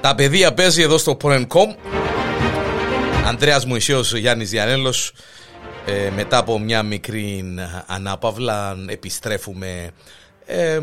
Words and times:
Τα 0.00 0.14
παιδεία 0.14 0.54
παίζει 0.54 0.82
εδώ 0.82 0.98
στο 0.98 1.16
Porn.com. 1.22 1.74
Ανδρέας 3.24 3.66
Μωυσέος 3.66 4.14
Γιάννης 4.14 4.50
Διανέλος. 4.50 5.12
Ε, 5.86 6.10
μετά 6.10 6.38
από 6.38 6.58
μια 6.58 6.82
μικρή 6.82 7.54
ανάπαυλα 7.86 8.76
επιστρέφουμε 8.88 9.90
ε, 10.46 10.80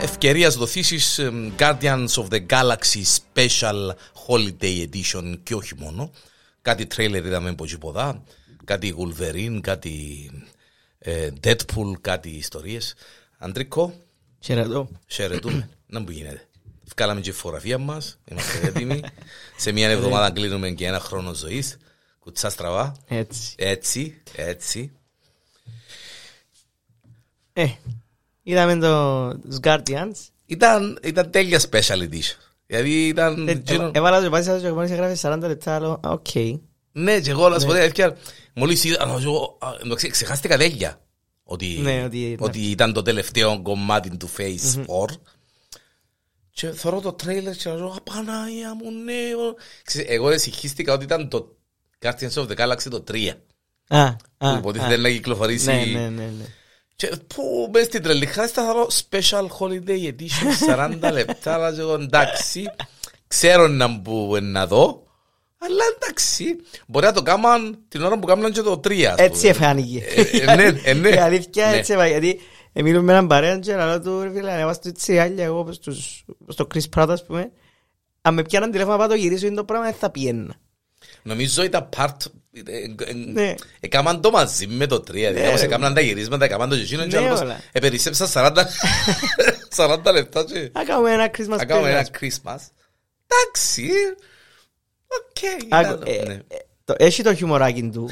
ευκαιρίας 0.00 0.56
δοθήσεις 0.56 1.18
ε, 1.18 1.32
Guardians 1.58 2.08
of 2.08 2.26
the 2.30 2.46
Galaxy 2.46 3.02
Special 3.16 3.88
Holiday 4.26 4.86
Edition 4.88 5.38
και 5.42 5.54
όχι 5.54 5.74
μόνο. 5.76 6.10
Κάτι 6.62 6.86
τρέιλερ 6.86 7.24
είδαμε 7.24 7.48
από 7.48 7.64
ποδά, 7.80 8.22
κάτι 8.64 8.94
Wolverine, 8.98 9.58
κάτι 9.60 10.30
ε, 10.98 11.28
Deadpool, 11.44 11.92
κάτι 12.00 12.28
ιστορίες. 12.28 12.94
Αντρικό, 13.38 13.94
Χαιρετώ. 14.40 14.88
χαιρετούμε. 15.06 15.68
Να 15.86 16.00
μου 16.00 16.10
γίνεται. 16.10 16.47
Βγάλαμε 16.96 17.20
και 17.20 17.32
φωτογραφία 17.32 17.78
μας, 17.78 18.18
είμαστε 18.30 18.66
έτοιμοι. 18.66 19.00
Σε 19.56 19.72
μια 19.72 19.88
εβδομάδα 19.88 20.30
κλείνουμε 20.30 20.70
και 20.70 20.86
ένα 20.86 21.00
χρόνο 21.00 21.34
ζωής. 21.34 21.76
Κουτσά 22.18 22.50
στραβά. 22.50 22.92
Έτσι. 23.08 23.54
Έτσι, 23.58 24.22
έτσι. 24.34 24.92
Ε, 27.52 27.66
είδαμε 28.42 28.76
το, 28.78 29.38
τους 29.38 29.58
Guardians. 29.62 30.12
Ήταν, 30.46 30.98
ήταν 31.02 31.30
τέλεια 31.30 31.60
special 31.70 31.98
edition. 32.08 32.36
Δηλαδή 32.66 33.06
ήταν... 33.06 33.48
Ε, 33.48 33.50
εκείνο- 33.50 33.90
Έβαλα 33.94 34.22
το 34.22 34.30
πάση 34.30 34.60
και 34.60 34.72
μόλις 34.72 34.90
έγραφε 34.90 35.28
40 35.34 35.38
λεπτά, 35.40 35.74
άλλο, 35.74 36.00
«Α, 36.06 36.10
οκ. 36.10 36.34
Ναι, 36.92 37.20
και 37.20 37.30
εγώ 37.30 37.48
να 37.48 37.58
σου 37.58 37.66
πω 37.66 37.72
την 37.72 37.80
αλήθεια, 37.80 38.16
μόλις 38.54 38.84
είδα, 38.84 39.06
να 39.06 39.20
σου 39.20 39.30
πω, 39.30 39.66
α, 39.66 39.70
εντάξει, 39.84 40.08
ξεχάστηκα 40.08 40.56
τέλεια. 40.58 41.00
Ότι, 41.42 41.78
Ναι, 41.82 42.02
ότι- 42.04 42.36
ότι 42.40 42.58
ήταν 42.60 42.92
το 42.92 43.02
τελευταίο 43.02 43.62
κομμάτι 43.62 44.16
του 44.16 44.28
Phase 44.38 44.84
4. 44.86 45.20
Και 46.58 46.70
θωρώ 46.70 47.00
το 47.00 47.12
τρέιλερ 47.12 47.56
και 47.56 47.70
λέω, 47.70 47.94
απανάγια 47.96 48.74
μου, 48.74 48.90
ναι. 49.04 49.12
ο-». 49.48 49.54
Ξέρεις, 49.84 50.08
Εγώ 50.10 50.30
εσυχίστηκα 50.30 50.92
ότι 50.92 51.04
ήταν 51.04 51.28
το 51.28 51.56
Guardians 52.02 52.32
of 52.34 52.46
the 52.48 52.54
Galaxy 52.56 52.86
το 52.90 53.04
3. 53.12 53.28
Α, 53.88 54.14
Που 54.16 54.46
α, 54.46 54.56
υποτίθεται 54.58 54.94
α. 54.94 54.96
να 54.98 55.08
κυκλοφορήσει. 55.10 55.66
Ναι, 55.66 55.84
ναι, 55.84 56.08
ναι, 56.08 56.22
ναι. 56.38 56.44
Και 56.96 57.12
που 57.26 57.70
μες 57.72 57.84
στην 57.86 58.02
τρελή 58.02 58.26
χάρη 58.26 58.48
θα 58.48 58.64
θωρώ 58.64 58.86
Special 59.10 59.46
Holiday 59.58 60.12
Edition 60.12 60.98
40 61.02 61.12
λεπτά. 61.12 61.54
Αλλά 61.54 61.74
και 61.74 61.80
εγώ 61.80 61.94
εντάξει, 61.94 62.64
ξέρω 63.28 63.68
να 63.68 64.00
που 64.00 64.36
να 64.40 64.66
δω. 64.66 65.02
Αλλά 65.58 65.82
εντάξει, 65.96 66.56
μπορεί 66.86 67.06
να 67.06 67.12
το 67.12 67.22
κάμαν 67.22 67.78
την 67.88 68.02
ώρα 68.02 68.18
που 68.18 68.26
κάμαν 68.26 68.52
και 68.52 68.60
το 68.62 68.80
3. 68.84 69.02
ας 69.02 69.18
Έτσι 69.18 69.38
πούμε. 69.40 69.50
εφάνηκε. 69.50 70.04
Ε, 70.14 70.22
ε, 70.22 70.54
ναι, 70.54 70.80
ε, 70.84 70.94
ναι. 70.94 71.08
Η 71.14 71.16
αλήθεια 71.18 71.70
Ναι. 71.70 71.76
έτσι 71.76 71.92
έφαγε, 71.92 72.34
γιατί 72.72 72.88
ε, 72.88 72.92
μιλούμε 72.92 73.02
με 73.04 73.12
έναν 73.12 73.26
παρέα 73.26 73.58
και 73.58 73.76
λέω 73.76 74.00
του 74.00 74.22
ρε 74.22 74.30
φίλε, 74.30 74.52
ανέβασε 74.52 74.80
το 74.80 74.88
έτσι 74.88 75.18
άλλα 75.18 75.42
εγώ 75.42 75.64
προς 75.64 75.78
τους- 75.78 76.24
στο 76.48 76.66
Chris 76.74 76.96
Pratt 76.96 77.08
ας 77.08 77.24
πούμε. 77.26 77.50
Αν 78.22 78.34
με 78.34 78.42
πιάναν 78.42 78.70
τηλέφωνο 78.70 78.92
να 78.96 78.98
πάω 78.98 79.08
το 79.08 79.14
γυρίσω 79.14 79.46
είναι 79.46 79.56
το 79.56 79.64
πράγμα 79.64 79.84
δεν 79.86 79.94
θα 79.94 80.10
πιένα. 80.10 80.54
Νομίζω 81.22 81.62
ήταν 81.62 81.88
part... 81.96 82.16
Ναι. 83.32 83.54
Έκαναν 83.80 84.20
το 84.20 84.30
μαζί 84.30 84.66
με 84.66 84.86
το 84.86 84.96
3. 84.96 85.10
Δηλαδή, 85.12 85.46
όπως 85.46 85.62
έκαναν 85.62 85.94
τα 85.94 86.00
γυρίσματα, 86.00 86.44
έκαναν 86.44 86.68
το 86.68 86.74
γεσίνο 86.74 87.06
και 87.06 87.18
Ναι, 87.20 87.26
άλλος 87.26 87.40
όλα. 87.40 87.60
επερισέψαν 87.72 88.28
40 88.32 88.52
40 89.76 90.12
λεπτά 90.12 90.44
και 90.44 90.70
Να 90.72 90.84
κάνουμε 90.84 91.12
ένα 91.12 91.30
Christmas 91.38 91.46
να 91.56 91.64
κάνουμε 91.64 91.90
ένα 91.90 92.06
special. 92.06 92.20
Christmas. 92.20 92.58
Εντάξει, 93.26 93.90
οκ. 95.06 95.68
Άκου, 95.68 95.92
ήταν- 95.92 96.02
ε, 96.06 96.22
ναι. 96.26 96.34
ε, 96.34 96.56
το- 96.84 96.94
Έχει 96.98 97.22
το 97.22 97.34
χιουμοράκι 97.34 97.90
του. 97.92 98.10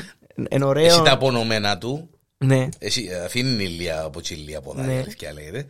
Είναι 0.50 0.64
ωραίο. 0.64 0.84
Έχει 0.86 1.02
τα 1.02 1.12
απονομένα 1.12 1.78
του. 1.78 2.10
Ναι. 2.38 2.68
Έχει, 2.78 3.14
αφήνει 3.14 3.64
ηλία 3.64 4.02
από 4.02 4.20
τσιλία 4.20 4.58
από 4.58 4.74
Ναι. 4.74 4.82
δάχτυλα 4.82 5.12
και 5.12 5.32
λέγεται. 5.32 5.66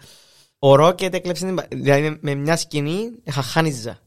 Ο 0.59 0.75
Ρόκετ 0.75 1.15
έκλεψε 1.15 1.45
την... 1.47 1.55
πα- 1.55 1.67
Δηλαδή 1.71 2.19
με 2.21 2.35
μια 2.35 2.57
σκηνή 2.57 3.11
χαχάνιζα. 3.31 3.99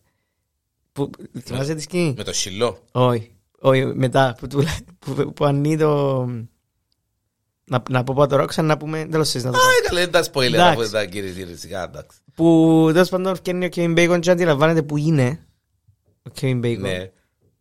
Που, 0.91 1.09
θυμάσαι 1.43 1.75
τη 1.75 1.81
σκηνή; 1.81 2.13
Με 2.17 2.23
το 2.23 2.33
σιλό. 2.33 2.79
Όχι. 2.91 3.31
Όχι, 3.59 3.85
μετά 3.85 4.35
που, 4.39 4.47
του, 4.47 4.63
που, 4.99 5.33
που 5.33 5.45
ανοίγει 5.45 5.77
το... 5.77 6.25
Να, 7.65 7.83
να 7.89 8.03
πω 8.03 8.27
το 8.27 8.35
Ρόξαν 8.35 8.65
να 8.65 8.77
πούμε... 8.77 9.05
Τέλος 9.05 9.31
θες 9.31 9.43
να 9.43 9.51
το 9.51 9.57
πω. 9.57 9.63
Α, 9.63 9.69
καλά, 9.87 9.99
δεν 9.99 10.11
τα 10.11 10.23
spoiler 10.31 10.53
Εντάξει. 10.53 10.81
από 10.81 10.89
τα 10.91 11.05
κύριε 11.05 11.31
κύριε 11.31 11.55
σιγά, 11.55 11.83
εντάξει. 11.83 12.17
Που 12.33 12.89
τέλος 12.93 13.09
πάντων 13.09 13.35
φτιάχνει 13.35 13.65
ο 13.65 13.69
Kevin 13.75 13.97
Bacon 13.97 14.19
και 14.19 14.31
αντιλαμβάνεται 14.31 14.81
που 14.83 14.97
είναι. 14.97 15.39
Ο 16.29 16.31
Kevin 16.41 16.59
Bacon. 16.65 16.77
Ναι. 16.79 17.11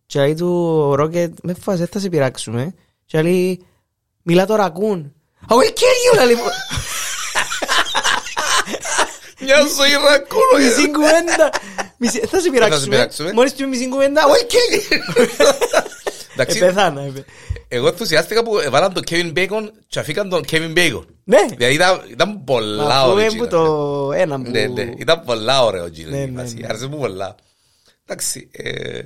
Και 0.06 0.20
λέει 0.20 0.34
του 0.34 0.48
ο 0.88 0.94
Ρόκετ, 0.94 1.38
με 1.42 1.54
φάση, 1.54 1.78
δεν 1.78 1.86
θα 1.86 1.98
σε 1.98 2.08
πειράξουμε. 2.08 2.74
Και 3.04 3.22
λέει, 3.22 3.66
μιλά 4.28 4.46
το 4.46 4.54
ρακούν. 4.54 5.12
I 5.48 5.52
will 5.52 5.72
kill 5.80 6.20
you, 6.20 6.24
λέει. 6.26 6.34
μου. 6.34 6.42
Μια 9.40 9.56
ζωή 9.56 9.90
ρακούνο. 9.92 10.64
Μισή 10.64 10.90
κουβέντα. 10.90 11.50
Μισή- 11.98 12.26
Θα 12.26 12.40
σε 12.40 12.50
πειράξουμε. 12.50 12.86
πειράξουμε. 12.96 13.32
Μόλις 13.32 13.52
πει 13.52 13.66
μισή 13.66 13.88
κουβέντα, 13.88 14.22
I 14.22 14.26
will 14.26 14.46
kill 14.52 14.74
you. 14.76 14.98
Εντάξει, 16.32 16.58
Επέθανα. 16.58 17.02
επέ- 17.02 17.26
εγώ 17.68 17.86
ενθουσιάστηκα 17.88 18.42
που 18.44 18.58
έβαλαν 18.58 18.92
τον 18.92 19.02
Kevin 19.10 19.32
Bacon 19.36 19.68
και 19.88 19.98
αφήκαν 19.98 20.28
τον 20.28 20.44
Kevin 20.50 20.76
Bacon. 20.76 21.04
Ναι. 21.24 21.38
Δηλαδή 21.56 21.74
ήταν, 21.74 22.00
ήταν 22.10 22.44
πολλά 22.44 22.84
Μα 22.84 23.02
ωραίο. 23.02 23.26
πούμε 23.28 23.38
που 23.38 23.48
το 23.48 24.12
ένα 24.14 24.40
που... 24.42 24.50
Ναι, 24.50 24.66
ναι, 24.66 24.92
ήταν 24.96 25.22
πολλά 25.24 25.64
ωραίο 25.64 25.86
γύρω. 25.86 26.10
Ναι, 26.10 26.16
η 26.20 26.30
ναι, 26.30 26.40
φάση. 26.42 26.54
ναι. 26.54 26.66
Άρεσε 26.68 26.86
μου 26.86 26.98
πολλά. 26.98 27.34
Εντάξει, 28.06 28.50
ε, 28.52 28.68
ε, 28.70 29.02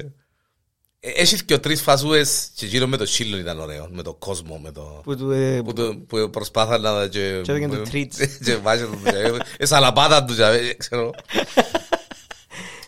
έχει 1.05 1.45
και 1.45 1.59
τρεις 1.59 1.83
φασούες 1.83 2.49
και 2.55 2.67
γύρω 2.67 2.87
με 2.87 2.97
το 2.97 3.07
σύλλον 3.07 3.41
ήταν 3.41 3.61
ωραίο, 3.61 3.89
με 3.91 4.03
το 4.03 4.15
κόσμο, 4.15 4.59
με 4.59 4.73
το... 4.73 5.01
Που 5.05 5.17
του... 5.17 5.31
ε, 5.31 5.61
που, 5.65 5.73
το, 5.73 5.97
που 6.09 6.31
προσπάθαν 6.31 6.81
να... 6.81 7.07
Και, 7.07 7.41
Και 7.43 7.53
έδωκαν 7.53 7.71
του 7.71 7.91
treats. 7.93 8.27
Και 8.45 8.57
βάζει 8.57 8.85
του... 8.85 8.99
Ε, 9.59 9.67
σαλαπάτα 9.67 10.25
τους, 10.25 10.39
ε, 10.39 10.75
ξέρω. 10.79 11.11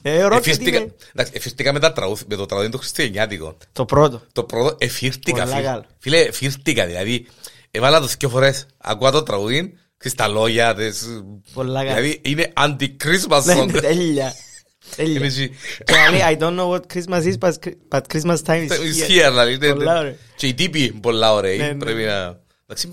Ε, 0.02 0.22
ο 0.22 0.28
Ρόκετ 0.28 0.46
Εφήρθηκα- 0.46 0.80
είναι 0.80 0.94
εντάξει, 1.14 1.32
Εφήρθηκα 1.36 1.72
με, 1.72 1.78
τα 1.80 1.92
τραγούδι- 1.92 2.26
με 2.28 2.36
το 2.36 2.46
τραγούδι 2.46 2.68
του 2.70 2.78
Χριστιανιάτικο. 2.78 3.56
το 3.72 3.84
πρώτο. 3.84 4.22
Το 4.32 4.44
πρώτο 4.44 4.76
εφήρθηκα. 4.78 5.30
Πολλά 5.42 5.46
φίλε. 5.46 5.62
καλό. 5.62 5.84
Φίλε, 5.98 6.20
εφήρθηκα. 6.20 6.86
Δηλαδή, 6.86 7.26
έβαλα 7.70 8.00
το 8.00 8.06
δύο 8.18 8.28
φορές. 8.28 8.66
Ακούω 8.78 9.10
το 9.10 9.22
τραγούδι, 9.22 9.74
ξέρεις 9.96 10.16
τα 10.16 10.28
λόγια. 10.28 10.74
τις- 10.74 11.06
Πολλά 11.54 11.84
καλό. 11.84 11.94
Δηλαδή, 11.94 12.20
είναι 12.24 12.52
anti-Christmas 12.56 13.42
Ναι, 13.44 13.60
song. 13.60 13.66
ναι, 13.72 13.80
τέλεια. 13.80 14.34
Είναι 14.96 15.06
Τέλεια. 15.12 15.26
εσύ. 15.26 15.50
Και 15.84 15.94
λέει, 16.10 16.20
I 16.36 16.42
don't 16.42 16.58
know 16.58 16.68
what 16.70 16.80
Christmas 16.94 17.22
is, 17.32 17.38
but 17.38 17.52
but 17.88 18.00
Christmas 18.12 18.36
time 18.46 18.68
is 18.68 18.70
It's 18.70 19.08
here. 19.08 19.26
here, 19.26 19.28
δηλαδή, 19.28 19.56
ναι, 19.58 19.72
Πολλά 19.72 19.92
ναι. 19.92 19.98
ωραία. 19.98 20.14
Και 20.36 20.46
οι 20.46 20.54
τύποι 20.54 20.80
είναι 20.84 21.00
πολλά 21.00 21.32
ωραίοι. 21.32 21.56
Ναι, 21.56 21.66
ναι. 21.66 21.74
Πρέπει 21.74 22.02
να... 22.02 22.38
Εντάξει, 22.66 22.90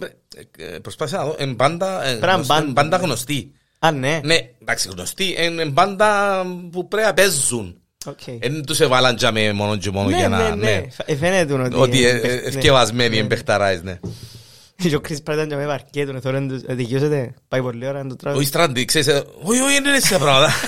ε, 0.57 0.63
ε, 0.75 0.79
προσπάθησα 0.79 1.17
να 1.17 1.23
δω. 1.23 1.35
Είναι 1.39 1.53
πάντα, 1.53 2.05
ε, 2.05 2.13
να 2.13 2.27
γνωστή- 2.27 2.47
μπάντα. 2.47 2.71
μπάντα 2.71 2.97
γνωστή. 2.97 3.51
Α, 3.79 3.91
ναι. 3.91 4.19
Ναι, 4.23 4.37
εντάξει, 4.61 4.89
γνωστή. 4.91 5.35
Είναι 5.39 5.65
μπάντα 5.65 6.41
που 6.71 6.87
πρέπει 6.87 7.07
να 7.07 7.13
παίζουν. 7.13 7.75
Οκ. 8.05 8.17
Δεν 8.39 8.65
τους 8.65 8.79
εβάλαν 8.79 9.15
τζάμε 9.15 9.51
μόνο 9.53 9.77
και 9.77 9.91
μόνο 9.91 10.09
Ναι, 10.09 10.17
για 10.17 10.27
ναι, 10.29 10.37
να... 10.37 10.55
ναι. 10.55 10.83
Ε, 11.05 11.15
Φαίνεται 11.15 11.53
ότι... 11.53 11.75
Ότι 11.75 12.05
ε, 12.05 12.09
ε, 12.09 12.15
ε, 12.15 12.19
ναι. 12.35 12.41
ευκαιβασμένοι 12.47 13.17
εμπεχταράεις, 13.17 13.81
ναι. 13.83 13.99
Και 14.75 14.95
ο 14.95 15.01
Chris 15.07 15.11
Pratt 15.11 15.33
ήταν 15.33 15.47
και 15.49 15.55
με 15.55 15.65
βαρκέτουν, 15.65 16.21
θωρούν 16.21 16.47
τους, 16.47 16.61
ε, 16.67 16.73
δικαιώσετε, 16.73 17.33
πάει 17.47 17.61
πολύ 17.61 17.87
ώρα 17.87 18.03
να 18.03 18.09
το 18.09 18.13
Ο 18.13 18.15
τράβει. 18.15 18.41
Ιστράντη, 18.41 18.85
ξέρεις, 18.85 19.07
ε, 19.07 19.23
όχι, 19.43 19.59
όχι, 19.61 19.75
είναι 19.75 19.95
έτσι 19.95 20.09
τα 20.09 20.17
πράγματα. 20.19 20.51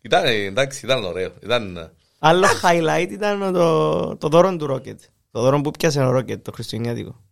Ήταν, 0.00 0.24
ε, 0.24 0.30
εντάξει, 0.32 0.84
ήταν 0.84 1.04
ωραίο. 1.04 1.32
Ήταν... 1.42 1.76
ε, 1.76 1.92
Άλλο 2.18 2.46
highlight 2.62 3.06
ήταν 3.10 3.52
το, 3.52 4.16
το 4.16 4.28
δώρο 4.28 4.56
του 4.56 4.66
Rocket. 4.70 4.96
Το 5.30 5.40
δώρο 5.40 5.60
που 5.60 5.70
πιάσε 5.70 6.00
ο 6.04 6.16
Rocket, 6.18 6.42
το 6.42 6.52
χριστουγεννιάτικο. 6.52 7.22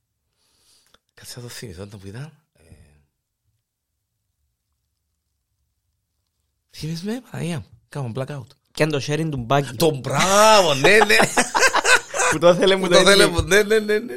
Κάτσε 1.14 1.32
να 1.36 1.42
το 1.42 1.48
θυμηθώ, 1.48 1.86
το 1.86 1.96
που 1.98 2.06
ήταν. 2.06 2.32
Ε, 2.58 2.62
Θυμηθείς 6.76 7.02
με, 7.02 7.22
Παναγία 7.30 7.56
μου. 7.56 7.66
Κάμε 7.88 8.12
blackout. 8.14 8.46
Και 8.72 8.82
αν 8.82 8.90
το 8.90 9.00
sharing 9.06 9.28
του 9.30 9.36
μπάκι. 9.36 9.76
Το 9.76 9.90
μπράβο, 9.96 10.74
ναι, 10.74 10.96
ναι. 10.96 11.16
Που 12.30 12.38
το 12.38 12.54
θέλε 12.54 12.76
μου 12.76 12.82
Που 12.82 12.88
το 12.88 12.98
το 12.98 13.04
θέλω, 13.04 13.22
έδινε. 13.22 13.36
που- 13.40 13.46
ναι, 13.46 13.62
ναι, 13.62 13.78
ναι, 13.78 13.98
ναι. 13.98 14.14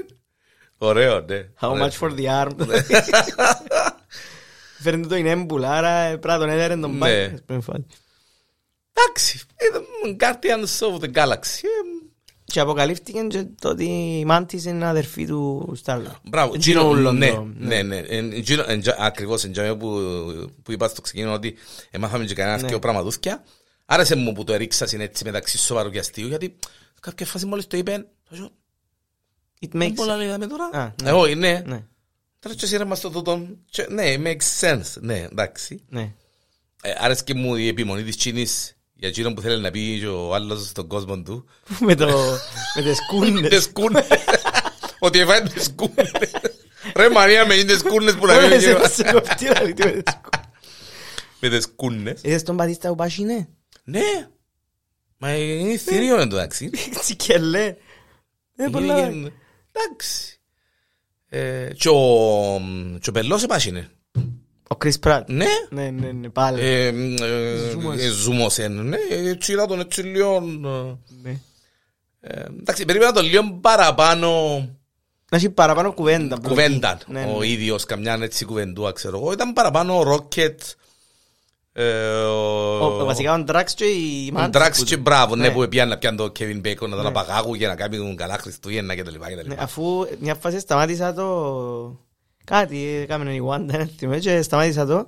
Ωραίο, 0.77 1.21
ναι. 1.21 1.47
How 1.59 1.69
Ωραίο. 1.69 1.87
much 1.87 1.91
for 1.99 2.11
the 2.17 2.25
arm. 2.25 2.51
Φέρνει 4.85 5.07
το 5.07 5.15
είναι 5.15 5.29
έμπουλα, 5.29 5.71
άρα 5.71 5.89
ε, 5.91 6.09
πρέπει 6.17 6.27
να 6.27 6.37
τον 6.39 6.49
έδερε 6.49 6.75
τον 6.77 6.91
Ναι. 6.91 6.97
μπάκι. 6.97 7.33
Ας 7.33 7.41
πούμε, 7.45 7.61
φάση. 7.61 7.85
Εντάξει, 8.93 9.41
ήταν 9.69 9.83
Guardians 10.19 10.87
of 10.87 11.03
the 11.03 11.13
Galaxy. 11.17 11.63
Ε, 11.63 12.05
Και 12.45 12.59
αποκαλύφθηκε 12.59 13.19
και 13.29 13.45
το 13.61 13.69
ότι 13.69 13.83
η 14.19 14.25
Μάντις 14.25 14.65
είναι 14.65 14.85
αδερφή 14.87 15.25
του 15.27 15.73
Στάρλο. 15.75 16.15
Μπράβο, 16.23 16.53
Gino 16.53 16.75
Gino, 16.81 17.07
Ulon, 17.07 17.13
ναι, 17.13 17.29
το- 17.31 17.47
ναι, 17.57 17.81
ναι. 17.81 17.97
Εν- 17.97 18.31
Gino- 18.47 18.65
εν- 18.67 18.81
τζα- 18.81 18.95
Ακριβώς, 18.99 19.43
εν 19.43 19.51
τζαμέ 19.51 19.75
που, 19.75 19.87
που 20.63 20.71
είπα 20.71 20.87
στο 20.87 21.01
ξεκίνημα 21.01 21.33
ότι 21.33 21.55
εμάθαμε 21.91 22.25
και 22.25 22.33
κανένα 22.33 22.61
Ναι. 22.61 22.67
δυο 22.67 22.79
πραγματούθκια. 22.79 23.43
Άρεσε 23.85 24.15
μου 24.15 24.33
που 24.33 24.43
το 24.43 24.53
έριξας 24.53 24.93
έτσι 24.93 25.23
μεταξύ 25.23 25.57
σοβαρού 25.57 25.89
και 25.89 25.99
αστείου, 25.99 26.27
γιατί 26.27 26.55
κάποια 27.01 27.25
φάση 27.25 27.45
μόλις 27.45 27.67
το 27.67 27.77
είπε, 27.77 28.05
θα 28.29 28.35
σου 28.35 28.51
It 29.65 29.67
δεν 29.71 29.89
makes... 29.89 29.95
πολλά 29.95 30.15
λέγαμε 30.15 30.47
τώρα. 30.47 30.65
Α, 30.65 30.93
ναι. 31.65 31.85
Τώρα 32.45 32.57
και 32.57 32.65
σύρεμα 32.65 32.95
στο 32.95 33.09
τούτο. 33.09 33.47
και- 33.69 33.87
Ναι, 33.89 34.15
makes 34.17 34.59
sense. 34.61 34.93
Ναι, 34.99 35.19
εντάξει. 35.31 35.83
ναι. 35.89 36.13
Ε, 36.81 36.93
Άρεσε 36.97 37.23
και 37.23 37.33
μου 37.33 37.55
η 37.55 37.67
επιμονή 37.67 38.03
της 38.03 38.17
Τσίνης 38.17 38.77
για 38.93 39.07
εκείνο 39.07 39.33
που 39.33 39.41
θέλει 39.41 39.61
να 39.61 39.71
πει 39.71 39.99
και 39.99 40.07
ο 40.07 40.33
άλλος 40.33 40.67
στον 40.67 40.87
κόσμο 40.87 41.21
του. 41.21 41.45
Με 41.87 41.95
το... 41.95 42.07
Με 42.75 42.81
τις 42.81 42.91
Τις 42.97 42.97
σκούνες. 42.97 43.63
σκούνες. 43.63 44.07
Ότι 44.99 45.19
έφαγε 45.19 45.49
τις 45.49 45.63
σκούνες. 45.63 46.11
Ρε 46.95 47.09
Μαρία 47.09 47.45
με 47.45 47.53
είναι 47.53 47.63
τις 47.71 47.79
σκούνες 47.79 48.15
που 48.15 48.25
να 48.25 48.33
Όλες 48.35 48.49
λέει 48.49 48.87
σε 48.89 49.03
κοφτήρα, 49.11 49.61
λέει, 49.63 49.73
με 49.73 50.01
τις 50.01 50.13
σκούνες. 50.13 50.49
με 51.39 51.49
τις 51.49 51.63
σκούνες. 51.63 52.19
Είδες 52.23 52.43
τον 52.43 52.57
Πατίστα 52.57 52.89
που 52.89 52.95
πας 52.95 53.17
είναι; 53.17 53.47
Ναι. 53.83 54.27
Μα 55.17 55.35
είναι 55.35 55.77
θηρίο 55.77 56.19
εντάξει. 56.19 56.69
Έτσι 56.95 57.15
και 57.15 57.37
λέει. 57.37 57.75
Ε, 58.55 58.67
πολλά. 58.71 58.99
Είναι- 59.09 59.31
Εντάξει. 59.71 60.34
Ε, 61.37 61.73
Και 61.77 61.89
ο 61.89 62.61
και 62.99 63.09
ο 63.09 63.11
Πελός 63.11 63.43
επάσχινε. 63.43 63.89
Ο 64.69 64.77
Chris 64.83 64.99
Pratt. 65.03 65.21
Ναι. 65.27 65.45
Ναι, 65.69 65.89
ναι, 65.89 66.11
ναι, 66.11 66.29
πάλι. 66.29 66.61
Ε, 66.61 66.87
ε, 66.87 66.93
Ζούμος. 67.71 68.01
ε, 68.01 68.07
Ζούμος 68.09 68.57
είναι. 68.57 68.81
Ναι, 68.81 68.97
έτσι 69.09 69.51
είδα 69.51 69.65
τον 69.67 69.79
έτσι 69.79 70.01
λίγο... 70.01 70.35
ε, 70.35 71.19
Ναι. 71.23 71.39
ε, 72.19 72.39
Εντάξει, 72.59 72.85
περίμενα 72.85 73.11
τον 73.11 73.25
λίγο 73.25 73.57
παραπάνω 73.61 74.29
Να 75.31 75.37
έχει 75.37 75.49
παραπάνω 75.49 75.93
κουβέντα. 75.93 76.37
κουβέντα. 76.43 76.97
Ναι, 77.07 77.31
Ο 77.35 77.39
ναι. 77.39 77.47
ίδιος 77.47 77.85
καμιά 77.85 78.17
έτσι 78.21 78.45
κουβεντούα, 78.45 78.91
ξέρω 78.91 79.17
εγώ. 79.17 79.31
Ήταν 79.31 79.53
παραπάνω 79.53 79.97
ο 79.97 80.03
Ρόκετ. 80.03 80.59
ε, 80.59 80.65
Ο- 80.65 80.84
Βασικά 83.05 83.33
ο 83.33 83.43
Drax 83.47 83.63
και 83.75 83.85
η 83.85 84.33
Ο 84.35 84.39
Mantis 84.39 84.47
Ντράξ 84.49 84.77
που- 84.79 84.83
και 84.85 84.97
μπράβο, 84.97 85.35
ναι, 85.35 85.47
Ναι. 85.47 85.53
που 85.53 85.67
πιάνε 85.69 85.89
να 85.89 85.97
πιάνε 85.97 86.17
το 86.17 86.31
Kevin 86.39 86.61
Bacon 86.65 86.79
να 86.81 86.89
τον 86.89 87.01
Ναι. 87.01 87.07
απαγάγουν 87.07 87.55
για 87.55 87.67
να 87.67 87.75
κάνουν 87.75 88.15
καλά 88.15 88.37
Χριστούγεννα 88.37 88.95
και 88.95 89.03
τα 89.03 89.11
λοιπά 89.11 89.29
και 89.29 89.35
τα 89.35 89.41
Ναι, 89.41 89.47
λοιπά. 89.49 89.63
αφού 89.63 90.07
μια 90.19 90.35
φάση 90.35 90.59
σταμάτησα 90.59 91.13
το... 91.13 91.99
Κάτι 92.43 92.85
έκαμε 93.01 93.33
η 93.33 93.41
Wanda, 93.49 93.65
δεν 93.65 93.89
θυμάμαι, 93.97 94.19
και 94.19 94.41
σταμάτησα 94.41 94.85
το. 94.85 95.07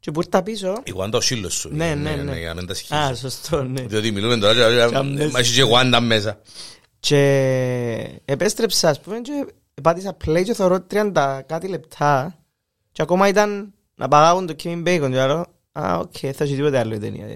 Και 0.00 0.10
που 0.10 0.20
ήρθα 0.20 0.42
πίσω... 0.42 0.72
Η 0.84 0.92
Wanda 0.96 1.12
ο 1.12 1.20
σύλλος 1.20 1.54
σου. 1.54 1.68
Ναι, 1.72 1.94
ναι, 1.94 2.10
ναι. 2.10 2.38
Για 2.38 2.48
να 2.48 2.54
μην 2.54 2.66
τα 2.66 2.72
Α, 2.72 2.76
σχήσεις. 2.76 3.18
σωστό, 3.20 3.62
ναι. 3.62 3.80
Διότι 3.82 4.10
μιλούμε 4.10 4.36
τώρα 4.36 4.54
και 4.54 4.92
Καμπές. 4.92 5.30
μα 5.32 5.38
έχει 5.38 5.54
και 5.54 5.70
Wanda 5.74 5.98
μέσα. 6.02 6.40
Και 7.00 8.20
επέστρεψα, 8.24 8.88
ας 8.88 9.00
πούμε, 9.00 9.20
και 9.20 9.46
πάτησα 9.82 10.16
play 10.24 10.42
και 10.44 10.54
θεωρώ 10.54 10.86
30 10.90 11.40
κάτι 11.46 11.68
λεπτά 11.68 12.38
και 12.92 13.02
ακόμα 13.02 13.28
ήταν 13.28 13.72
να 13.98 14.08
παγάγουν 14.08 14.46
το 14.46 14.54
Kevin 14.62 14.82
Bacon 14.86 15.08
και 15.10 15.26
λέω, 15.26 15.46
α, 15.72 15.98
οκ, 15.98 16.12
θα 16.20 16.44
έχει 16.44 16.54
τίποτε 16.54 16.78
άλλο 16.78 16.94
η 16.94 16.98
ταινία. 16.98 17.26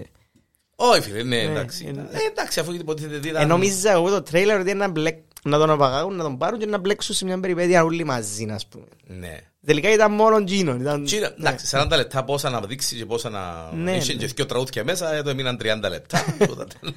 Όχι 0.75 1.01
φίλε, 1.01 1.23
ναι, 1.23 1.35
Ναι, 1.35 1.41
εντάξει. 1.51 1.83
είναι- 1.85 2.07
Ε, 2.11 2.17
Εντάξει, 2.31 2.59
αφού 2.59 2.73
υποτίθεται 2.73 3.15
ότι 3.15 3.27
Ε, 3.27 3.31
ήταν... 3.31 3.47
νόμιζα 3.47 3.91
εγώ 3.91 4.09
το 4.09 4.21
τρέιλερ 4.21 4.59
ότι 4.59 4.69
είναι 4.69 4.79
να, 4.85 4.91
μπλεκ, 4.91 5.17
να 5.43 5.57
τον 5.57 5.69
απαγάγουν, 5.69 6.15
να 6.15 6.23
τον 6.23 6.37
πάρουν 6.37 6.59
και 6.59 6.65
να 6.65 6.77
μπλέξουν 6.77 7.15
σε 7.15 7.25
μια 7.25 7.39
περιπέτεια 7.39 7.83
όλοι 7.83 8.03
μαζί, 8.03 8.47
ας 8.51 8.67
πούμε. 8.67 8.85
Ναι. 9.07 9.39
Τελικά 9.65 9.89
ήταν 9.93 10.11
μόνο 10.11 10.37
Gino. 10.37 10.77
Ήταν... 10.79 11.03
Τσίρα, 11.05 11.29
ναι. 11.29 11.35
Εντάξει, 11.49 11.77
40 11.79 11.87
λεπτά 11.95 12.23
πόσα 12.23 12.49
να 12.49 12.61
δείξει 12.61 12.95
και 12.95 13.05
πόσα 13.05 13.29
να... 13.29 13.71
Ναι, 13.73 13.95
Είχε 13.95 14.13
ναι. 14.13 14.19
και 14.19 14.27
δύο 14.27 14.45
τραγούδια 14.45 14.83
μέσα, 14.83 15.13
εδώ 15.13 15.29
έμειναν 15.29 15.57
30 15.61 15.89
λεπτά. 15.89 16.35
Τότε 16.47 16.65
τέλος. 16.79 16.95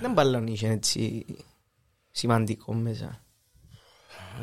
Δεν 0.00 0.12
μπαλόν 0.12 0.46
είχε 0.46 0.68
έτσι 0.68 1.24
σημαντικό 2.10 2.74
μέσα. 2.74 3.20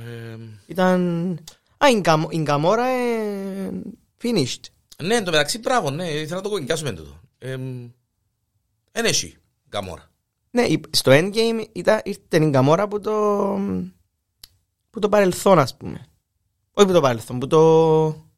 Ε, 0.05 0.37
Ήταν... 0.65 1.39
Α, 1.83 1.89
η 1.89 1.99
Γκαμ- 1.99 2.31
η 2.33 2.37
Γκαμόρα 2.37 2.85
ε, 2.87 3.71
finished. 4.21 4.59
Ναι, 5.03 5.15
εν 5.15 5.23
τω 5.23 5.31
μεταξύ, 5.31 5.59
μπράβο, 5.59 5.89
ναι, 5.89 6.09
ήθελα 6.09 6.35
να 6.35 6.41
το 6.41 6.49
κοκκινιάσουμε 6.49 6.91
τούτο. 6.93 7.19
Εν 8.91 9.05
έχει, 9.05 9.37
Γκαμόρα. 9.69 10.11
Ναι, 10.51 10.61
η- 10.61 10.81
στο 10.89 11.11
Endgame 11.15 11.65
ήταν, 11.71 12.01
ήρθε 12.03 12.45
η 12.45 12.49
Γκαμόρα 12.49 12.87
που 12.87 12.99
το... 12.99 13.11
που 14.89 14.99
το 14.99 15.09
παρελθόν, 15.09 15.59
ας 15.59 15.77
πούμε. 15.77 16.05
Όχι 16.73 16.87
που 16.87 16.93
το 16.93 17.01
παρελθόν, 17.01 17.39
που 17.39 17.47
το... 17.47 18.31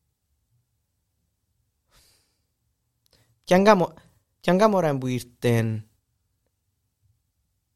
Ποιαν 3.44 3.62
Γκαμο- 3.62 3.94
ποιαν 4.42 4.58
Γκαμόρα 4.58 4.90
είναι 4.90 4.98
που 4.98 5.08
ήρθε... 5.08 5.84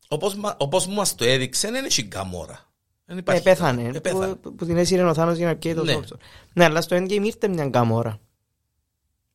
Όπως, 0.07 0.36
μα- 0.36 0.56
όπως 0.60 0.88
μας 0.88 1.15
το 1.15 1.25
έδειξε, 1.25 1.72
δεν 1.72 1.86
έχει 1.86 2.01
Γκαμόρα. 2.01 2.69
Δεν 3.10 3.18
Ε, 3.18 3.20
υπάρχει 3.20 3.44
πέθανε. 3.44 3.82
Γκαμόρα. 3.82 3.98
Ε, 3.98 4.00
πέθανε. 4.00 4.36
Που, 4.36 4.56
που 4.56 4.66
την 4.66 4.78
έσυρε 4.78 5.04
ο 5.04 5.14
Θάνος 5.14 5.38
για 5.38 5.48
να 5.48 5.56
πιέει 5.56 5.74
το 5.74 5.84
Ναι. 5.84 5.92
Θόρτορ. 5.94 6.18
Ναι, 6.54 6.64
αλλά 6.64 6.82
στο 6.82 6.96
Endgame 6.98 7.22
ήρθε 7.24 7.48
μια 7.48 7.66
Γκαμόρα. 7.66 8.20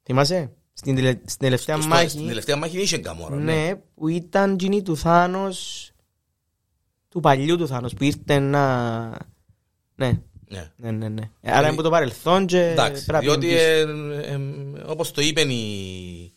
Θυμάσαι; 0.03 0.53
Στην, 0.73 0.95
τελε- 0.95 1.19
στην 1.29 1.39
τελευταία 1.41 1.77
Στο- 1.77 1.89
μάχη. 1.89 2.09
Στην 2.09 2.27
τελευταία 2.27 2.57
μάχη 2.57 2.81
είχε 2.81 2.99
Γκαμόρα. 2.99 3.37
Ναι. 3.37 3.55
Ναι, 3.55 3.75
που 3.95 4.09
ήταν 4.09 4.53
εκείνη 4.53 4.83
του 4.83 4.97
Θάνος 4.97 5.91
του 7.09 7.21
παλιού 7.21 7.57
του 7.57 7.67
Θάνος 7.67 7.95
που 7.95 8.05
ήρθε 8.05 8.39
να... 8.39 8.99
Ναι, 9.95 10.21
Ναι. 10.49 10.71
ναι, 10.77 10.91
ναι, 10.91 11.09
ναι. 11.09 11.31
Ε, 11.41 11.53
Άρα 11.53 11.67
είναι 11.67 11.77
που 11.77 11.83
το 11.83 11.91
παρελθόν 11.91 12.47
και 12.47 12.61
Εντάξει, 12.71 13.05
πρέπει 13.05 13.27
να 13.27 13.33
διότι 13.33 13.47
πίσω. 13.47 13.59
ε, 13.59 13.81
ε, 13.81 14.33
ε, 14.35 14.41
όπως 14.87 15.11
το 15.11 15.21
είπεν 15.21 15.51
η... 15.51 16.33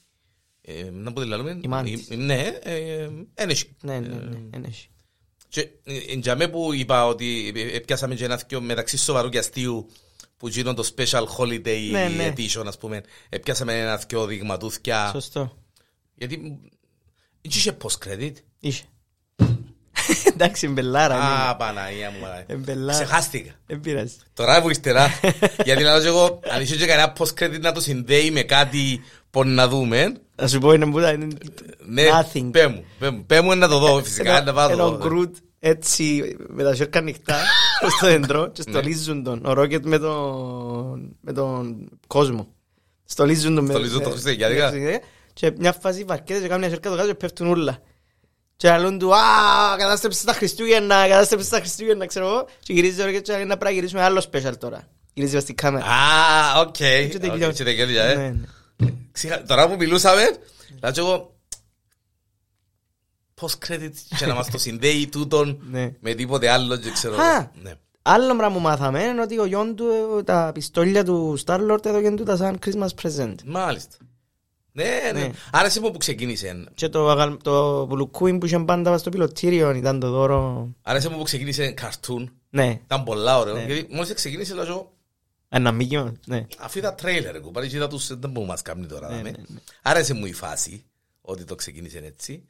ε, 0.61 0.89
να 0.91 1.13
πω 1.13 1.21
τη 1.21 1.27
λαλούμε. 1.27 1.59
Η 1.61 1.67
Μάντης. 1.67 2.09
η- 2.09 2.15
Ναι, 2.15 2.41
ε, 2.63 3.09
δεν 3.33 3.49
έχει. 3.49 3.75
Ναι, 3.81 3.99
ναι, 3.99 4.07
ναι, 4.15 4.37
δεν 4.49 4.63
έχει. 5.53 5.69
Και 5.83 5.91
ε, 5.93 6.13
εν 6.13 6.21
τζαμέ 6.21 6.47
που 6.47 6.73
είπα 6.73 7.05
ότι 7.07 7.53
ε, 7.55 7.75
ε, 7.75 7.79
πιάσαμε 7.79 8.15
και 8.15 8.25
ένα 8.25 8.37
θκιο 8.37 8.61
μεταξύ 8.61 8.97
σοβαρού 8.97 9.29
και 9.29 9.37
αστείου 9.37 9.89
που 10.37 10.47
γίνον 10.47 10.75
το 10.75 10.91
special 10.95 11.23
holiday 11.37 11.89
Ναι, 11.91 12.07
ναι. 12.07 12.33
edition 12.35 12.63
ας 12.67 12.77
πούμε 12.77 13.01
ε, 13.29 13.37
πιάσαμε 13.37 13.79
ένα 13.79 13.97
θκιο 13.97 14.25
δειγματούθκια 14.25 15.09
Σωστό. 15.13 15.57
γιατί 16.15 16.35
δεν 16.35 16.59
είχε 17.41 17.77
post 17.83 18.07
credit 18.07 18.33
Είχε. 18.59 18.83
Εντάξει, 20.33 20.67
μπελάρα. 20.67 21.15
Α, 21.49 21.55
Παναγία 21.55 22.11
μου 22.11 22.19
Παναγία. 22.19 22.45
Εμπελάρα. 22.47 23.03
Ξεχάστηκα 23.03 23.51
Δεν 23.65 23.79
πειράζει. 23.79 24.15
Τώρα 24.33 24.61
που 24.61 24.69
ύστερα 24.69 25.07
γιατί 25.65 25.83
λέω 25.83 26.01
και 26.01 26.07
εγώ 26.07 26.39
αν 26.49 26.61
είχε 26.61 26.75
και 26.75 26.85
κανένα 26.85 27.13
post 27.17 27.43
credit 27.43 27.59
να 27.59 27.71
το 27.71 27.81
συνδέει 27.81 28.31
με 28.31 28.41
κάτι 28.41 29.01
που 29.43 29.49
να 29.49 29.67
δούμε 29.67 30.13
Θα 30.35 30.47
σου 30.47 30.59
πω 30.59 30.73
είναι 30.73 30.85
που 30.91 30.99
ήταν 30.99 31.37
ναι, 31.85 32.03
nothing. 32.03 32.49
πέ 32.51 32.67
μου, 32.67 32.85
πέ 32.99 33.09
μου, 33.09 33.25
πέ 33.25 33.41
μου 33.41 33.55
να 33.55 33.67
το 33.67 33.79
δω 33.79 34.03
φυσικά 34.03 34.41
να 34.43 34.53
πάω 34.53 34.69
Ένα 34.69 34.77
το 34.83 34.89
δω. 34.89 34.97
γκρουτ 35.07 35.35
έτσι 35.59 36.35
με 36.47 36.63
τα 36.63 36.75
σέρκα 36.75 36.99
ανοιχτά 36.99 37.35
στο 37.97 38.07
δέντρο 38.07 38.47
και 38.51 38.61
στολίζουν 38.61 39.23
τον. 39.23 39.45
Ο 39.45 39.53
Ρόκετ 39.53 39.85
με 39.85 39.97
τον, 39.99 41.15
με 41.21 41.33
τον 41.33 41.89
κόσμο. 42.07 42.47
Στολίζουν 43.05 43.55
τον. 43.55 43.63
με- 43.65 43.69
Στολίζουν 43.73 44.01
τον 44.01 44.11
με- 44.11 44.11
Χριστουγεννιάτικα. 44.19 44.71
με- 44.91 44.99
Και 45.33 45.51
μια 45.57 45.73
φάση 45.81 46.03
βαρκέται 46.03 46.39
και 46.39 46.45
κάνουν 46.47 46.59
μια 46.61 46.69
σέρκα 46.69 46.89
το 46.89 46.95
κάτω 46.95 47.07
και 47.07 47.13
πέφτουν 47.15 47.47
όλα. 47.47 47.77
Και 48.55 48.67
λαλούν 48.69 48.99
του, 48.99 49.15
α, 49.15 49.19
κατάστρεψε 49.77 50.25
τα 50.25 50.33
Χριστούγεννα, 50.33 51.07
κατάστρεψε 51.07 51.49
τα 51.49 51.57
Χριστούγεννα, 51.59 52.05
ξέρω 52.05 52.25
εγώ. 52.27 52.47
Και 52.59 52.73
γυρίζει 52.73 53.01
ο 53.01 53.05
Ρόκετ 53.05 53.23
και 53.23 53.31
λέει 53.31 53.41
να 53.45 53.57
πρέπει 53.57 53.63
να 53.63 53.71
γυρίσουμε 53.71 54.01
άλλο 54.01 54.23
special 54.31 54.57
τώρα. 54.59 54.87
Γυρίζει 55.13 55.33
μες 55.33 55.43
στην 55.43 55.55
κάμερα. 55.55 55.85
Α, 55.85 56.59
οκ. 56.59 56.71
Και 56.73 57.09
Οκ, 57.13 57.19
τελειώνει. 57.19 57.53
Και 58.77 58.85
τελειώνει, 58.85 58.85
ε. 58.85 58.85
Ναι, 58.85 58.89
ναι. 58.89 58.93
Ξεχα- 59.11 59.43
Τώρα 59.43 59.67
που 59.69 59.75
μιλούσαμε, 59.75 60.21
θα 60.79 60.91
πω 60.91 60.99
εγώ 61.01 61.35
post 63.41 63.67
credit 63.67 63.91
και 64.17 64.25
να 64.25 64.33
μας 64.35 64.49
το 64.51 64.57
συνδέει 64.57 65.07
τούτον 65.07 65.61
Ναι. 65.71 65.91
με 65.99 66.13
τίποτε 66.13 66.49
άλλο 66.49 66.77
και 66.77 66.91
ξέρω 66.91 67.15
Α. 67.17 67.35
εγώ. 67.35 67.51
Ναι. 67.61 67.73
Άλλο 68.01 68.35
πράγμα 68.35 68.55
που 68.55 68.61
μάθαμε 68.61 69.03
είναι 69.03 69.21
ότι 69.21 69.39
ο 69.39 69.45
γιον 69.45 69.75
του 69.75 69.85
ε, 70.19 70.23
τα 70.23 70.51
πιστόλια 70.53 71.03
του 71.03 71.37
Star-Lord 71.45 71.85
έδωκε 71.85 72.11
του 72.11 72.23
τα 72.23 72.35
σαν 72.35 72.59
Christmas 72.65 72.87
present. 73.01 73.35
Μάλιστα. 73.45 73.95
Ναι, 74.71 74.99
ναι. 75.13 75.19
Ναι. 75.19 75.31
Άρεσε 75.51 75.79
μου 75.81 75.91
που 75.91 75.97
ξεκίνησε; 75.97 76.63
Και 76.73 76.89
το, 76.89 77.09
αγαλ- 77.09 77.41
το 77.43 77.85
πουλουκούιν 77.89 78.39
που 78.39 78.45
είχε 78.45 78.59
πάντα 78.59 78.91
μες 78.91 78.99
στο 78.99 79.09
πιλωτήριο 79.09 79.71
ήταν 79.75 79.99
το 79.99 80.09
δώρο. 80.09 80.69
Άρεσε 80.81 81.09
μου 81.09 81.17
που 81.17 81.23
ξεκίνησε 81.23 81.71
καρτούν. 81.71 82.31
Ναι, 82.49 82.79
Ήταν 82.83 83.03
πολλά 83.03 83.39
ωραίο. 83.39 83.53
Ναι. 83.53 83.63
Γιατί 83.65 83.93
μόλις 83.93 84.13
ξεκίνησε 84.13 84.53
λέω 84.53 84.63
εγώ, 84.65 84.91
ένα 85.49 85.71
μήκημα. 85.71 86.13
Ναι. 86.25 86.47
αφού 86.57 86.77
είδα 86.77 86.93
τρέιλερ, 86.95 87.35
εγώ 87.35 87.51
πάλι 87.51 87.75
είδα 87.75 87.87
τους, 87.87 88.07
δεν 88.07 88.17
μπορούμε 88.17 88.39
να 88.45 88.45
μας 88.47 88.61
κάνει 88.61 88.85
τώρα. 88.85 89.07
Ναι, 89.09 89.15
δάμε. 89.15 89.29
ναι, 89.29 89.37
ναι. 89.47 89.59
Άρεσε 89.81 90.13
μου 90.13 90.25
η 90.25 90.33
φάση 90.33 90.85
ότι 91.21 91.43
το 91.43 91.55
ξεκίνησε 91.55 91.97
έτσι. 92.05 92.43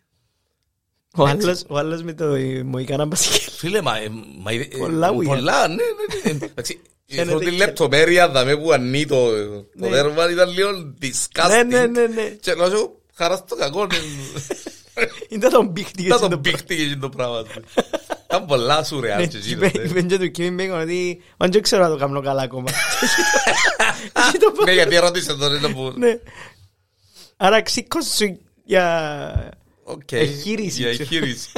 Ο 1.16 1.28
Έτσι. 1.28 1.46
άλλος, 1.48 1.64
ο 1.68 1.78
άλλος 1.78 2.04
με 2.04 2.14
το 2.14 2.26
Μοϊκάνα 2.66 3.06
Μπασκέλ. 3.06 3.52
Φίλε, 3.52 3.82
μα, 3.82 3.98
ε, 3.98 4.10
μα 4.40 4.52
ε, 4.52 4.56
ε, 4.56 4.78
Πολλά 4.78 5.10
weird. 5.12 5.24
Πολλά, 5.26 5.68
ναι, 5.68 5.76
ναι, 5.76 6.32
ναι. 6.32 6.46
Εντάξει, 6.46 6.82
Φαίνεται 7.06 7.30
έχω 7.32 7.40
τη 7.40 7.46
και- 7.46 7.52
λεπτομέρεια 7.52 8.30
δαμε 8.30 8.58
που 8.58 8.72
ανεί 8.72 9.06
το, 9.06 9.30
το 9.50 9.66
Ναι. 9.74 9.90
δέρμα 9.90 10.32
ήταν 10.32 10.50
λίγο 10.50 10.94
disgusting. 11.02 11.48
Ναι, 11.50 11.64
ναι, 11.64 11.86
ναι, 11.86 12.08
ναι. 12.08 12.30
Και 12.30 12.54
λέω 12.54 12.70
σου, 12.70 13.02
χαράς 13.14 13.40
στο 13.40 13.56
κακό. 13.56 13.86
ναι. 13.86 13.96
Ήταν 15.30 15.52
τον 15.52 15.74
πίχτη 15.74 16.02
και 16.04 16.08
Να 16.10 16.16
έτσι 16.16 16.30
τον 16.30 16.42
πήχτη 16.42 16.76
και 16.76 16.82
εκείνο 16.84 17.00
το 17.00 17.10
πράγμα. 17.10 17.44
του. 18.28 18.36
Ήταν 18.36 18.46
πολλά 18.46 18.84
σουρεάλ 18.84 19.20
Ναι, 19.22 19.28
και 19.28 19.38
εκείνο. 19.38 19.66
είπε- 19.66 19.86
είπε 19.86 20.02
και 20.02 20.18
του 20.18 20.32
Kevin 20.38 20.60
Bacon 20.60 20.82
ότι 20.82 21.22
«Μα 21.38 21.48
δεν 21.48 21.62
ξέρω 21.62 21.84
να 21.84 21.90
το 21.90 21.96
κάνω 21.98 22.22
καλά 22.22 22.42
ακόμα». 22.42 22.72
Έχει 24.14 24.38
το 24.38 24.64
Ναι, 24.66 24.74
γιατί 24.74 24.96
ερώτησε 24.96 25.36
τον 25.36 25.56
ένα 25.56 25.74
που... 25.74 25.94
Ναι. 25.98 26.20
Άρα 27.38 27.62
ξήκος 27.62 28.06
σου 28.06 28.40
για... 28.64 29.52
Οκ. 29.84 30.12
Εγχείρηση, 30.12 30.82
Για 30.82 30.90
ξέρω. 30.90 31.04
εγχείρηση. 31.04 31.50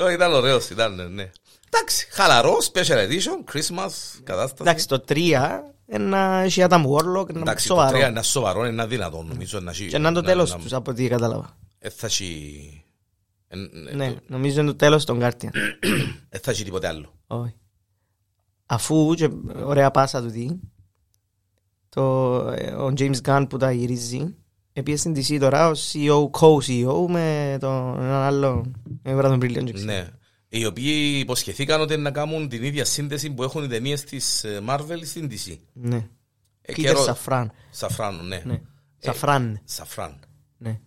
Όχι, 0.00 0.14
Ήταν 0.14 0.32
ωραίος, 0.32 0.68
ήταν, 0.70 0.94
ναι, 0.94 1.04
ναι. 1.04 1.30
Εντάξει, 1.70 2.08
χαλαρό, 2.10 2.56
special 2.72 2.96
edition, 3.08 3.52
Christmas, 3.54 3.90
κατάσταση. 4.24 4.60
Εντάξει, 4.60 4.88
το 4.88 5.04
3 5.08 5.60
ένα 5.86 6.40
έχει 6.44 6.64
Adam 6.68 6.84
Warlock, 6.84 7.28
ένα 7.28 7.40
Εντάξει, 7.40 7.68
το 7.68 7.74
σοβαρό. 7.74 7.90
τρία 7.96 8.08
είναι 8.08 8.22
σοβαρό, 8.22 8.66
είναι 8.66 8.82
αδύνατο, 8.82 9.24
νομίζω 9.28 9.60
να 9.60 9.70
έχει- 9.70 9.86
Και 9.86 9.98
να 9.98 10.08
είναι 10.08 10.16
το 10.16 10.24
να- 10.24 10.28
τέλος 10.32 10.50
να- 10.50 10.58
τους 10.58 10.72
από 10.72 10.90
ό,τι 10.90 11.08
κατάλαβα. 11.08 11.56
ε, 11.78 11.88
θα 11.90 12.06
έχει- 12.06 12.84
ε, 12.84 12.86
ε, 12.86 12.87
Ναι, 13.94 14.12
το- 14.12 14.20
νομίζω 14.26 14.60
είναι 14.60 14.70
το 14.70 14.76
τέλος 14.76 15.04
των 15.04 15.18
Guardian. 15.22 15.48
ε, 16.28 16.38
θα 16.38 16.50
έχει 16.50 16.64
τίποτε 16.64 16.86
άλλο. 16.88 17.14
Όχι. 17.26 17.54
Αφού, 18.66 19.14
και 19.14 19.30
ωραία 19.64 19.90
πάσα 19.90 20.22
του 20.22 20.30
τι, 20.30 20.48
το, 21.88 22.36
ε, 22.56 22.70
ο 22.72 22.92
James 22.98 23.16
Gunn 23.24 23.46
που 23.48 23.56
τα 23.56 23.72
γυρίζει, 23.72 24.34
επίσης 24.72 25.00
στην 25.00 25.14
DC 25.16 25.38
τώρα 25.40 25.68
ως 25.68 25.92
CEO, 25.94 26.30
co-CEO 26.30 27.06
με 27.08 27.56
τον 27.60 27.94
έναν 28.00 28.22
άλλο, 28.22 28.70
με 29.02 29.22
τον 29.22 29.40
Brandon 29.40 29.44
Brilliant. 29.44 29.74
Ναι. 29.84 30.08
Οι 30.48 30.66
οποίοι 30.66 31.18
υποσχεθήκαν 31.20 31.80
ότι 31.80 31.96
να 31.96 32.10
κάνουν 32.10 32.48
την 32.48 32.62
ίδια 32.62 32.84
σύνδεση 32.84 33.30
που 33.30 33.42
έχουν 33.42 33.64
οι 33.64 33.68
ταινίες 33.68 34.04
της 34.04 34.44
ε, 34.44 34.60
Marvel 34.68 34.98
στην 35.04 35.28
DC. 35.30 35.56
Ναι. 35.72 36.08
Ε, 36.62 36.72
Peter 36.72 36.80
καιρό- 36.80 37.04
Safran. 37.24 37.46
Σαφράνου, 37.70 38.22
ναι. 38.22 38.42
Ναι. 38.44 38.60
Σαφράν. 38.98 39.60
Σαφράν. 39.64 40.18
Ναι. 40.58 40.80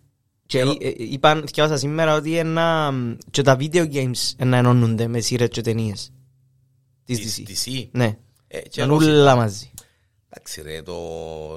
Και 0.52 0.58
ε, 0.58 0.70
ε, 0.80 0.92
είπαν, 0.96 1.42
θυκιάσα 1.46 1.76
σήμερα 1.76 2.14
ότι 2.14 2.36
ένα, 2.36 2.92
και 3.30 3.42
τα 3.42 3.56
video 3.60 3.92
games 3.92 4.32
να 4.36 4.56
ενώνονται 4.56 5.06
με 5.06 5.20
σειρές 5.20 5.48
και 5.48 5.60
ταινίες. 5.60 6.12
Της 7.04 7.42
Της 7.44 7.64
DC. 7.66 7.70
DC. 7.70 7.88
Ναι. 7.92 8.16
Ε, 8.46 8.60
και 8.60 8.82
Είναι 8.82 8.92
εγώ- 8.94 9.04
όλα 9.04 9.36
μαζί. 9.36 9.70
Εντάξει 10.28 10.62
ρε, 10.62 10.82
το... 10.82 10.94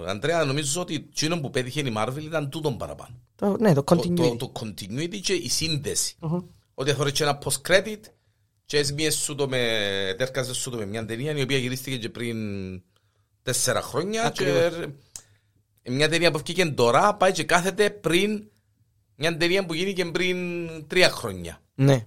Αντρέα, 0.08 0.44
νομίζω 0.46 0.82
ότι 0.82 0.94
εκείνο 0.94 1.40
που 1.40 1.50
πέτυχε 1.50 1.80
η 1.80 1.94
Marvel 1.98 2.22
ήταν 2.24 2.50
τούτον 2.50 2.78
παραπάνω. 2.78 3.16
Το- 3.36 3.58
Ναι, 3.60 3.74
το 3.74 3.84
Το, 3.84 3.96
continuity. 3.96 4.16
το, 4.16 4.36
το 4.36 4.52
continuity 4.60 5.20
και 5.22 5.34
η 5.34 5.50
σύνδεση. 5.50 6.16
Οχο. 6.20 6.48
Ότι 6.74 6.92
θα 6.92 7.10
και 7.10 7.24
ένα 7.24 7.38
post-credit 7.44 8.00
και 8.66 8.78
έσμιες 8.78 9.16
σου 9.16 9.36
το 9.36 9.48
με, 9.48 9.58
τέρκαζες 10.18 10.58
σου 10.58 10.70
το 10.70 10.78
με 10.78 10.86
μια 10.86 11.06
ταινία 11.06 11.38
η 11.38 11.42
οποία 11.42 11.58
γυρίστηκε 11.58 11.98
και 11.98 12.10
πριν 12.10 12.38
τέσσερα 13.44 13.82
χρόνια 13.82 14.22
και 14.22 14.44
Ακριβώς. 14.44 14.86
μια 15.88 16.10
ταινία 16.10 16.32
που 16.32 16.40
βγήκε 16.46 16.66
τώρα 16.66 17.16
πάει 17.16 17.32
και 17.32 17.44
κάθεται 17.44 17.90
πριν 17.90 18.44
μια 19.16 19.38
ταινία 19.38 19.66
που 19.66 19.74
γίνηκε 19.74 20.06
πριν 20.06 20.38
τρία 20.88 21.10
χρόνια. 21.10 21.62
Ναι. 21.76 22.06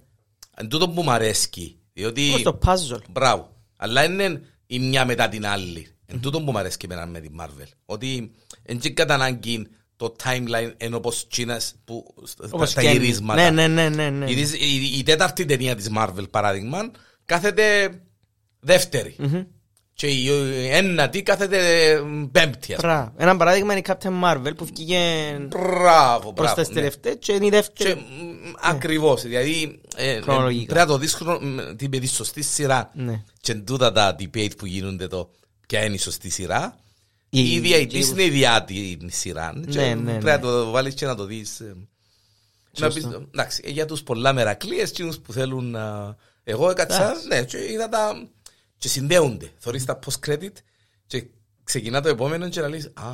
Εν 0.55 0.67
τούτο 0.69 0.89
που 0.89 1.01
μου 1.03 1.11
αρέσκει. 1.11 1.79
Διότι, 1.93 2.29
Όπως 2.29 2.41
το 2.41 2.59
puzzle. 2.65 3.01
μπράβο, 3.09 3.55
αλλά 3.77 4.03
είναι 4.03 4.41
η 4.67 4.79
μια 4.79 5.05
μετά 5.05 5.29
την 5.29 5.45
άλλη. 5.45 5.87
Εν 6.05 6.19
τούτο 6.21 6.41
που 6.43 6.51
μου 6.51 6.57
αρέσκει 6.57 6.85
εμένα 6.85 7.05
με 7.05 7.19
την 7.19 7.31
Marvel. 7.41 7.67
Ότι 7.85 8.31
εν 8.63 8.79
και 8.79 8.89
κατά 8.89 9.13
ανάγκη 9.13 9.67
το 9.95 10.15
timeline 10.23 10.73
ενώ 10.77 10.97
όπως 10.97 11.27
τσίνας 11.27 11.75
που 11.85 12.13
στα- 12.23 12.47
Όπως 12.51 12.69
στα 12.69 12.81
και- 12.81 12.89
γυρίσματα. 12.89 13.51
Ναι, 13.51 13.67
ναι, 13.67 13.89
ναι, 13.89 13.95
ναι, 13.95 14.09
ναι. 14.25 14.31
Η, 14.31 14.41
η, 14.59 14.97
η 14.97 15.03
τέταρτη 15.03 15.45
ταινία 15.45 15.75
της 15.75 15.89
Marvel 15.97 16.29
παράδειγμα 16.31 16.91
κάθεται 17.25 17.89
δεύτερη. 18.59 19.15
Και 19.99 20.07
η 20.07 20.23
η 20.63 20.67
ένατη 20.71 21.23
κάθεται 21.23 21.57
πέμπτη. 22.31 22.73
ας 22.73 22.79
πούμε. 22.81 22.93
Μπράβο. 22.93 23.13
Ένα 23.17 23.37
παράδειγμα 23.37 23.71
είναι 23.73 23.81
η 23.85 23.89
Captain 23.89 24.23
Marvel 24.23 24.51
που 24.55 24.65
βγήκε 24.65 24.97
Μπράβο, 25.47 26.33
προς 26.33 26.53
μπράβο. 26.53 26.61
τα 26.61 26.67
ναι. 26.67 26.73
τελευταία 26.73 27.15
και 27.15 27.31
είναι 27.31 27.45
η 27.45 27.49
Και, 27.49 27.55
δεύτερη. 27.55 27.93
μ, 27.93 28.51
Ακριβώς, 28.61 29.21
δηλαδή 29.21 29.79
ε, 29.95 30.11
ε, 30.11 30.21
Χρονολογικά. 30.21 30.73
πρέπει 30.73 30.87
να 30.87 30.93
το 30.93 30.97
δεις 30.99 31.13
χρονο- 31.13 31.39
μ, 31.41 31.75
την 31.75 31.89
παιδί 31.89 32.07
σωστή 32.07 32.41
σειρά 32.41 32.91
Ναι. 32.93 33.23
και 33.41 33.53
τούτα 33.53 33.91
τα 33.91 34.15
debate 34.19 34.57
που 34.57 34.65
γίνονται 34.65 35.07
το 35.07 35.29
ποια 35.67 35.83
είναι 35.85 35.95
η 35.95 35.97
σωστή 35.97 36.29
σειρά. 36.29 36.75
Η- 37.29 37.39
Η 37.39 37.53
ίδια 37.53 37.77
η 37.77 37.81
η- 37.81 37.89
Disney 37.93 38.19
ιδιά 38.19 38.63
την 38.63 39.09
σειράς. 39.11 39.55
και 39.69 39.79
Ναι, 39.79 39.93
ναι, 39.93 40.11
Πρέπει 40.11 40.23
ναι. 40.25 40.31
να 40.31 40.39
το 40.39 40.69
βάλεις 40.69 40.93
και 40.93 41.05
να 41.05 41.15
το 41.15 41.25
δεις. 41.25 41.59
ε, 41.59 41.75
Να 42.79 42.87
πεις, 42.91 43.07
εντάξει, 43.33 43.61
ε, 43.65 43.69
για 43.69 43.85
τους 43.85 44.03
πολλά 44.03 44.33
μερακλείες, 44.33 44.89
εκείνους 44.89 45.19
που 45.19 45.33
θέλουν 45.33 45.69
να... 45.71 46.15
Εγώ 46.43 46.69
έκατσα, 46.69 47.13
ναι, 47.27 47.43
και 47.43 47.57
είδα 47.71 47.89
τα... 47.89 48.27
και 48.79 48.87
συνδέονται. 48.87 49.51
Θωρείς 49.57 49.85
τα 49.85 49.99
post-credit 50.05 50.51
και 51.07 51.25
ξεκινά 51.63 52.01
το 52.01 52.09
επόμενο 52.09 52.49
και 52.49 52.61
να 52.61 52.67
λες, 52.67 52.85
α... 52.93 53.11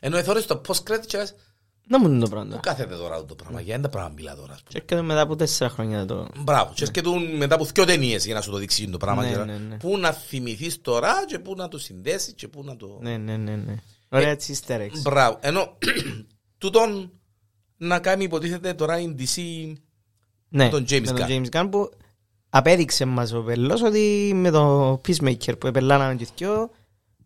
Ενώ 0.00 0.16
εθώρεις 0.16 0.46
το 0.46 0.60
post-credit 0.68 1.06
και 1.06 1.16
λες, 1.18 1.34
Να 1.88 1.98
μου 1.98 2.06
είναι 2.08 2.18
το 2.18 2.24
πού 2.24 2.30
πράγμα. 2.30 2.56
κάθεται 2.56 2.96
τώρα 2.96 3.24
το 3.24 3.34
πράγμα, 3.34 3.60
για 3.60 3.74
ένα 3.74 3.88
πράγμα 3.88 4.12
μιλά 4.16 4.34
τώρα, 4.36 4.52
ας 4.52 4.62
πούμε. 4.62 4.68
Και 4.68 4.76
έρχεται 4.78 5.02
μετά 5.02 5.20
από 5.20 5.36
τέσσερα 5.36 5.70
χρόνια 5.70 6.06
το... 6.06 6.28
Μπράβο, 6.36 6.72
και 6.74 6.82
έρχεται 6.84 7.36
μετά 7.36 7.54
από 7.54 7.64
δυο 7.64 7.84
ταινίες 7.84 8.24
για 8.24 8.34
να 8.34 8.40
σου 8.40 8.50
το 8.50 8.56
δείξει 8.56 8.88
το 8.90 8.96
πράγμα. 8.96 9.22
Ναι, 9.22 9.30
και 9.30 9.36
να- 9.36 9.44
ναι, 9.44 9.56
ναι. 9.56 9.76
Πού 9.76 9.98
να 9.98 10.12
θυμηθείς 10.12 10.80
τώρα 10.80 11.24
και 11.26 11.38
πού 11.38 11.54
να 11.54 11.68
το 11.68 11.78
συνδέσεις 11.78 12.32
και 12.34 12.48
πού 12.48 12.64
να 12.64 12.76
το... 12.76 12.98
Ναι, 13.02 13.16
ναι, 13.16 13.36
ναι, 13.36 13.56
ναι. 13.56 13.74
Ωραία 14.08 14.28
έτσι 14.30 14.58
easter 14.66 14.78
eggs. 14.80 15.00
Μπράβο. 15.02 15.38
Ενώ 15.40 15.78
τούτον 16.58 17.10
να 17.76 17.98
κάνει 17.98 18.24
υποτίθεται 18.24 18.74
τώρα 18.74 19.00
η 19.00 19.14
DC 19.18 19.72
Ναι, 20.48 20.68
τον 20.68 20.84
James 20.88 21.00
με 21.00 21.06
τον 21.06 21.16
Gunn. 21.16 21.28
James 21.30 21.48
Gunn 21.50 21.68
που 21.70 21.90
απέδειξε 22.54 23.04
μας 23.04 23.32
ο 23.32 23.42
Πελός 23.42 23.82
ότι 23.82 24.32
με 24.34 24.50
το 24.50 24.92
Peacemaker 25.08 25.58
που 25.58 25.66
επελάναμε 25.66 26.14
και 26.14 26.26
δυο 26.36 26.70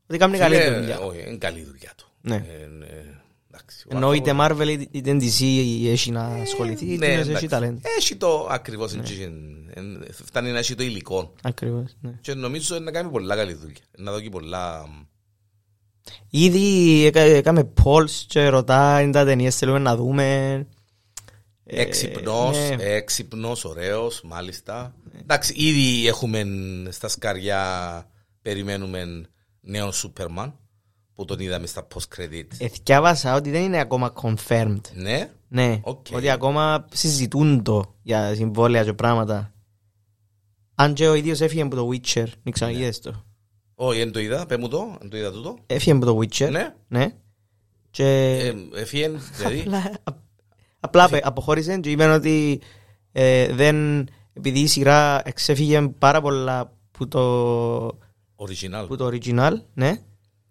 ότι 0.09 0.19
κάνει 0.19 0.39
καλή 0.39 0.57
Φίλε, 0.57 0.79
δουλειά. 0.79 0.99
Όχι, 0.99 1.21
είναι 1.27 1.37
καλή 1.37 1.63
δουλειά 1.65 1.93
του. 1.97 2.07
Ναι. 2.21 2.35
Ε, 2.35 2.39
ε, 2.39 3.21
εντάξει, 3.51 3.87
ο 3.93 3.97
Ενώ 3.97 4.13
είτε 4.13 4.31
άνθρωπος- 4.31 4.67
Marvel 4.67 4.85
είτε 4.91 5.13
DC 5.13 5.43
έχει 5.91 6.11
να 6.11 6.23
ασχοληθεί, 6.27 6.85
Ναι, 6.85 6.93
είτε 6.95 7.13
έχει 7.13 7.29
εντάξει. 7.29 7.47
ταλέντο. 7.49 7.81
Έχει 7.99 8.17
το 8.17 8.47
ακριβώς, 8.51 8.95
έτσι, 8.95 9.33
ε, 9.75 9.81
ε, 9.81 10.13
φτάνει 10.25 10.51
να 10.51 10.59
έχει 10.59 10.75
το 10.75 10.83
υλικό. 10.83 11.33
Ακριβώς, 11.43 11.97
ναι. 12.01 12.11
Και 12.21 12.35
νομίζω 12.35 12.79
να 12.79 12.91
κάνει 12.91 13.09
πολλά 13.11 13.37
καλή 13.37 13.53
δουλειά. 13.55 13.81
Να 13.99 14.13
δώσει 14.13 14.29
πολλά... 14.29 14.89
Ήδη 16.31 17.05
έκα- 17.07 17.21
έκαμε 17.21 17.73
polls 17.85 18.11
και 18.27 18.49
ρωτάει 18.49 19.11
τα 19.11 19.25
ταινίες 19.25 19.57
θέλουμε 19.57 19.79
να 19.79 19.97
δούμε. 19.97 20.67
Ε, 21.69 21.81
Έξυπνος, 21.81 22.57
ναι. 22.57 22.77
έξυπνος, 22.85 23.65
ωραίος, 23.65 24.21
μάλιστα. 24.25 24.95
Εντάξει, 25.21 25.53
ήδη 25.57 26.07
έχουμε 26.09 26.45
στα 26.91 27.09
σκαριά, 27.09 28.07
περιμένουμε 28.43 29.05
νέο 29.61 29.93
Σούπερμαν, 29.93 30.59
που 31.15 31.25
τον 31.25 31.39
είδαμε 31.39 31.67
στα 31.67 31.87
post-credit. 31.95 32.47
Εθκιάβασα 32.59 33.35
ότι 33.35 33.51
δεν 33.51 33.63
είναι 33.63 33.81
ακόμα 33.81 34.13
confirmed. 34.23 34.81
Ναι, 34.95 35.31
Ναι, 35.49 35.81
Οκ. 35.83 36.07
ότι 36.13 36.31
ακόμα 36.31 36.87
συζητούν 36.93 37.63
το 37.63 37.95
για 38.03 38.35
συμβόλαια 38.35 38.85
και 38.85 38.93
πράγματα. 38.93 39.55
Αν 40.75 40.95
και 40.95 41.09
ο 41.09 41.15
ίδιος 41.15 41.41
έφυγε 41.41 41.63
από 41.63 41.77
το 41.77 41.89
Witcher, 41.93 42.27
μην 42.43 42.55
ξαναγίδες 42.55 43.01
το. 43.01 43.25
όχι, 43.75 43.99
δεν 43.99 44.13
το 44.13 44.19
είδα, 44.21 44.47
πέ 44.47 44.57
μου 44.57 44.69
το, 44.69 44.97
δεν 45.01 45.11
το 45.11 45.17
είδα 45.17 45.33
τούτο. 45.33 45.59
Έφυγε 45.67 45.93
από 45.97 46.05
το 46.05 46.19
Witcher. 46.19 46.51
Ναι, 46.51 46.75
Ναι. 46.89 47.15
Και 47.91 48.05
ε, 48.75 48.81
έφυγε, 48.81 49.11
δηλαδή, 49.37 49.65
απλά, 50.87 51.05
απλά 51.05 51.17
απε- 51.19 51.27
αποχώρησε 51.27 51.79
και 51.79 51.91
είπαν 51.91 52.11
ότι 52.11 52.61
ε, 53.13 53.53
δεν, 53.53 54.07
επειδή 54.33 54.61
η 54.61 54.67
σειρά 54.67 55.23
εξέφυγε 55.25 55.89
πάρα 55.99 56.21
πολλά 56.21 56.73
που 56.91 57.09
το, 57.09 57.87
original. 58.37 58.85
που 58.89 58.97
το 58.97 59.07
original, 59.13 59.53
ναι, 59.75 59.89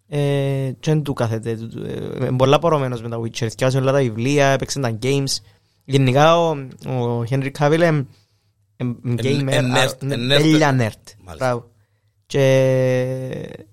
ε, 0.08 0.72
και 0.80 0.92
δεν 0.92 1.04
του 1.04 1.14
κάθεται. 1.14 1.56
του- 1.56 1.68
του- 1.68 1.84
ε, 1.86 2.26
είναι 2.26 2.36
πολλά 2.38 2.60
πορωμένος 2.60 3.02
με 3.02 3.10
τα 3.10 3.20
Witcher. 3.20 3.48
Θυκιάζει 3.50 3.78
όλα 3.78 3.92
τα 3.92 3.98
βιβλία, 3.98 4.48
έπαιξε 4.48 4.80
τα 4.80 4.98
games. 5.02 5.36
Γενικά 5.86 6.40
ο, 6.40 6.50
ο 6.88 7.24
Henry 7.30 7.50
Cavill 7.60 8.04
είναι 8.78 8.96
gamer, 9.06 9.48
εν 9.48 9.72
α, 9.76 9.86
nerd, 9.86 9.98
ναι, 10.00 10.14
εν 10.14 10.26
nerd. 10.32 10.38
τέλεια 10.38 10.70
nerd. 10.72 10.76
Μάλιστα. 10.78 11.36
Μπράβο. 11.38 11.70
Και 12.26 13.66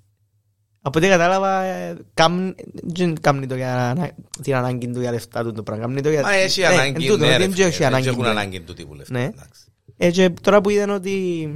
από 0.83 0.99
ό,τι 0.99 1.09
κατάλαβα, 1.09 1.63
ε, 1.63 1.97
κάμ- 2.15 2.55
δεν 2.83 3.21
κάνει 3.21 3.47
το 3.47 3.55
για 3.57 3.93
να- 3.97 4.13
την 4.43 4.55
ανάγκη 4.55 4.91
του 4.91 5.01
για 5.01 5.11
λεφτά 5.11 5.43
του 5.43 5.53
το 5.53 5.63
πράγμα. 5.63 5.85
Κάνει 5.87 6.01
το 6.01 6.11
για- 6.11 6.23
Μα 6.23 6.33
έχει 6.33 6.61
Ναι, 6.61 6.67
ανάγκη, 6.67 7.05
εν 7.05 7.11
τούτο, 7.13 7.17
ναι, 7.17 7.25
ότι 7.27 7.37
ρε, 7.37 7.39
δεν 7.47 7.53
φίλε, 7.53 7.67
έχει 7.67 7.79
δεν 7.79 7.87
ανάγκη 7.87 8.09
έχουν 8.09 8.23
του. 8.23 8.29
ανάγκη 8.29 8.61
του 8.61 8.75
τύπου 8.75 8.95
λεφτά. 8.95 9.13
Ναι. 9.19 9.25
εντάξει. 9.25 9.63
Ε, 9.97 10.11
και 10.11 10.31
τώρα 10.31 10.61
που 10.61 10.71
είδαν 10.71 10.91
ότι 10.91 11.49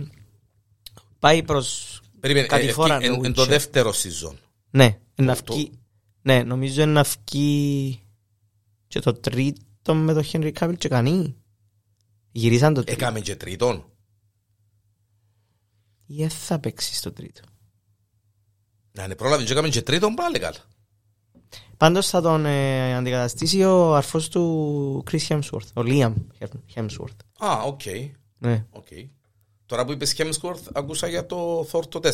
πάει 1.18 1.42
προς 1.42 2.00
Περίμενε, 2.20 2.46
Κάτι 2.46 2.66
ε, 2.66 2.72
φορά 2.72 2.94
ευκεί- 2.94 3.08
το 3.08 3.14
εν- 3.14 3.24
εν 3.24 3.32
το 3.32 3.42
Witcher. 3.42 3.46
δεύτερο 3.48 3.90
season. 3.92 4.34
Ναι, 4.70 4.98
να 5.14 5.36
Το- 5.36 5.54
βγει. 5.54 5.70
Ναι, 6.22 6.42
νομίζω 6.42 6.86
να 6.86 7.04
βγει 7.24 8.00
και 8.88 9.00
το 9.00 9.12
τρίτο 9.14 9.94
με 9.94 10.12
το 10.12 10.22
Henry 10.32 10.52
Cavill 10.60 10.74
και 10.78 10.88
κανεί. 10.88 11.36
Γυρίσαν 12.32 12.74
το 12.74 12.84
τρίτο. 12.84 13.04
Έκαμε 13.04 13.20
και 13.20 13.36
τρίτον. 13.36 13.84
Ή 16.06 16.16
δεν 16.16 16.30
θα 16.30 16.58
παίξεις 16.58 16.98
στο 16.98 17.12
τρίτο. 17.12 17.40
Να 18.96 19.04
είναι 19.04 19.14
πρόλαβε 19.14 19.44
και 19.44 19.52
έκαμε 19.52 19.68
και 19.68 19.82
τρίτον 19.82 20.14
πάλι 20.14 20.38
καλά. 20.38 20.56
Πάντως 21.76 22.08
θα 22.08 22.20
τον 22.20 22.46
ε, 22.46 22.94
αντικαταστήσει 22.94 23.62
ο 23.64 23.94
αρφός 23.94 24.28
του 24.28 25.04
Chris 25.10 25.26
Hemsworth, 25.28 25.68
ο 25.74 25.80
Liam 25.84 26.12
Hemsworth. 26.74 27.16
Α, 27.38 27.62
οκ. 27.62 27.80
Ναι. 28.38 28.64
οκ. 28.70 28.86
Τώρα 29.66 29.84
που 29.84 29.92
είπες 29.92 30.14
Hemsworth, 30.18 30.62
άκουσα 30.72 31.06
για 31.08 31.26
το 31.26 31.60
Thor 31.72 31.88
το 31.88 32.00
4. 32.02 32.10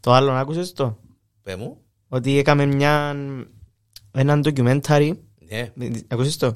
Το 0.00 0.12
άλλο 0.12 0.32
άκουσες 0.32 0.72
το, 0.72 0.98
Πέ 1.42 1.56
μου. 1.56 1.78
ότι 2.08 2.38
έκαμε 2.38 2.66
μια, 2.66 3.16
έναν 4.12 4.42
documentary, 4.44 5.12
Ναι. 5.38 5.72
άκουσες 6.08 6.36
το, 6.36 6.54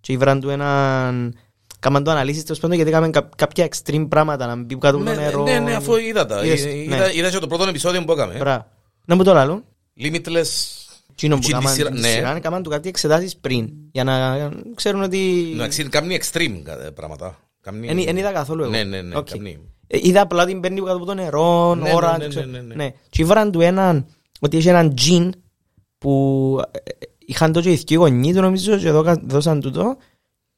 και 0.00 0.12
ήβραν 0.12 0.40
του 0.40 0.48
έναν, 0.48 1.34
κάμαν 1.80 2.04
το 2.04 2.10
αναλύσεις 2.10 2.42
τέλος 2.44 2.58
πάντων 2.60 2.76
γιατί 2.76 2.90
έκαμε 2.90 3.10
κα- 3.10 3.28
κάποια 3.36 3.68
extreme 3.70 4.06
πράγματα 4.08 4.46
να 4.46 4.56
μπει 4.56 4.76
κάτω 4.78 4.96
από 4.96 5.04
το 5.04 5.10
Ναι, 5.14 5.16
νερό. 5.16 5.42
ναι, 5.42 5.58
ναι, 5.58 5.74
αφού 5.74 5.96
είδα 5.96 6.26
τα. 6.26 6.44
Είδες, 6.44 6.64
Είδα, 6.64 6.96
ναι. 6.96 7.10
είδα 7.14 7.30
και 7.30 7.38
το 7.38 7.46
πρώτο 7.46 7.68
επεισόδιο 7.68 8.04
που 8.04 8.12
έκαμε. 8.12 8.34
Μπράβο. 8.38 8.66
Να 9.04 9.14
μου 9.16 9.22
το 9.24 9.32
λάλλον. 9.32 9.64
Limitless. 10.00 10.48
Εκείνο 11.12 11.34
που 11.36 11.40
Εκείνη 11.42 11.58
τη 11.58 11.64
κάμαν 11.64 11.74
σειρά, 11.74 11.90
τη 11.90 12.00
ναι. 12.00 12.08
σειρά, 12.08 12.38
κάμαν 12.38 12.62
του 12.62 12.70
κάτι 12.70 12.88
εξετάσεις 12.88 13.36
πριν, 13.36 13.68
για 13.92 14.04
να 14.04 14.48
ξέρουν 14.74 15.02
ότι... 15.02 15.50
Εντάξει, 15.54 15.88
κάνει 15.88 16.18
extreme 16.22 16.60
κα- 16.64 16.92
πράγματα. 16.94 17.38
Κάνει- 17.60 17.88
Εν 17.88 17.98
εν 18.06 18.16
είδα 18.16 18.32
καθόλου 18.32 18.62
εγώ. 18.62 18.70
Ναι, 18.70 18.82
ναι, 18.84 19.02
ναι. 19.02 19.16
Οκ. 19.16 19.28
κάνει- 19.30 19.58
Ε, 19.86 19.98
Είδα 20.02 20.20
απλά 20.20 20.46
την 20.46 20.60
παίρνει 20.60 20.80
κάτω 20.80 20.96
από 20.96 21.04
το 21.04 21.14
νερό, 21.14 21.74
Ναι, 21.74 21.92
ώρα. 21.94 22.10
ναι, 22.12 22.16
ναι, 22.24 22.28
ξέρω- 22.28 22.46
ναι, 22.46 22.58
ναι, 22.58 22.64
ναι. 22.64 22.74
Ναι. 22.74 22.90
Και 23.10 23.22
ήβραν 23.22 23.50
του 23.52 23.60
έναν, 23.60 24.06
ότι 24.40 24.56
είχε 24.56 24.70
έναν 24.70 24.94
τζιν 24.94 25.32
που 25.98 26.60
ε, 26.72 26.78
ε, 26.78 26.82
είχαν 27.26 27.52
το 27.52 27.60
και 27.60 27.70
οι 27.70 27.82
δυο 27.86 27.98
γονείς 28.00 28.34
του 28.34 28.40
νομίζω 28.40 28.76
και 28.76 28.90
δώκα- 28.90 29.20
δώσαν 29.26 29.60
του 29.60 29.70
το 29.70 29.96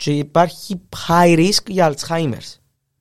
και 0.03 0.13
υπάρχει 0.13 0.81
high 1.09 1.37
risk 1.39 1.67
για 1.67 1.95
Alzheimer's. 1.95 2.57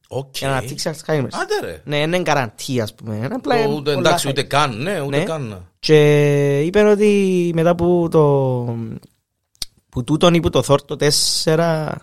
Οκ. 0.08 0.38
Για 0.38 0.48
να 0.48 0.54
αναπτύξει 0.56 0.90
Alzheimer's. 0.94 1.30
Άντε 1.32 1.60
ρε. 1.66 1.82
Ναι, 1.86 1.98
είναι 1.98 2.22
guarantee 2.22 2.84
ας 2.84 2.94
πούμε. 2.96 3.16
Είναι 3.16 3.26
Απλά 3.32 3.56
Το- 3.56 3.62
είναι 3.62 3.74
ούτε- 3.74 3.94
πολλά 3.94 4.08
Εντάξει, 4.08 4.26
high. 4.28 4.32
ούτε 4.32 4.44
καν. 4.44 4.82
Ναι, 4.82 5.02
ούτε 5.02 5.18
Ναι. 5.18 5.24
καν. 5.24 5.68
Και 5.80 6.60
είπαν 6.62 6.88
ότι 6.88 7.52
μετά 7.54 7.76
που 7.76 8.08
το 8.12 8.24
που 9.90 10.04
τούτον 10.04 10.34
ή 10.34 10.40
που 10.40 10.50
το 10.50 10.64
Thor 10.68 10.78
το 10.86 10.96
4 10.96 11.96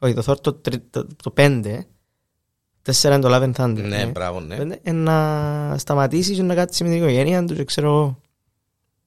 όχι 0.00 0.14
το 0.14 0.22
Thor 0.26 0.40
το, 0.40 0.52
τρι- 0.52 0.90
το, 0.90 1.06
το 1.22 1.32
5 1.36 1.84
4 2.82 3.02
είναι 3.04 3.18
το 3.18 3.28
Love 3.34 3.42
and 3.42 3.52
Thunder 3.64 3.82
Ναι, 3.88 4.06
μπράβο, 4.06 4.40
ναι. 4.40 4.54
Ε, 4.54 4.80
ε, 4.82 4.92
να 4.92 5.74
σταματήσεις 5.78 6.36
και 6.36 6.42
να 6.42 6.54
κάτσεις 6.54 6.80
με 6.80 6.88
την 6.88 6.96
οικογένεια 6.96 7.44
του 7.44 7.54
και 7.54 7.64
ξέρω 7.64 7.86
εγώ. 7.88 8.20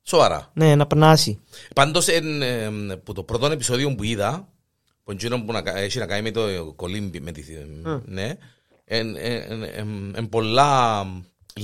Σοβαρά. 0.03 0.49
Ναι, 0.53 0.75
να 0.75 0.87
περνάσει. 0.87 1.39
Πάντως, 1.75 2.07
εν, 2.07 2.41
ε, 2.41 2.69
που 3.03 3.13
το 3.13 3.23
πρώτο 3.23 3.45
επεισόδιο 3.45 3.95
που 3.95 4.03
είδα, 4.03 4.47
που 5.11 5.17
εκείνο 5.23 5.41
που 5.45 5.51
να, 5.51 5.61
κα- 5.61 5.77
έχει 5.77 5.99
να 5.99 6.05
κάνει 6.05 6.21
με 6.21 6.31
το 6.31 6.73
κολύμπι, 6.75 7.19
με 7.19 7.31
τη, 7.31 7.43
ναι, 8.05 8.33
εν, 8.85 9.15
εν, 9.17 9.63
εν, 9.75 10.13
εν 10.15 10.29
πολλά 10.29 11.03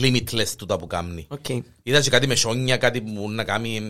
limitless 0.02 0.48
τούτα 0.58 0.78
που 0.78 0.88
κάνει. 0.88 1.26
Οκ. 1.30 1.50
Είδα 1.84 2.02
και 2.02 2.10
κάτι 2.10 2.28
με 2.28 2.36
σόνια, 2.36 2.78
κάτι 2.78 3.02
που 3.02 3.30
να 3.32 3.44
κάνει 3.44 3.90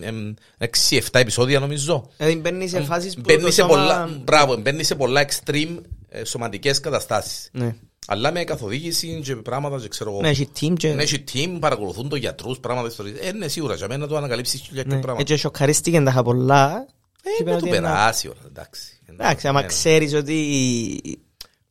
6-7 0.89 0.99
επεισόδια 1.11 1.59
νομίζω. 1.59 2.09
Δηλαδή 2.17 2.35
μπαίνει 2.35 2.67
σε 2.67 2.81
φάσεις 2.81 3.15
που 3.15 3.21
Μπαίνει 3.25 3.41
το 3.41 3.51
σε, 3.51 3.61
σώμα- 3.61 3.67
πολλά, 3.73 4.19
μπράβο, 4.23 4.55
μπαίνει 4.57 4.83
σε 4.83 4.95
πολλά 4.95 5.25
extreme 5.27 5.77
ε, 6.09 6.23
σωματικές 6.23 6.79
καταστάσεις. 6.79 7.49
Ναι. 7.51 7.75
Αλλά 8.09 8.31
με 8.31 8.43
καθοδήγηση 8.43 9.21
και 9.23 9.35
πράγματα 9.35 9.79
και 9.79 9.87
ξέρω 9.87 10.11
εγώ. 10.11 10.21
Ναι, 10.21 10.29
έχει 10.29 10.49
team 10.59 10.73
και... 10.77 10.93
Ναι, 10.93 11.03
έχει 11.03 11.23
team, 11.33 11.57
παρακολουθούν 11.59 12.09
τον 12.09 12.19
γιατρούς, 12.19 12.59
πράγματα 12.59 12.87
ιστορίες. 12.87 13.17
Ε, 13.21 13.31
ναι, 13.31 13.47
σίγουρα, 13.47 13.75
για 13.75 13.87
μένα 13.87 14.07
το 14.07 14.17
ανακαλύψεις 14.17 14.59
και 14.61 14.75
Ναι. 14.75 14.83
πράγματα. 14.83 15.17
Έτσι 15.19 15.35
σοκαρίστηκε 15.37 16.01
τα 16.01 16.09
είχα 16.11 16.23
πολλά. 16.23 16.85
Ε, 17.23 17.29
Και 17.29 17.41
είπε 17.41 17.51
να 17.51 17.57
του 17.57 17.63
ότι 17.67 17.77
είναι- 17.77 17.87
περάσει 17.87 18.27
όλα, 18.27 18.37
εντάξει. 18.47 18.96
Εντάξει, 19.19 19.47
άμα 19.47 19.63
Ε, 19.63 19.65
ξέρεις 19.65 20.13
ότι... 20.13 21.19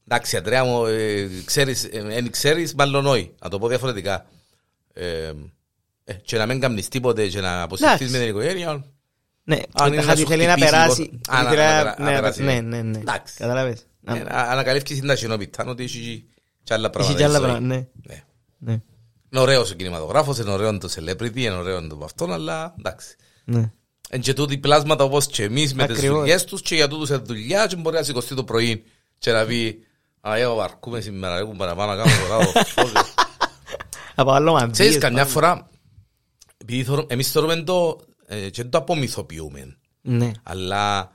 Εντάξει, 0.08 0.36
Αντρέα 0.36 0.64
μου, 0.64 0.84
ε, 0.86 1.28
ξέρεις, 1.44 1.84
ε, 1.84 2.06
εν 2.10 2.30
ξέρεις, 2.30 2.74
μάλλον 2.74 3.06
όχι. 3.06 3.34
Να 3.42 3.48
το 3.48 3.58
πω 3.58 3.68
διαφορετικά. 3.68 4.26
Ε, 4.92 5.32
ε, 6.04 6.12
και 6.14 6.36
να 6.38 6.46
μην 6.46 6.60
κάνεις 6.60 6.88
τίποτε 6.88 7.26
και 7.26 7.40
να 7.40 7.62
αποσυρθείς 7.62 7.94
Εντάξει. 7.96 8.12
με 8.12 8.18
την 8.18 8.28
οικογένεια. 8.28 8.84
Ναι, 9.44 9.56
Αν 9.72 9.86
είναι 9.86 9.96
τα 9.96 10.02
να 10.02 10.08
χάτι 10.08 10.20
σου 10.20 10.26
θέλει 10.26 10.42
να 10.46 10.50
χτυπήσεις 10.50 10.70
περάσει. 10.70 11.00
λίγο- 11.00 11.18
Α, 11.28 11.42
να- 11.42 11.48
Θέλει 11.48 11.60
να 11.60 11.66
να- 11.74 11.78
περα- 11.82 11.98
να 11.98 12.04
ναι, 12.04 12.14
περάσει. 12.14 12.42
Ναι, 12.42 12.60
ναι, 12.60 12.82
ναι. 12.82 12.98
Εντάξει. 12.98 13.34
Καταλάβες. 13.36 13.86
Ε, 14.06 14.12
να- 14.14 14.30
Ανακαλύφεις 14.30 14.98
την 14.98 15.06
ταχυνόπιτα, 15.08 15.64
ότι 15.66 15.82
έχει 15.84 16.24
και 16.62 16.74
άλλα 16.74 16.82
Έχει 16.84 16.92
πράγματα. 16.92 17.16
κι 17.18 17.24
άλλα 17.24 17.34
στη 17.34 17.42
ζωή. 17.42 17.50
πράγματα, 17.50 17.74
ναι. 17.74 17.86
Ναι. 18.06 18.22
Ναι. 18.58 18.72
Είναι 19.30 19.40
ωραίος 19.40 19.70
ο 19.70 19.74
κινηματογράφος, 19.74 20.38
είναι 20.38 20.50
ωραίο 20.50 20.78
το 20.78 20.88
celebrity, 20.96 21.36
είναι 21.36 21.50
ωραίο 21.54 21.86
το 21.86 22.00
αυτό, 22.04 22.24
αλλά 22.32 22.74
εντάξει. 22.78 23.16
Ναι. 24.10 24.16
Εν 24.16 24.20
και 24.20 24.32
τούτοι 24.32 24.58
πλάσματα 24.58 25.04
όπως 25.04 25.26
και 25.26 25.42
εμείς 25.42 25.74
με 25.74 25.86
τις 25.86 25.96
Ακριβώς. 25.96 26.18
δουλειές 26.18 26.44
τους 26.44 26.62
και 26.62 26.74
για 26.74 26.88
τούτους 26.88 27.08
είναι 27.08 27.18
δουλειά 27.18 27.66
και 27.66 27.76
μπορεί 27.76 27.96
να 27.96 28.02
σηκωστεί 28.02 28.34
το 28.34 28.44
πρωί 28.44 28.84
και 29.18 29.32
να 29.32 29.44
πει 29.44 29.78
«Α, 30.20 30.36
εγώ 30.36 30.60
αρκούμε 30.60 31.00
σήμερα, 31.00 31.38
έχουν 31.38 31.56
παραπάνω 31.56 31.94
να 31.94 32.02
κάνω 32.02 32.26
τώρα 32.28 32.52
το 32.52 32.64
φόβο». 32.64 32.92
Από 34.14 34.30
άλλο 34.30 34.52
μαντίες. 34.52 34.72
Ξέρεις, 34.78 34.98
καμιά 34.98 35.18
πάνω. 35.18 35.30
φορά, 35.30 35.68
επειδή 36.58 36.84
θεωρώ- 36.84 37.12
εμείς 37.12 37.30
θεωρούμε 37.30 37.56
το, 37.56 38.00
ε, 38.26 38.48
και 38.50 38.62
δεν 38.62 38.70
το 38.70 38.78
απομυθοποιούμε, 38.78 39.76
Ναι. 40.00 40.30
αλλά 40.42 41.12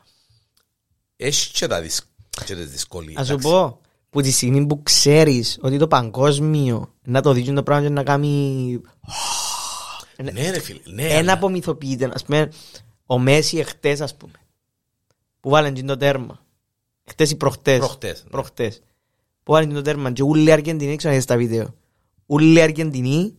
έχει 1.16 1.52
και, 1.52 1.68
τα 1.68 1.82
δυσ- 1.82 2.06
και 2.46 2.56
τις 2.56 2.70
δυσκολίες. 2.72 3.18
Ας 3.18 3.26
σου 3.28 3.32
εντάξει. 3.34 3.50
πω, 3.50 3.80
που 4.10 4.22
τη 4.22 4.32
στιγμή 4.32 4.66
που 4.66 4.84
ξέρεις 4.84 5.58
ότι 5.62 5.78
το 5.78 5.88
παγκόσμιο 5.88 6.94
να 7.04 7.22
το 7.22 7.32
δείχνει 7.34 7.54
το 7.56 7.64
πράγμα 7.64 7.88
και 7.88 7.94
να 7.94 8.04
κάνει... 8.04 8.82
Ναι 10.24 10.50
ρε 10.52 10.60
φίλε, 10.60 10.80
ναι. 10.86 11.04
Ένα 11.04 11.18
αλλά- 11.18 11.34
απομυθοποιείται. 11.34 12.10
Ας 12.14 12.24
πούμε, 12.24 12.52
ο 13.06 13.20
Μέση 13.20 13.58
εχθές, 13.58 14.02
ας 14.02 14.16
πούμε, 14.16 14.34
που 15.40 15.50
βάλαν 15.50 15.74
και 15.74 15.84
το 15.84 15.98
τέρμα. 15.98 16.40
Χτες 17.10 17.32
ή 17.32 17.36
προχτές. 17.36 17.78
Προχτές, 17.78 18.24
ναι. 18.24 18.30
Προχτές. 18.30 18.82
Που 19.44 19.52
βάλαν 19.52 19.68
και 19.70 19.76
το 19.76 19.82
τέρμα. 19.82 20.12
Και 20.12 20.24
ούλοι 20.24 20.52
Αργεντινοί, 20.52 20.96
ξαναδείς 20.96 21.26
τα 21.26 21.38
βίντεο. 21.38 21.74
Ούλοι 22.26 22.62
Αργεντινοί, 22.62 23.36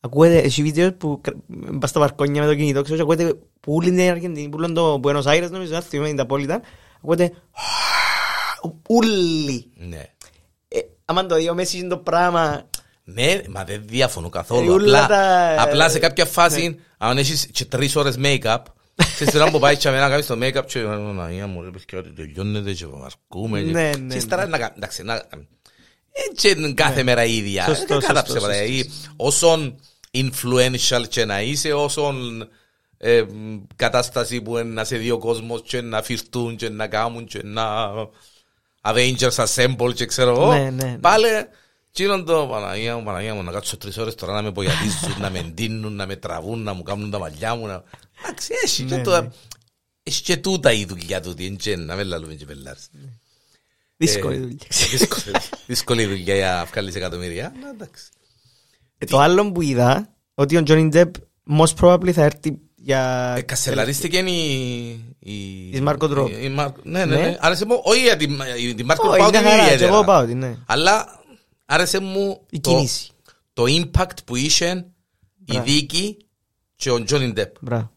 ακούετε, 0.00 0.38
έχει 0.38 0.62
βίντεος 0.62 0.92
που 0.98 1.20
κρα- 1.20 1.36
πας 1.78 1.90
στα 1.90 2.00
παρκόνια 2.00 2.42
με 2.42 2.48
το 2.48 2.54
κινητό, 2.54 2.82
ξέρω, 2.82 2.96
και 2.96 3.02
ακούετε 3.02 3.34
που 3.60 3.74
ούλοι 3.74 3.88
είναι 3.88 4.10
Αργεντινοί, 4.10 4.48
που 4.48 4.58
λένε 4.58 4.72
το 4.74 5.00
Buenos 5.02 5.22
Aires, 5.22 5.48
νομίζω, 5.50 5.72
να 5.72 5.80
θυμάμαι 5.80 6.14
την 6.14 6.26
πόλη 6.26 6.44
ήταν, 6.44 6.60
ακούετε 6.96 7.32
ούλοι. 8.88 9.70
Ναι. 9.76 10.02
Ε, 10.68 10.78
άμα 11.04 11.26
το 11.26 11.34
δει 11.34 11.48
ο 11.50 11.54
Μέσης 11.54 11.80
είναι 11.80 11.88
το 11.88 11.98
πράγμα, 11.98 12.68
Ναι, 13.08 13.40
μα 13.48 13.64
δεν 13.64 13.82
διαφωνώ 13.86 14.28
καθόλου. 14.28 14.70
Ε, 14.70 14.74
ούλα 14.74 15.04
Απλά, 15.04 15.16
τα- 15.16 15.62
απλά 15.62 15.88
σε 15.88 15.98
κάποια 15.98 16.24
φάση, 16.24 16.78
αν 16.98 17.18
έχεις 17.18 17.46
και 17.52 17.64
τρεις 17.64 17.96
ώρες 17.96 18.16
make-up, 18.22 18.58
σε 19.16 19.30
σειρά 19.30 19.50
που 19.50 19.58
πάει 19.58 19.76
και 19.76 19.90
να 19.90 20.08
κάνεις 20.08 20.26
το 20.26 20.38
make-up 20.42 20.62
και 20.66 20.78
«Αναία 20.78 21.46
μου 21.46 21.62
ρε 21.62 21.70
παιδιά, 21.70 21.98
ότι 21.98 22.10
τελειώνεται 22.10 22.72
και 22.72 22.86
βαρκούμε». 22.86 23.60
και- 23.60 23.70
Ναι, 23.70 23.90
ναι, 23.98 24.06
Ξέρεις, 24.08 24.26
τώρα 24.28 24.46
να 24.46 24.58
κα- 24.58 24.72
εντάξει, 24.76 25.02
να- 25.02 25.22
Έτσι 26.30 26.50
είναι 26.50 26.72
κάθε 26.72 27.02
μέρα 27.02 27.24
η 27.24 27.36
ίδια. 27.36 27.64
Σωστό, 27.64 27.84
Δεν 27.86 27.94
σωστό, 27.94 28.06
κατάψε 28.06 28.32
σωστό. 28.32 28.46
παρά. 28.48 28.62
Ή 28.62 28.90
Όσον 29.16 29.76
influential 30.14 31.02
και 31.08 31.24
να 31.24 31.42
είσαι, 31.42 31.72
όσον 31.72 32.48
ε, 32.98 33.22
κατάσταση 33.76 34.40
που 34.40 34.58
είναι 34.58 34.72
να 34.72 34.84
σε 34.84 34.96
δει 34.96 35.10
ο 35.10 35.18
κόσμος 35.18 35.62
και 35.64 35.80
να 35.80 36.02
φυρτούν 36.02 36.56
και 36.56 36.68
να 36.68 36.86
κάνουν 36.86 37.24
και 37.26 37.40
να 37.44 37.64
Avengers 38.82 39.44
Assemble 39.46 39.94
και 39.94 40.06
ξέρω 40.06 40.30
εγώ. 40.30 40.52
Ναι, 40.52 40.58
ναι, 40.70 40.84
ναι. 40.84 40.98
Πάλι 41.00 41.26
Τσίνον 41.96 42.24
το 42.24 42.46
Παναγία 42.50 42.96
μου, 42.96 43.02
Παναγία 43.04 43.34
μου, 43.34 43.42
να 43.42 43.52
κάτσω 43.52 43.76
τρεις 43.76 43.96
ώρες 43.98 44.14
τώρα 44.14 44.32
να 44.32 44.42
με 44.42 44.52
πογιατίζουν, 44.52 45.20
να 45.20 45.30
με 45.30 45.38
εντύνουν, 45.38 45.92
να 45.96 46.06
με 46.06 46.16
τραβούν, 46.16 46.62
να 46.62 46.72
μου 46.72 46.82
κάνουν 46.82 47.10
τα 47.10 47.18
μαλλιά 47.18 47.54
μου. 47.54 47.66
να- 47.66 47.82
Εντάξει, 48.22 48.52
έχει 48.64 48.82
και 48.82 48.94
Ναι, 48.96 49.02
το- 49.02 49.20
ναι. 49.20 49.28
έχει 50.02 50.22
και 50.22 50.36
τούτα 50.36 50.72
η 50.72 50.84
δουλειά 50.84 51.20
του, 51.20 51.34
τι 51.34 51.44
είναι, 51.44 51.84
να 51.84 51.94
μην 51.94 52.06
λαλούμε 52.06 52.34
και 52.34 52.44
πελάρες. 52.44 52.88
δύσκολη 53.96 54.36
Ε, 54.36 54.38
δουλειά. 54.40 54.56
δύσκολη- 54.90 55.36
Δύσκολη 55.66 56.04
δουλειά 56.06 56.34
για 56.34 56.50
να 56.52 56.64
βγάλεις 56.64 56.94
εκατομμύρια. 56.94 57.52
αλλά 57.56 57.70
εντάξει. 57.74 58.04
Ε, 58.98 59.04
Το 59.06 59.18
άλλο 59.18 59.52
που 59.52 59.62
είδα, 59.62 60.08
ότι 60.34 60.56
ο 60.56 60.62
Johnny 60.66 60.92
Depp 60.92 61.10
most 61.58 61.74
probably 61.80 62.10
θα 62.10 62.22
έρθει 62.24 62.58
για... 62.76 63.34
Ε, 63.36 63.40
Κασελαρίστηκε 63.42 64.18
η... 64.18 64.88
η- 65.18 65.70
Της 65.70 65.80
Margot 65.86 66.18
Robbie. 66.18 66.30
η- 66.30 66.44
η 66.44 66.54
Mar- 66.58 66.72
Ναι, 66.82 67.04
ναι, 67.04 67.16
Ναι. 67.16 67.20
ναι. 67.26 67.36
Άρεσε 67.40 67.64
μου, 67.66 67.80
όχι 67.84 68.00
για 68.02 68.16
την 68.16 68.38
τη 68.76 68.84
Μάρκο 68.84 69.08
Όχι, 69.08 69.18
πάω 69.18 69.28
είναι 69.28 69.38
την 69.38 69.46
χαρά, 69.46 69.58
και 69.58 69.64
ιδιαίτερα. 69.64 69.92
εγώ 69.94 70.04
πάω 70.04 70.24
την, 70.26 70.38
ναι. 70.38 70.56
Αλλά 70.66 71.20
άρεσε 71.66 71.98
μου 71.98 72.40
Η 72.50 72.60
το- 72.60 72.70
κίνηση. 72.70 73.10
το 73.52 73.64
impact 73.66 74.16
που 74.24 74.36
είχε 74.36 74.66
η 74.68 74.84
Μπράβο. 75.52 75.64
δίκη 75.64 76.16
και 76.76 76.90
ο 76.90 77.04
Τζόνι 77.04 77.32
Ντεπ. 77.32 77.54
Μπράβο. 77.60 77.90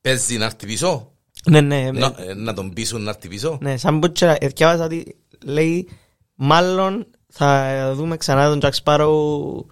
Παίζει 0.00 0.36
να 0.36 0.44
έρθει 0.44 0.66
πίσω, 0.66 1.12
Ναι, 1.50 1.60
ναι, 1.60 1.90
ναι. 1.90 1.98
να, 1.98 2.14
ε, 2.18 2.34
να 2.34 2.52
τον 2.54 2.72
πείσουν 2.72 3.02
να 3.02 3.10
έρθει 3.10 3.28
πίσω. 3.28 3.58
Ναι, 3.60 3.76
σαν 3.76 3.98
που 4.00 4.12
τσα- 4.12 4.36
ε, 4.44 4.46
διάβασα 4.48 4.84
ότι 4.84 5.16
λέει 5.44 5.88
μάλλον 6.34 7.06
θα 7.28 7.92
δούμε 7.94 8.16
ξανά 8.16 8.48
τον 8.58 8.60
Jack 8.62 8.82
Sparrow 8.84 9.64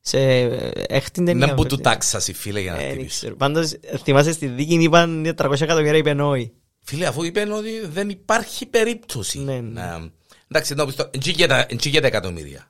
σε 0.00 0.18
έκτη 0.86 1.22
ταινία. 1.24 1.34
Να 1.46 1.54
που 1.54 1.62
βέβαια. 1.62 1.76
του 1.76 1.82
τάξασαι 1.82 2.32
φίλε 2.32 2.60
για 2.60 2.72
να 2.72 2.78
Ε, 2.78 2.82
έρθει 2.82 2.94
δεν 2.96 3.04
πίσω. 3.04 3.16
ξέρω. 3.18 3.36
Πάντως 3.36 3.72
ε, 3.72 3.98
θυμάσαι 4.02 4.32
στη 4.32 4.46
δίκη 4.46 4.74
είπαν 4.74 5.34
300 5.36 5.60
εκατομμύρια 5.60 5.96
είπαν 5.98 6.20
όχι. 6.20 6.52
Φίλε 6.82 7.06
αφού 7.06 7.22
είπαν 7.24 7.52
ότι 7.52 7.86
δεν 7.86 8.08
υπάρχει 8.08 8.66
περίπτωση. 8.66 9.38
Ναι, 9.38 9.60
ναι. 9.60 9.80
να- 9.80 10.10
Εντάξει, 10.56 10.74
να 10.74 10.86
πεις 10.86 10.94
το, 10.94 11.08
εντζή 11.10 11.30
για 11.30 11.48
τα- 11.48 11.66
εντζή 11.68 11.88
για 11.88 12.00
τα 12.00 12.06
εκατομμύρια. 12.06 12.68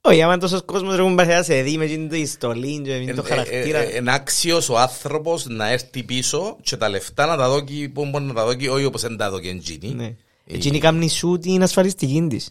Όχι, 0.00 0.22
άμα 0.22 0.38
τόσος 0.38 0.62
κόσμος 0.64 0.98
έχουν 0.98 1.14
πάρει 1.14 1.28
να 1.28 1.42
σε 1.42 1.62
δει 1.62 1.76
με 1.76 1.84
εκείνη 1.84 2.06
τη 2.08 2.26
στολή 2.26 2.80
και 2.84 3.02
με 3.06 3.12
το 3.14 3.22
χαρακτήρα. 3.22 3.94
Είναι 3.96 4.14
άξιος 4.14 4.68
ο 4.68 4.78
άνθρωπος 4.78 5.46
να 5.46 5.70
έρθει 5.70 6.02
πίσω 6.02 6.56
και 6.62 6.76
τα 6.76 6.88
λεφτά 6.88 7.26
να 7.26 7.36
τα 7.36 7.48
δώσει 7.48 7.88
που 7.88 8.06
μπορεί 8.06 8.24
να 8.24 8.32
τα 8.34 8.44
δώσει, 8.44 8.68
όχι 8.68 8.84
όπως 8.84 9.00
δεν 9.02 9.16
τα 9.16 9.30
δώσει 9.30 9.48
εντζίνη. 9.48 9.94
Ναι. 9.94 10.14
Εκείνη 10.46 10.78
κάνει 10.78 11.08
σου 11.08 11.38
την 11.38 11.62
ασφαλιστική 11.62 12.26
της. 12.30 12.50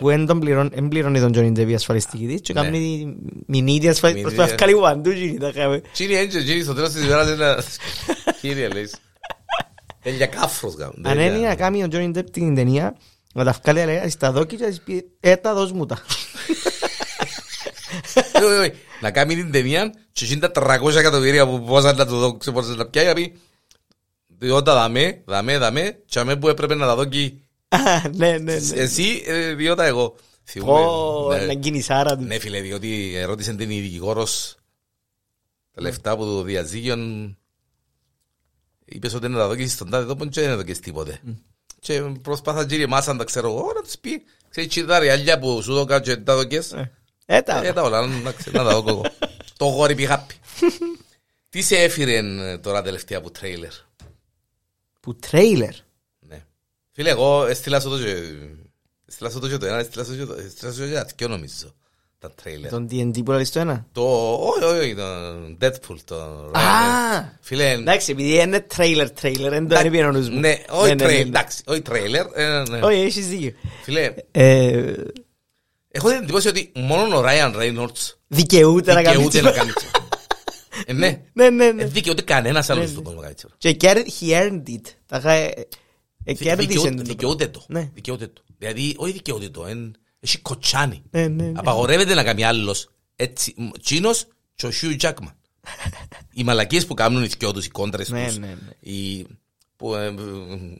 Που 0.00 0.06
δεν 0.08 0.26
τον 0.26 0.40
πληρών- 0.40 0.70
δεν 0.74 0.88
πληρώνει 0.88 1.20
τον 1.20 1.32
Johnny 1.34 1.58
Depp 1.60 1.68
η 1.68 1.74
ασφαλιστική 1.74 2.26
της 2.26 2.40
και 2.40 2.52
Ναι. 2.52 2.60
κάνει 2.62 3.14
μηνύτη 3.46 3.88
ασφαλιστική. 3.88 4.26
Μηνύτη, 4.26 4.44
Προσπαθεί 4.44 4.50
να 4.72 4.78
βγάλει 4.78 4.94
παντού 4.94 5.10
εκείνη 5.10 5.38
τα 5.38 5.52
χάμε. 5.54 5.82
Τσίνη 5.92 6.14
έντζε, 6.14 6.42
τσίνη 6.42 6.62
στο 6.62 6.74
τέλος 6.74 6.90
της 6.92 7.04
ημέρας 7.04 7.28
είναι... 7.28 7.56
Κύριε 8.40 8.68
λες. 8.68 8.94
Είναι 10.04 10.16
για 10.16 10.26
κάφρος 10.26 10.74
γάμο. 10.74 10.92
Αν 11.02 11.18
είναι 11.18 11.36
να 11.38 11.54
κάνει 11.54 11.82
ο 11.82 11.88
Johnny 11.92 12.16
Depp 12.18 12.30
την 12.32 12.54
ταινία, 12.54 12.96
να 13.36 13.52
τα 13.52 13.60
βγάλει 13.62 13.84
λέει, 13.84 14.08
στα 14.08 14.32
δόκια 14.32 14.58
και 14.58 14.64
να 14.64 14.68
της 14.70 14.80
πει 14.80 15.10
«Έτα 15.20 15.54
δώσ' 15.54 15.72
μου 15.72 15.86
τα». 15.86 16.02
Όχι, 18.34 18.44
όχι, 18.44 18.58
όχι. 18.58 18.72
Να 19.00 19.10
κάνει 19.10 19.34
την 19.34 19.50
ταινία 19.52 19.92
και 20.12 20.24
εκείνη 20.24 20.40
τα 20.40 20.50
300 20.54 20.94
εκατομμύρια 20.94 21.46
που 21.46 21.62
πόσαν 21.62 21.96
να 21.96 22.06
του 22.06 22.18
δώσει, 22.18 22.52
πόσαν 22.52 22.76
να 22.76 22.86
πιάει, 22.86 23.06
να 23.06 23.12
πει 23.12 23.40
διότι 24.38 24.70
δαμέ, 24.70 25.22
δαμέ, 25.26 25.58
δαμέ, 25.58 26.02
και 26.06 26.18
αμέ 26.18 26.36
που 26.36 26.48
έπρεπε 26.48 26.74
να 26.74 26.86
τα 26.86 26.94
δώσει 26.94 27.40
Α, 27.68 27.78
Ναι, 28.12 28.38
ναι, 28.38 28.38
ναι. 28.38 28.80
εσύ, 28.80 29.22
ε, 29.26 29.54
διότι 29.54 29.82
εγώ. 29.82 30.16
Θυμούμαι, 30.44 30.72
Πω, 30.84 31.28
ναι. 31.32 31.46
να 31.46 31.52
γίνει 31.52 31.78
η 31.78 31.80
Σάρα 31.80 32.16
του. 32.16 32.24
Ναι, 32.24 32.38
φίλε, 32.38 32.60
διότι 32.60 33.14
ερώτησε 33.14 33.54
την 33.54 33.70
η 33.70 33.80
δικηγόρος 33.80 34.56
τα 35.74 35.82
λεφτά 35.82 36.16
που 36.16 36.24
το 36.24 36.42
διαζύγιον 36.42 37.36
είπες 38.84 39.14
ότι 39.14 39.26
είναι 39.26 39.36
να 39.36 39.46
δώσεις 39.46 39.72
στον 39.72 39.90
τάδε 39.90 40.06
τόπο 40.06 40.26
και 40.26 40.40
δεν 40.40 40.50
έδωκες 40.50 40.80
τίποτε. 40.80 41.20
Και 41.86 42.00
προσπάθα 42.22 42.66
κύριε 42.66 42.86
Μάσα, 42.86 43.16
τα 43.16 43.24
ξέρω 43.24 43.48
εγώ, 43.50 43.72
να 43.74 43.82
τους 43.82 43.98
πει, 43.98 44.22
ξέρεις, 44.50 44.70
τσι 44.70 44.84
τα 44.84 44.98
ριάλια 44.98 45.38
που 45.38 45.62
σου 45.62 45.74
δώκα 45.74 46.00
και 46.00 46.16
τα 46.16 46.34
δώκες. 46.36 46.72
Ε, 46.72 46.92
Έτα. 47.26 47.64
Ε, 47.64 47.72
τα 47.72 47.82
όλα, 47.82 48.06
να 48.06 48.32
ξε- 48.32 48.54
να 48.54 48.64
τα 48.64 48.80
δω 48.80 48.90
εγώ. 48.90 49.02
Το 49.58 49.64
γόρι 49.64 49.94
πηγάπη. 49.94 50.34
Τι 51.48 51.62
σε 51.62 51.76
έφυρε 51.76 52.16
ε, 52.16 52.58
τώρα 52.58 52.82
τελευταία 52.82 53.20
που 53.20 53.30
τρέιλερ; 53.30 53.72
Που 55.00 55.16
τρέιλερ; 55.16 55.74
Ναι. 56.18 56.44
Φίλε, 56.92 57.10
εγώ 57.10 57.46
έστειλα 57.46 57.80
σου 57.80 57.88
το 57.88 57.98
και... 57.98 58.32
Έστειλα 59.06 59.30
σου 59.30 59.38
το 59.38 59.48
και 59.48 59.56
το 59.56 59.66
ένα, 59.66 59.78
έστειλα 59.78 60.04
σου 60.04 60.16
και 60.16 60.24
το... 60.24 60.32
Έστειλα 60.34 60.72
σου 60.72 60.86
και 60.88 60.92
τα 60.94 61.06
δυο 61.16 61.28
νομίζω. 61.28 61.74
Τα 62.18 62.30
τρέιλερ. 62.42 62.70
Τον 62.70 62.88
D&D 62.90 63.24
που 63.24 63.30
λέει 63.32 63.44
στο 63.44 63.60
ένα. 63.60 63.86
Το... 63.92 64.32
Όχι, 64.34 64.64
όχι, 64.64 64.78
όχι, 64.78 64.94
το 64.94 65.04
Deadpool, 65.60 65.96
το... 66.04 66.16
Α, 66.52 66.60
Φίλε... 67.40 67.70
εντάξει, 67.70 68.10
επειδή 68.12 68.40
είναι 68.40 68.60
τρέιλερ, 68.60 69.10
τρέιλερ, 69.10 69.50
δεν 69.50 69.68
το 69.68 69.74
εντά- 69.74 69.80
είναι 69.80 69.90
πιένονους 69.90 70.28
μου. 70.28 70.38
Ναι, 70.40 70.56
όχι 70.70 70.88
ναι, 70.88 70.94
ναι, 70.94 70.96
τρέιλερ, 71.02 71.22
ναι. 71.22 71.28
εντάξει, 71.28 71.62
όχι 71.66 71.80
τρέιλερ. 71.82 72.26
ε, 72.34 72.62
ναι. 72.70 72.80
Όχι, 72.80 73.00
έχεις 73.00 73.28
δίκιο. 73.28 73.52
Φίλε, 73.82 74.14
Ε, 74.30 74.92
έχω 75.88 76.08
την 76.08 76.16
εντύπωση 76.22 76.48
ότι 76.48 76.72
μόνο 76.74 77.16
ο 77.18 77.22
Ryan 77.26 77.54
Reynolds 77.56 78.12
Δικαιούται 78.26 78.94
να 78.94 79.02
κάνει 79.02 79.16
δικαιούται 79.16 79.40
να 79.40 79.50
τίποτα. 79.52 79.58
κάνει 79.58 79.70
αυτό. 79.76 80.04
Ε, 80.86 80.92
ναι. 80.92 81.22
Ναι, 81.32 81.50
ναι, 81.50 81.70
ναι. 81.72 81.82
Ε, 81.82 81.86
Δικαιούται 81.86 82.22
κανένας 82.22 82.70
άλλος 82.70 82.84
Ναι, 82.84 82.90
στον 82.90 83.02
ναι. 83.02 83.08
κόσμο 83.08 83.20
κάτι 83.22 83.34
τέτοιο. 83.34 83.50
Και 83.58 83.72
κέρ- 83.72 84.06
he 84.20 84.30
earned 84.42 84.68
it. 84.68 84.90
Τα 85.06 85.16
είχα- 85.16 85.30
ε, 85.32 85.66
ε, 86.24 86.32
κέρδισε 86.32 86.68
Δικαιούται- 86.68 86.96
το 86.96 87.02
Δικαιούται 87.02 87.46
το. 87.46 87.64
Ναι. 87.68 87.90
Δικαιούται 87.94 88.26
το. 88.26 88.42
Δηλαδή, 88.58 88.94
όχι 88.96 89.12
δικαιούται 89.12 89.48
το. 89.48 89.64
εν- 89.66 89.96
Έχει 90.20 90.38
κοτσάνι. 90.38 91.02
Ναι, 91.10 91.26
ναι, 91.28 91.44
ναι. 91.44 91.52
Απαγορεύεται 91.58 92.14
να 92.14 92.24
κάνει 92.24 92.44
άλλος 92.44 92.88
έτσι. 93.16 93.54
μ, 93.56 93.68
Τσίνος 93.82 94.26
και 94.54 94.66
ο 94.66 94.70
Χιου 94.70 94.96
Τζάκμαν. 94.96 95.34
Οι 96.32 96.44
μαλακίες 96.44 96.86
που 96.86 96.94
κάνουν 96.94 97.22
οι 97.24 97.26
δυο 97.38 97.52
τους, 97.52 97.66
οι 97.66 97.70
κόντρες 97.70 98.08
Ναι, 98.08 98.26
τους, 98.26 98.38
ναι, 98.38 98.46
ναι. 98.46 98.90
οι- 98.92 99.26
που, 99.76 99.94
ε, 99.94 100.06
ε, 100.06 100.14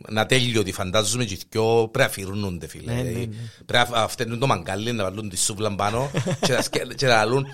να 0.08 0.26
τέλειο 0.26 0.60
ότι 0.60 0.72
φαντάζομαι 0.72 1.24
και 1.24 1.34
οι 1.34 1.38
δυο 1.50 1.88
πρέπει 1.92 2.20
να 2.20 2.26
φυρνούνται 2.26 2.66
φίλε. 2.68 2.92
Ναι, 2.92 3.02
ναι, 3.02 3.08
Δηλαδή, 3.08 3.26
ναι. 3.26 3.36
Πρέπει 3.66 3.90
να 3.90 4.08
φταίνουν 4.08 4.38
το 4.38 4.46
μαγκάλι, 4.46 4.92
να 4.92 5.02
βάλουν 5.04 5.28
τη 5.28 5.36
σούβλα 5.38 5.74
πάνω 5.74 6.10
και 6.40 6.52
να 6.52 6.62
σκε- 6.62 6.94
και 6.94 7.06
να 7.06 7.24
λούν 7.24 7.46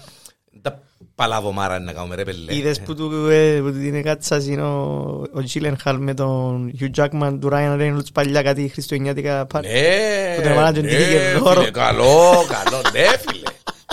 τα 0.63 0.83
παλαβομάρα 1.15 1.79
να 1.79 1.93
κάνουμε 1.93 2.15
ρε 2.15 2.25
πελέ. 2.25 2.57
Είδες 2.57 2.81
που 2.81 2.95
του 2.95 3.27
ε, 3.29 3.61
που 3.61 3.71
του 3.73 3.81
είναι 3.81 4.03
κάτσας 4.03 4.47
είναι 4.47 4.63
ο, 4.63 4.77
ο 5.21 5.43
Gyllenhaal 5.55 5.97
με 5.99 6.15
τον 6.15 6.73
Hugh 6.81 6.91
Jackman 6.97 7.37
του 7.41 7.49
Ryan 7.53 7.79
Reynolds 7.81 8.13
παλιά 8.13 8.43
κάτι 8.43 8.69
χριστουγεννιάτικα 8.69 9.47
πάρτι. 9.47 9.69
Ναι, 9.69 10.35
Που 10.37 10.43
τον 10.43 10.51
έβαλαν 10.53 10.75
τον 10.75 10.83
τύχη 10.83 11.11
και 11.11 11.39
δώρο. 11.39 11.61
φίλε, 11.61 11.71
καλό, 11.71 12.45
καλό, 12.49 12.81
ναι 12.93 13.19
φίλε. 13.19 13.43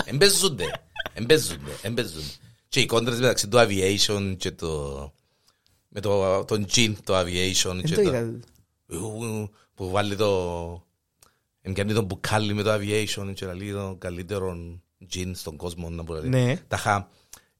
Εν 0.04 0.14
παίζονται, 0.14 0.64
εν 1.14 1.23
παίζονται, 1.23 1.70
εν 1.82 1.89
παίζονται. 1.89 2.24
Και 2.68 2.80
οι 2.80 2.86
κόντρες 2.86 3.18
μεταξύ 3.20 3.48
του 3.48 3.58
aviation 3.58 4.34
και 4.36 4.50
το... 4.50 5.12
Με 5.88 6.00
το, 6.00 6.44
τον 6.44 6.66
gin, 6.74 6.92
το 7.04 7.18
aviation 7.18 7.72
Δεν 7.74 7.82
και 7.82 7.94
το 7.94 8.02
το... 8.02 8.08
είδα. 8.08 8.38
που- 8.86 9.50
που 9.74 9.90
βάλει 9.90 10.16
το... 10.16 10.84
Εμπιάνει 11.62 11.92
τον 11.92 12.04
μπουκάλι 12.04 12.54
με 12.54 12.62
το 12.62 12.72
aviation 12.74 13.32
και 13.34 13.46
λέει 13.46 13.72
το 13.72 13.96
καλύτερο 13.98 14.56
gin 15.14 15.30
στον 15.34 15.56
κόσμο 15.56 15.90
να 15.90 16.02
μπορεί. 16.02 16.28
Ναι. 16.28 16.56
Τα 16.68 16.76
είχα, 16.76 17.08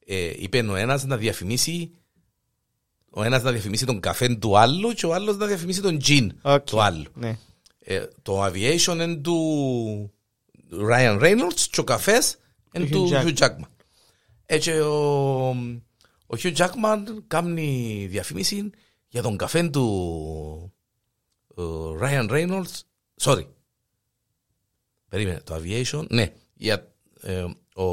ε, 0.07 0.33
είπε 0.37 0.61
ο 0.61 0.75
ένας 0.77 1.05
να 1.05 1.17
διαφημίσει 1.17 1.91
ο 3.11 3.23
ένας 3.23 3.43
να 3.43 3.53
διαφημίσει 3.53 3.87
τον 3.87 4.01
καφέ 4.01 4.35
του 4.35 4.59
άλλου 4.59 4.93
και 4.93 5.07
ο 5.07 5.15
άλλος 5.15 5.37
να 5.37 5.47
διαφημίσει 5.47 5.81
τον 5.81 5.99
gin 6.05 6.29
Οκ. 6.43 6.65
του 6.65 6.83
άλλου. 6.83 7.11
Ναι. 7.15 7.39
Ε, 7.79 8.07
το 8.23 8.45
aviation 8.45 8.95
είναι 8.95 9.17
του 9.17 10.13
Ryan 10.73 11.21
Reynolds 11.21 11.61
και 11.71 11.81
ο 11.81 11.85
καφές 11.85 12.37
είναι 12.73 12.87
Του 12.87 12.91
του 12.91 13.09
Hugh 13.13 13.27
Hugh 13.27 13.37
Jackman. 13.37 13.69
Έτσι 14.47 14.71
ο, 14.71 15.49
ο 16.27 16.37
Hugh 16.39 16.57
Jackman 16.57 17.05
κάνει 17.27 18.07
διαφήμιση 18.11 18.71
για 19.09 19.23
τον 19.23 19.37
καφέ 19.37 19.69
του 19.69 20.73
ε, 21.57 21.63
Ryan 22.01 22.31
Reynolds. 22.31 22.81
Sorry. 23.21 23.47
Περίμενε, 25.09 25.41
το 25.45 25.55
aviation. 25.55 26.07
Ναι, 26.09 26.33
για, 26.55 26.75
ε, 26.75 26.90
ο, 27.75 27.85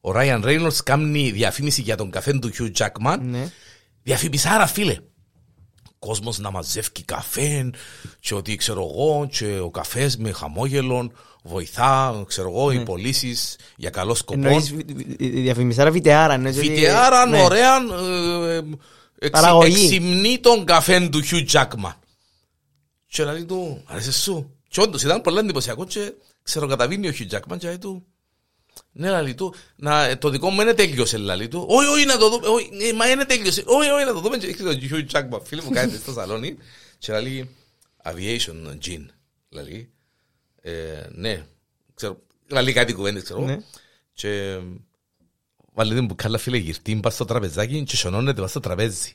ο 0.00 0.12
Ryan 0.14 0.44
Reynolds 0.44 0.76
κάνει 0.84 1.30
διαφήμιση 1.30 1.80
για 1.82 1.96
τον 1.96 2.10
καφέ 2.10 2.32
του 2.32 2.50
Hugh 2.58 2.72
Jackman. 2.78 3.18
Ναι. 3.20 3.50
Διαφημισάρα, 4.02 4.66
φίλε. 4.66 4.96
Κόσμος 5.98 6.38
να 6.38 6.50
μαζεύει 6.50 7.02
καφέ, 7.04 7.70
και 8.20 8.34
ότι 8.34 8.56
ξέρω 8.56 8.80
εγώ, 8.92 9.28
και 9.30 9.58
ο 9.58 9.70
καφές 9.70 10.16
με 10.16 10.32
χαμόγελο 10.32 11.10
βοηθά, 11.42 12.24
ξέρω 12.26 12.48
εγώ, 12.48 12.70
οι 12.70 12.82
πωλήσεις 12.82 13.58
για 13.76 13.90
καλό 13.90 14.14
σκοπό. 14.14 14.40
Εννοείς 14.46 14.74
βι- 14.74 14.92
βι- 14.96 15.16
διαφημισάρα 15.18 15.90
βιτεάρα. 15.90 16.34
εννοείς 16.34 16.56
ότι- 16.58 16.68
Βιτεάρα, 16.68 17.26
ναι. 17.26 17.42
ωραία, 17.42 17.76
ε, 17.76 18.56
εξυ- 19.18 19.30
Παραγωγή. 19.30 19.84
εξυμνεί 19.84 20.38
τον 20.38 20.64
καφέ 20.64 21.08
του 21.08 21.20
Hugh 21.30 21.46
Jackman. 21.50 21.94
Και 23.06 23.24
λέει 23.24 23.44
του, 23.44 23.82
αρέσει 23.86 24.12
σου. 24.12 24.50
Και 24.68 24.80
όντως 24.80 25.02
ήταν 25.02 25.20
πολύ 25.20 25.38
εντυπωσιακό 25.38 25.84
και 25.84 26.12
ξέρω 26.46 26.66
καταβίνει 26.66 27.08
ο 27.08 27.12
Hugh 27.18 27.34
Jackman 27.36 27.58
και 27.58 27.66
λέει 27.66 27.78
του, 27.78 28.06
ναι, 28.92 29.10
λαλή 29.10 29.34
του, 29.34 29.54
να, 29.76 30.18
το 30.18 30.28
δικό 30.28 30.50
μου 30.50 30.60
είναι 30.60 30.74
τέλειωσε, 30.74 31.16
λαλή 31.16 31.48
του. 31.48 31.66
Όχι, 31.68 31.88
όχι, 31.88 32.04
να 32.04 32.16
το 32.18 32.28
δούμε, 32.30 32.46
όχι, 32.46 32.70
ε, 32.80 32.92
μα 32.92 33.10
είναι 33.10 33.24
τέλειωσε. 33.24 33.62
Όχι, 33.66 33.90
όχι, 33.90 34.04
να 34.04 34.12
το 34.12 34.20
δούμε. 34.20 34.36
Και 34.36 34.46
έχει 34.46 34.62
τον 34.62 34.78
Hugh 34.90 35.06
Jackman, 35.10 35.40
φίλε 35.44 35.62
μου, 35.62 35.70
κάθεται 35.70 35.96
στο 35.96 36.12
σαλόνι 36.12 36.56
και 36.98 37.20
λέει, 37.20 37.50
aviation 38.04 38.78
gin, 38.84 39.04
λαλή. 39.48 39.90
Ε, 40.60 40.72
ναι, 41.10 41.46
ξέρω, 41.94 42.20
λαλή 42.48 42.72
κάτι 42.72 42.92
κουβέντες, 42.92 43.22
ξέρω. 43.22 43.40
Ναι. 43.40 43.56
Και 44.12 44.58
βάλε 45.72 45.94
την 45.94 46.04
μπουκάλα 46.04 46.38
φίλε 46.38 46.56
γυρτή 46.56 46.96
πας 46.96 47.14
στο 47.14 47.24
τραπεζάκι 47.24 47.82
και 47.82 47.96
σωνώνεται 47.96 48.40
πας 48.40 48.50
στο 48.50 48.60
τραπέζι. 48.60 49.14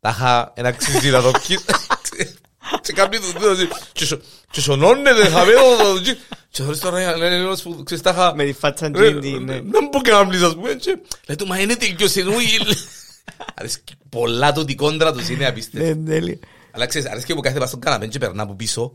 Τα 0.00 0.08
είχα 0.08 0.52
ένα 0.56 0.72
ξύζι 0.72 1.10
να 1.10 1.22
το 1.22 1.30
πιείς. 1.30 1.64
Και 2.82 2.92
κάνει 2.92 3.18
το 3.18 3.26
δίδο 3.26 3.74
και 3.92 4.04
σω- 4.04 4.20
και 4.50 4.60
σωνώνεται 4.60 5.28
χαμένο 5.28 5.60
το 5.82 6.00
τζιν. 6.02 6.16
Και 6.50 6.62
θωρείς 6.62 6.78
τώρα 6.80 7.16
λένε 7.16 7.34
ένας 7.34 7.62
που 7.62 7.82
ξέρεις 7.82 8.02
τα 8.02 8.10
είχα... 8.10 8.34
Με 8.34 8.44
τη 8.44 8.52
φάτσα 8.52 8.86
Ε, 8.86 8.90
τζίντι, 8.90 9.30
ναι. 9.38 9.52
Δεν 9.52 9.88
μου 9.92 10.00
κάνεις 10.02 10.42
ας 10.42 10.54
πούμε 10.54 10.74
και 10.74 10.98
λέει 11.26 11.36
του 11.36 11.46
μα 11.46 11.58
είναι 11.60 11.74
τελειώσει 11.76 12.22
νούγιλ. 12.22 12.62
Αρέσκει 13.54 13.94
πολλά 14.08 14.52
το 14.52 14.60
ότι 14.60 14.72
η 14.72 14.74
κόντρα 14.74 15.12
τους 15.12 15.28
είναι 15.28 15.46
απίστευτη. 15.46 15.94
Ναι, 15.98 16.10
τέλειο. 16.14 16.38
Αλλά 16.70 16.86
ξέρεις, 16.86 17.08
αρέσκει 17.10 17.34
που 17.34 17.40
κάθεται 17.40 17.60
πας 17.60 17.68
στον 17.68 17.80
καναπέ 17.80 18.06
και 18.06 18.18
περνά 18.18 18.42
από 18.42 18.54
πίσω. 18.54 18.92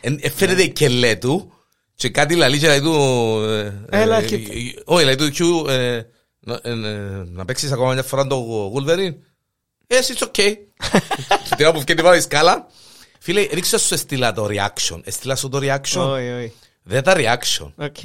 Εν- 0.00 0.18
ε, 0.22 0.30
Φαίνεται 0.30 0.66
και 0.66 0.88
λέει 0.88 1.18
του 1.18 1.52
και 1.94 2.08
κάτι 2.08 2.34
λαλεί 2.34 2.58
και 2.58 2.66
λέει 2.66 2.80
του... 2.80 2.94
ε, 3.48 3.72
Έλα, 3.90 4.16
ε, 4.18 4.24
και- 4.24 4.34
ε, 4.34 4.40
Όχι, 4.84 5.04
λέει 5.04 5.14
του 5.14 5.30
Hugh, 5.30 5.64
ε, 5.68 6.02
να- 6.40 6.60
ε, 6.62 6.70
ε, 6.70 7.24
να 7.26 7.44
παίξεις 7.44 7.72
ακόμα 7.72 7.92
μια 7.92 8.02
φορά 8.02 8.26
το 8.26 8.44
Wolverine. 8.74 9.14
Yes, 9.86 10.14
it's 10.16 10.26
okay. 10.26 10.54
Την 11.56 11.66
ώρα 11.66 11.72
που 11.72 11.80
βγαίνει 11.80 12.02
πάνω 12.02 12.14
η 12.16 12.20
σκάλα. 12.20 12.66
Φίλε, 13.18 13.46
ρίξα 13.52 13.78
σου 13.78 13.94
έστειλα 13.94 14.32
το 14.32 14.46
reaction. 14.50 15.00
Έστειλα 15.04 15.36
σου 15.36 15.48
το 15.48 15.58
reaction. 15.62 16.00
Όχι, 16.12 16.30
όχι. 16.30 16.52
Δεν 16.82 17.02
τα 17.02 17.14
reaction. 17.16 17.72
Οκ. 17.76 17.96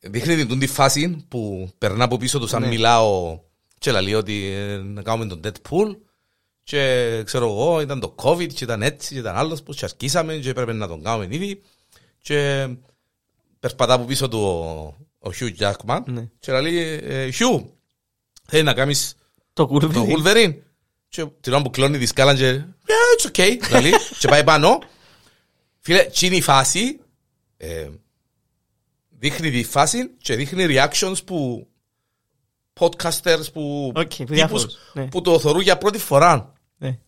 Δείχνει 0.00 0.46
την 0.46 0.58
τη 0.58 0.66
φάση 0.66 1.24
που 1.28 1.70
περνά 1.78 2.04
από 2.04 2.16
πίσω 2.16 2.38
τους 2.38 2.50
σαν 2.50 2.60
Ναι. 2.62 2.68
μιλάω 2.68 3.40
και 3.78 3.92
λέει 4.00 4.14
ότι 4.14 4.46
ε, 4.46 4.76
να 4.76 5.02
κάνουμε 5.02 5.26
τον 5.26 5.40
Deadpool 5.44 5.96
και 6.62 7.22
ξέρω 7.24 7.46
εγώ 7.48 7.80
ήταν 7.80 8.00
το 8.00 8.14
COVID 8.22 8.52
και 8.54 8.64
ήταν 8.64 8.82
έτσι 8.82 9.12
και 9.14 9.20
ήταν 9.20 9.36
άλλος 9.36 9.62
που 9.62 9.72
και 9.72 9.84
ασκήσαμε 9.84 10.36
και 10.36 10.50
έπρεπε 10.50 10.72
να 10.72 10.88
τον 10.88 11.02
κάνουμε 11.02 11.26
ήδη 11.34 11.62
και 12.22 12.68
περπατά 13.60 13.92
από 13.94 14.04
πίσω 14.04 14.28
του 14.28 14.38
ο, 14.38 15.28
ο 15.28 15.32
Hugh 15.40 15.56
Jackman 15.58 16.00
Ναι. 16.06 16.28
και 16.38 16.60
λέει 16.60 17.00
ε, 17.02 17.28
Hugh 17.38 17.64
θέλει 18.46 18.62
να 18.62 18.72
κάνεις 18.74 19.14
Το 19.52 19.62
το 19.62 19.66
κουρβί. 19.66 20.14
Wolverine 20.16 20.54
και 21.08 21.26
την 21.40 21.52
ώρα 21.52 21.62
που 21.62 21.70
κλώνει 21.70 21.98
τη 21.98 22.06
σκάλα 22.06 22.34
και 22.36 22.64
yeah, 22.86 23.26
it's 23.26 23.30
okay 23.30 23.80
λέει, 23.80 23.92
και 24.18 24.28
πάει 24.28 24.44
πάνω 24.44 24.78
φίλε 25.80 26.04
τσίνη 26.04 26.36
η 26.36 26.40
φάση 26.42 27.00
ε, 27.60 27.88
δείχνει 29.08 29.50
τη 29.50 29.64
φάση 29.64 30.10
και 30.18 30.34
δείχνει 30.34 30.66
reactions 30.68 31.24
που 31.24 31.68
podcasters 32.80 33.52
που, 33.52 33.92
Οκ, 33.96 34.02
που 34.08 34.08
τύπους 34.08 34.36
διάφορους, 34.36 34.76
ναι. 34.92 35.06
που 35.06 35.20
το 35.20 35.38
θεωρούν 35.40 35.62
για 35.62 35.78
πρώτη 35.78 35.98
φορά 35.98 36.52
Ναι. 36.78 36.98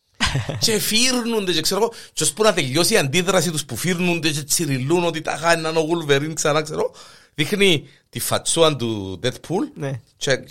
και 0.64 0.78
φύρνονται 0.78 1.52
και 1.52 1.60
ξέρω 1.60 1.80
εγώ 1.82 1.92
και 2.12 2.22
ώσπου 2.22 2.42
να 2.42 2.52
τελειώσει 2.52 2.94
η 2.94 2.96
αντίδραση 2.96 3.50
τους 3.50 3.64
που 3.64 3.76
φύρνονται 3.76 4.30
και 4.30 4.42
τσιριλούν 4.42 5.04
ότι 5.04 5.20
τα 5.20 5.36
χάνει 5.36 5.66
ο 5.66 5.86
Wolverine 5.90 6.32
ξανά 6.34 6.62
ξέρω 6.62 6.94
δείχνει 7.34 7.88
τη 8.08 8.18
φατσούα 8.20 8.76
του 8.76 9.20
Deadpool 9.22 9.70
Ναι. 9.74 10.00
και 10.16 10.44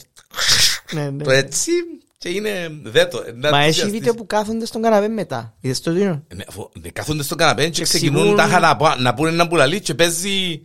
Ναι, 0.91 1.09
ναι. 1.09 1.23
το 1.23 1.31
έτσι 1.31 1.71
και 2.19 2.29
είναι 2.29 2.69
δέτο. 2.83 3.17
να 3.35 3.49
Μα 3.49 3.57
έχει 3.57 3.65
ενθουσιαστείς. 3.65 3.91
βίντεο 3.99 4.13
που 4.13 4.25
κάθονται 4.25 4.65
στον 4.65 4.81
καναπέ 4.81 5.07
μετά. 5.07 5.53
Είδες 5.59 5.81
το 5.81 5.93
τίνο. 5.93 6.23
Ναι, 6.35 6.43
αφού, 6.47 6.69
ναι, 6.81 6.89
Κάθονται 6.89 7.23
στον 7.23 7.37
καναπέ 7.37 7.69
και 7.69 7.81
Εξηγούν- 7.81 8.13
ξεκινούν 8.13 8.35
τα 8.35 8.43
χα- 8.43 8.59
να, 8.59 8.75
πα- 8.75 8.95
να 8.99 9.13
πούνε 9.13 9.29
ένα 9.29 9.47
πουλαλί 9.47 9.79
και 9.81 9.93
παίζει... 9.95 10.61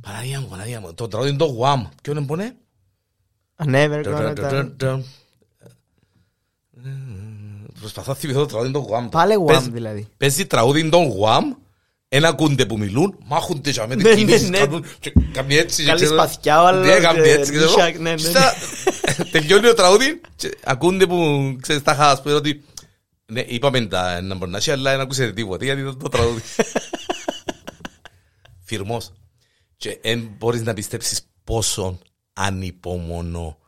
Παναγία 0.00 0.40
μου, 0.40 0.46
Παναγία 0.50 0.80
μου, 0.80 0.94
το 0.94 1.08
τραγούδι 1.08 1.30
είναι 1.30 1.38
το 1.38 1.58
Wham. 1.62 1.88
Ποιο 2.02 2.12
είναι 2.12 2.26
πονέ; 2.26 2.56
Never 3.64 4.04
gonna 4.04 4.34
die. 4.80 5.00
Προσπαθώ 7.80 8.10
να 8.12 8.16
θυμηθώ 8.18 8.40
το 8.40 8.46
τραγούδι 8.46 8.68
είναι 8.70 8.78
το 8.78 8.88
Wham. 8.92 9.10
Πάλε 9.10 9.34
Wham 9.42 9.46
Παίζει- 9.46 9.70
δηλαδή. 9.70 10.08
Παίζει 10.16 10.46
τραγούδι 10.46 10.80
είναι 10.80 10.88
το 10.88 10.98
Wham, 11.22 11.56
ένα 12.12 12.28
ακούνται 12.28 12.66
που 12.66 12.78
μιλούν, 12.78 13.18
μάχονται 13.24 13.70
και 13.70 13.80
με 13.80 13.86
Ναι, 13.94 14.02
τις 14.02 14.04
ναι, 14.04 14.14
κινήσεις, 14.14 14.48
ναι. 14.50 14.58
κάνουν 14.58 14.84
και 15.00 15.12
κάνει 15.32 15.56
έτσι. 15.56 15.82
και 15.82 15.88
Καλή 15.88 16.02
ξέρω- 16.04 16.20
σπαθιά 16.20 16.62
ο 16.62 16.66
άλλος, 16.66 16.86
Ναι, 16.86 16.98
κάνει 16.98 17.28
ε, 17.28 17.32
έτσι. 17.32 17.52
ξέρω. 17.52 17.66
νύχια, 17.66 17.84
ναι, 17.98 18.10
ναι, 18.10 18.14
Και 18.14 18.22
στα- 18.22 18.54
Τελειώνει 19.30 19.62
το 19.66 19.74
τραγούδι 19.74 20.20
και 20.36 20.56
ακούνται 20.64 21.06
που 21.06 21.16
ξέρεις 21.62 21.82
τα 21.82 21.94
χάς 21.94 22.22
που 22.22 22.30
ότι 22.34 22.64
ναι, 23.26 23.40
είπαμε 23.46 23.80
τα 23.86 24.20
να 24.20 24.34
μπορεί 24.34 24.50
να 24.50 24.56
έχει, 24.56 24.70
αλλά 24.70 24.90
δεν 24.90 25.00
ακούσετε 25.00 25.32
τίποτα 25.32 25.64
γιατί 25.64 25.80
ήταν 25.80 25.98
το 25.98 26.08
τραγούδι. 26.08 26.40
Φυρμός. 28.64 29.12
Και 29.76 29.98
δεν 30.02 30.30
μπορείς 30.38 30.62
να 30.62 30.74
πιστέψεις 30.74 31.20
πόσο 31.44 31.98
ανυπομονώ 32.32 33.58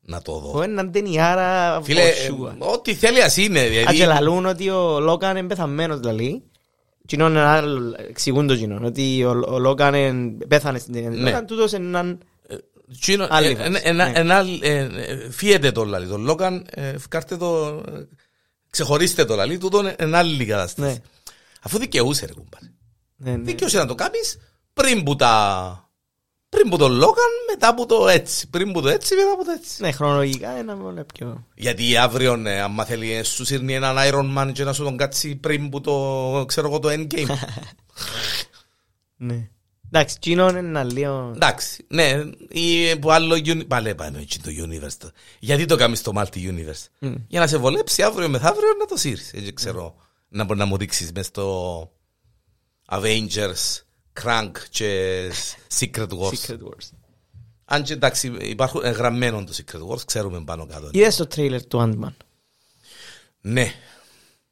να 0.00 0.22
το 0.22 0.38
δω. 0.38 0.58
Ο 0.58 0.62
έναν 0.62 0.92
ταινιάρα 0.92 1.80
Φίλε, 1.82 2.02
ε, 2.02 2.12
φωσούα. 2.12 2.56
ό,τι 2.58 2.94
θέλεις 2.94 3.22
ας 3.24 3.36
είναι. 3.36 3.60
Α, 3.60 3.64
και 3.64 3.68
Δηλαδή, 3.68 3.96
λαλούν 3.98 4.46
ότι 4.46 4.70
ο 4.70 5.00
Λόγκαν 5.00 5.36
είναι 5.36 5.46
πεθαμένος 5.46 6.00
δηλαδή. 6.00 6.42
Κοινό 7.12 7.26
είναι 7.28 7.38
ένα 7.38 7.52
άλλο, 7.52 7.94
εξηγούν 8.08 8.46
το 8.46 8.56
κοινό, 8.56 8.80
ότι 8.82 9.24
ο, 9.24 9.42
ο 9.48 9.58
Λόγκαν 9.58 9.94
είναι- 9.94 10.46
πέθανε 10.46 10.78
στην 10.78 10.92
ταινία. 10.92 11.10
Ναι. 11.10 11.16
Λόγκαν 11.16 11.46
τούτος 11.46 11.72
είναι 11.72 11.86
έναν... 11.86 12.18
Τσίνο, 13.00 13.26
Άλλη 13.30 13.46
ε, 13.46 13.54
φάση, 13.54 13.70
ε, 13.74 13.88
ένα- 13.88 14.08
ναι. 14.10 14.18
ένα- 14.18 14.44
ε, 14.60 14.76
ε, 14.78 15.30
Φύεται 15.30 15.72
το 15.72 15.84
λαλί. 15.84 16.06
Τον 16.06 16.24
Λόγκαν, 16.24 16.66
ε, 16.70 16.98
φκάρτε 16.98 17.36
το, 17.36 17.66
ε, 17.88 18.06
ξεχωρίστε 18.70 19.24
το 19.24 19.34
λαλί, 19.36 19.58
τούτο 19.58 19.78
είναι 19.80 19.94
ένα 19.98 20.18
άλλη 20.18 20.44
κατάσταση. 20.44 20.88
Ναι. 20.88 20.96
Αφού 21.62 21.78
δικαιούσε 21.78 22.26
ρε 22.26 22.32
κουμπάρε. 22.32 22.72
Ναι, 23.16 23.30
ναι. 23.30 23.42
Δικαιούσε 23.42 23.78
να 23.78 23.86
το 23.86 23.94
κάνεις 23.94 24.38
πριν 24.74 25.02
που 25.02 25.16
τα, 25.16 25.81
πριν 26.56 26.70
που 26.70 26.76
το 26.76 26.86
Logan, 26.86 27.50
μετά 27.50 27.68
από 27.68 27.86
το 27.86 28.08
έτσι. 28.08 28.48
Πριν 28.50 28.72
που 28.72 28.80
το 28.82 28.88
έτσι, 28.88 29.14
μετά 29.14 29.32
από 29.32 29.44
το 29.44 29.50
έτσι. 29.50 29.82
Ναι, 29.82 29.92
χρονολογικά 29.92 30.50
ένα 30.50 30.76
μόνο 30.76 31.04
πιο... 31.14 31.46
Γιατί 31.54 31.96
αύριο, 31.96 32.36
ναι, 32.36 32.60
άμα 32.60 32.84
θέλει, 32.84 33.12
ε, 33.12 33.22
σου 33.22 33.44
σύρνει 33.44 33.74
έναν 33.74 33.96
Iron 33.98 34.38
Man 34.38 34.52
και 34.52 34.64
να 34.64 34.72
σου 34.72 34.82
τον 34.82 34.96
κάτσει 34.96 35.36
πριν 35.36 35.68
που 35.68 35.80
το, 35.80 36.44
ξέρω 36.46 36.66
εγώ, 36.68 36.78
το 36.78 36.88
Endgame. 36.90 37.26
Ναι. 39.16 39.48
Εντάξει, 39.86 40.18
κοινό 40.18 40.48
είναι 40.48 40.58
ένα 40.58 40.84
λίγο... 40.84 41.30
Εντάξει, 41.34 41.84
ναι, 41.88 42.22
ή 42.48 42.98
που 42.98 43.10
άλλο 43.12 43.34
uni- 43.34 43.66
Πάλε 43.68 43.94
πάνω 43.94 44.18
έτσι 44.18 44.40
το 44.40 44.50
universe. 44.50 44.92
το. 44.98 45.10
Γιατί 45.38 45.64
το 45.64 45.76
κάνεις 45.76 46.02
το 46.02 46.12
multi-universe; 46.16 46.84
Μμ. 46.98 47.14
Για 47.28 47.40
να 47.40 47.46
σε 47.46 47.56
βολέψει 47.56 48.02
αύριο 48.02 48.28
μεθαύριο 48.28 48.68
να 48.78 48.86
το 48.86 48.96
σύρεις. 48.96 49.32
Έτσι 49.32 49.52
ξέρω. 49.52 49.94
Να 50.28 50.44
μπορεί 50.44 50.58
να 50.58 50.64
μου 50.64 50.76
δείξεις 50.76 51.12
μες 51.12 51.26
στο 51.26 51.90
Avengers, 52.88 53.80
Crank 54.22 54.50
και 54.70 55.30
Secret 55.78 56.08
Wars. 56.08 56.32
Secret 56.32 56.58
Wars. 56.62 56.90
Αν 57.64 57.82
και 57.82 57.92
εντάξει 57.92 58.32
υπάρχουν 58.40 58.84
εγγραμμένο 58.84 59.44
το 59.44 59.52
Secret 59.56 59.88
Wars, 59.88 60.04
ξέρουμε 60.06 60.40
πάνω 60.44 60.66
κάτω. 60.66 60.88
Είδες 60.92 61.16
το 61.16 61.26
τρέιλερ 61.26 61.66
του 61.66 61.78
Ant-Man; 61.80 62.12
Ναι, 63.40 63.72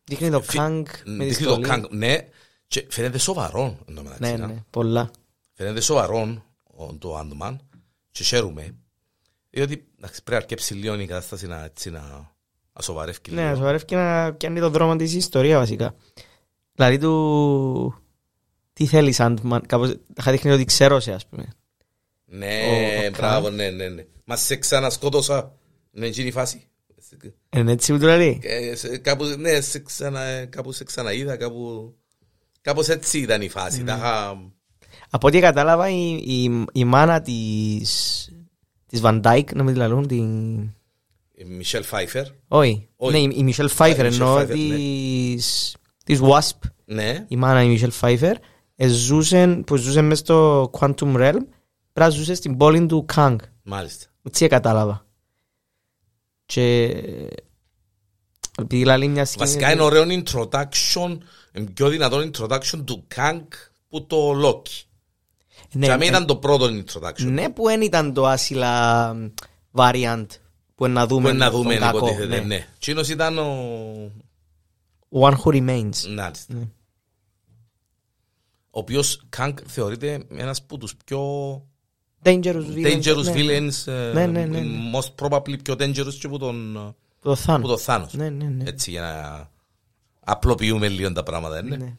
Δείχνει 0.04 0.30
το 0.30 0.40
Φι- 0.42 0.60
Kang 0.60 0.82
με 1.04 1.24
τη 1.24 1.28
δείχνει 1.30 1.46
το 1.46 1.52
στολή. 1.52 1.66
Kang, 1.68 1.88
ναι, 1.90 2.16
και 2.66 2.86
φαίνεται 2.90 3.18
σοβαρό 3.18 3.78
εν 3.88 3.94
τω 3.94 4.02
μεταξύ, 4.02 4.22
Ναι, 4.30 4.36
να. 4.36 4.46
ναι, 4.46 4.64
πολλά. 4.70 5.10
Φαίνεται 5.54 5.80
σοβαρό 5.80 6.42
ο- 6.76 6.94
το 6.94 7.18
Ant-Man 7.18 7.56
και 8.10 8.22
χαίρομαι. 8.24 8.74
Διότι 9.50 9.86
εντάξει, 9.98 10.14
πρέπει 10.22 10.30
να 10.30 10.36
αρκέψει 10.36 10.74
λίγο 10.74 11.00
η 11.00 11.06
κατάσταση 11.06 11.46
να, 11.46 11.64
έτσι, 11.64 11.90
να 11.90 12.32
ασοβαρεύει 12.72 13.18
Ναι, 13.28 13.42
λίγο. 13.42 13.54
σοβαρεύει 13.56 13.84
και 13.84 13.96
να 13.96 14.32
πιάνει 14.34 14.60
το 14.60 14.70
δρόμο 14.70 14.96
της 14.96 15.14
ιστορίας 15.14 15.58
βασικά. 15.58 15.94
Δηλαδή 16.74 16.98
του... 16.98 17.99
Τι 18.72 18.86
θέλεις 18.86 19.16
Ant-Man, 19.20 19.60
κάπως 19.66 19.96
θα 20.14 20.30
δείχνει 20.30 20.50
ότι 20.50 20.64
ξέρω 20.64 21.00
σε 21.00 21.12
ας 21.12 21.26
πούμε. 21.26 21.48
Ναι, 22.24 22.60
Ο- 23.02 23.06
ο 23.06 23.10
μπράβο, 23.16 23.50
ναι, 23.50 23.70
ναι, 23.70 23.88
ναι. 23.88 24.04
Μα 24.24 24.36
σε 24.36 24.56
ξανασκότωσα. 24.56 25.52
Ναι, 25.90 26.06
εκείνη 26.06 26.28
η 26.28 26.30
φάση. 26.30 26.64
Είναι 27.56 27.72
έτσι 27.72 27.92
που 27.92 27.98
του 27.98 28.04
λέει. 28.06 28.40
Ε, 28.42 28.74
σε- 28.74 28.98
κάπου, 28.98 29.24
ναι, 29.24 29.60
σε 29.60 29.78
ξανα, 29.78 30.44
κάπου 30.44 30.72
σε 30.72 30.84
ξαναείδα, 30.84 31.36
κάπου... 31.36 31.94
Κάπως 32.60 32.88
έτσι 32.88 33.18
ήταν 33.18 33.42
η 33.42 33.48
φάση. 33.48 33.84
Τα 33.84 33.94
είχα- 33.96 34.52
Από 35.10 35.26
ό,τι 35.26 35.40
κατάλαβα 35.40 35.88
η, 35.88 36.10
η, 36.26 36.64
η 36.72 36.84
μάνα 36.84 37.20
της, 37.22 38.28
της 38.86 39.00
Van 39.04 39.20
Dyke, 39.22 39.54
να 39.54 39.62
μην 39.62 39.72
τη 39.72 39.78
λαλούν, 39.78 40.06
την... 40.06 40.58
η 41.34 41.44
Μισελ 41.46 41.82
Φάιφερ. 41.84 42.26
Όχι, 42.48 42.88
Όχι. 42.96 43.12
ναι, 43.26 43.34
η, 43.34 43.38
η 43.46 43.54
Michelle 43.56 43.68
Pfeiffer 43.76 43.96
Michelle 43.96 44.04
εννοώ 44.04 44.36
Pfeiffer, 44.38 44.46
ναι. 44.48 44.54
της, 44.76 45.76
της 46.04 46.20
Wasp, 46.22 46.68
Ναι, 46.84 47.24
η 47.28 47.36
μάνα 47.36 47.62
η 47.62 47.78
Michelle 47.80 48.00
Pfeiffer, 48.00 48.22
ε, 48.22 48.34
ζούσε, 48.88 49.46
που 49.66 49.76
ζούσε 49.76 50.00
μες 50.00 50.18
στο 50.18 50.70
Quantum 50.78 51.14
Realm, 51.16 51.32
πρέπει 51.92 51.94
να 51.94 52.08
ζούσε 52.08 52.34
στην 52.34 52.56
πόλη 52.56 52.86
του 52.86 53.04
Kang. 53.14 53.36
μάλιστα. 53.62 54.06
Έτσι 54.22 54.46
κατάλαβα. 54.46 55.06
Και 56.46 56.84
επειδή 58.58 58.84
λαλεί 58.84 59.08
μια 59.08 59.24
σκηνή... 59.24 59.44
Βασικά 59.46 59.72
είναι 59.72 59.82
ωραίο 59.82 60.04
introduction, 60.08 61.18
είναι 61.52 61.70
πιο 61.74 61.88
δυνατό 61.88 62.18
introduction 62.30 62.82
του 62.84 63.06
Kang 63.16 63.40
που 63.88 64.06
το 64.06 64.30
Loki. 64.44 64.82
ναι, 65.72 65.86
Και 65.86 65.92
αμήν 65.92 66.06
ε, 66.06 66.10
ήταν 66.10 66.26
το 66.26 66.36
πρώτο 66.36 66.66
introduction. 66.66 67.24
ναι, 67.24 67.48
που 67.48 67.64
δεν 67.64 67.80
ήταν 67.82 68.12
το 68.12 68.26
άσυλα 68.26 69.14
variant 69.74 70.26
που 70.74 70.86
να 70.86 71.02
Που 71.06 71.14
δούμε 71.14 71.28
είναι 71.28 71.38
να 71.38 71.50
τον 71.50 71.62
δούμε 71.62 71.74
κακό, 71.76 71.96
υποτίθεται, 71.96 72.26
ναι. 72.38 72.44
ναι. 72.46 72.66
Τσίνος 72.78 73.08
ήταν 73.08 73.38
ο... 73.38 73.54
One 75.20 75.34
Who 75.44 75.52
Remains. 75.54 76.14
Μάλιστα. 76.16 76.54
Ναι. 76.54 76.68
Ο 78.72 78.78
οποίος 78.78 79.22
Kang 79.36 79.52
θεωρείται 79.66 80.24
ένας 80.30 80.58
από 80.60 80.78
τους 80.78 80.96
πιο 81.04 81.20
Dangerous 82.22 82.64
Villains. 82.74 83.02
dangerous 83.02 83.24
ναι, 83.24 83.32
villains, 83.34 83.86
ε, 83.92 84.12
Ναι, 84.12 84.26
ναι, 84.26 84.44
ναι, 84.46 84.60
ναι. 84.60 84.90
most 84.94 85.14
probably 85.26 85.62
πιο 85.62 85.74
dangerous 85.78 86.14
και 86.20 86.28
που 86.28 86.38
τον, 86.38 86.74
Το 87.22 87.36
Thanos. 87.46 87.58
που 87.60 87.66
τον 87.68 87.78
Thanos. 87.86 88.08
Ναι, 88.12 88.28
ναι, 88.30 88.44
ναι. 88.44 88.64
Έτσι 88.66 88.90
για 88.90 89.00
να 89.00 89.50
απλοποιούμε 90.20 90.88
λίγο 90.88 91.12
τα 91.12 91.22
πράγματα, 91.22 91.62
ναι. 91.62 91.76
Ναι. 91.76 91.94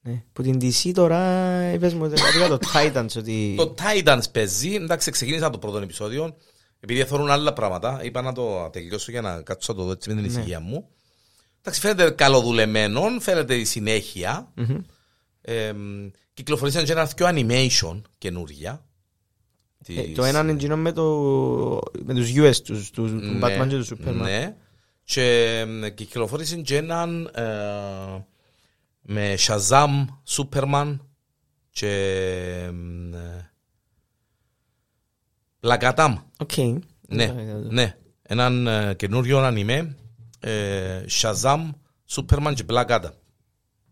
Ναι. 0.00 0.22
Που 0.32 0.42
την 0.42 0.58
DC 0.62 0.90
τώρα 0.94 1.62
είπες 1.72 1.94
μου 1.94 2.04
ότι 2.04 2.20
κάτι 2.22 2.36
για 2.36 2.48
το 2.48 2.58
Titans 2.74 3.16
ότι... 3.16 3.54
Το 3.56 3.74
Titans 3.78 4.22
παίζει, 4.32 4.74
εντάξει 4.74 5.10
ξεκίνησα 5.10 5.50
το 5.50 5.58
πρώτο 5.58 5.78
επεισόδιο, 5.78 6.36
επειδή 6.80 7.04
θέλουν 7.04 7.30
άλλα 7.30 7.52
πράγματα, 7.52 8.00
είπα 8.04 8.22
να 8.22 8.32
το 8.32 8.68
τελειώσω 8.72 9.10
για 9.10 9.20
να 9.20 9.42
κάτσω 9.42 9.72
να 9.72 9.78
το 9.78 9.84
δω 9.84 9.92
έτσι 9.92 10.08
με 10.08 10.14
την 10.14 10.24
Ναι. 10.24 10.28
ησυχία 10.38 10.60
μου. 10.60 10.88
Εντάξει 11.68 11.80
φαίνεται 11.86 12.10
καλοδουλεμένο, 12.10 13.02
φαίνεται 13.20 13.54
η 13.54 13.64
συνέχεια. 13.64 14.52
Μμμ. 14.54 14.78
Ε, 15.40 15.72
κυκλοφορήσαν 16.34 16.84
και 16.84 16.92
ένα 16.92 17.04
δυο 17.04 17.26
animation 17.30 18.00
καινούργια. 18.18 18.84
Ε, 19.86 20.02
Της- 20.02 20.14
Το 20.14 20.24
ένα 20.24 20.40
είναι 20.40 20.52
εκείνο 20.52 20.76
με, 20.76 20.92
το, 20.92 21.04
με 22.04 22.14
τους 22.14 22.32
γιους, 22.36 22.56
τους, 22.64 22.90
τους 22.90 23.10
του 23.10 23.16
Ναι, 23.16 23.38
Batman 23.42 23.68
και 23.68 23.76
τους 23.76 23.92
Superman. 23.92 24.14
Ναι. 24.14 24.56
Και 25.04 25.24
ε, 25.82 25.90
κυκλοφόρησε 25.90 26.56
και 26.56 26.76
έναν 26.76 27.30
ε, 27.34 27.44
με 29.00 29.34
Shazam, 29.38 30.04
Superman 30.28 30.96
και 31.70 31.88
ε, 33.12 33.50
Black 35.60 35.94
Adam. 35.94 36.14
Οκ. 36.38 36.56
Ναι, 37.08 37.34
ναι. 37.70 37.96
Έναν 38.22 38.66
ε, 38.66 38.94
καινούριο 38.94 39.38
anime 39.38 39.96
ε, 40.40 41.04
Shazam, 41.10 41.70
Superman 42.10 42.52
και 42.54 42.64
Black 42.68 42.86
Adam. 42.86 43.10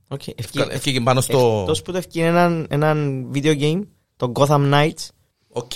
Οκ. 0.09 0.27
Ευκα- 0.35 0.73
Έφυγε 0.73 1.01
πάνω 1.01 1.21
στο... 1.21 1.59
Εκτός 1.61 1.83
που 1.83 1.93
το 1.93 1.99
ευκαιρία 1.99 2.29
έναν, 2.29 2.67
έναν 2.71 3.27
video 3.35 3.61
game, 3.61 3.83
το 4.17 4.33
Gotham 4.35 4.73
Knights, 4.73 5.09
Οκ. 5.49 5.73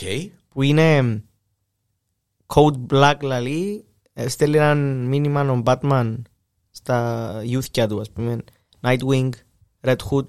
που 0.49 0.63
είναι 0.63 1.23
Code 2.47 2.87
Black 2.91 3.15
λαλεί, 3.23 3.85
ε, 4.13 4.29
στέλνει 4.29 4.57
ένα 4.57 4.75
μήνυμα 4.75 5.51
ο 5.51 5.63
Batman 5.65 6.15
στα 6.71 7.33
youth 7.45 7.87
του, 7.89 8.01
ας 8.01 8.11
πούμε. 8.11 8.39
Nightwing, 8.83 9.31
Red 9.81 9.97
Hood, 10.11 10.25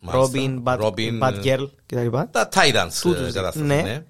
Μάλιστα. 0.00 0.30
Robin, 0.32 0.62
Bat, 0.62 0.80
Robin, 0.80 1.20
Batgirl 1.22 1.66
κτλ. 1.86 2.16
Τα 2.30 2.48
Titans 2.52 2.92
Τούτους, 3.02 3.28
ε, 3.28 3.32
κατάσταση, 3.32 3.66
ναι. 3.66 3.82
ναι. 3.82 4.04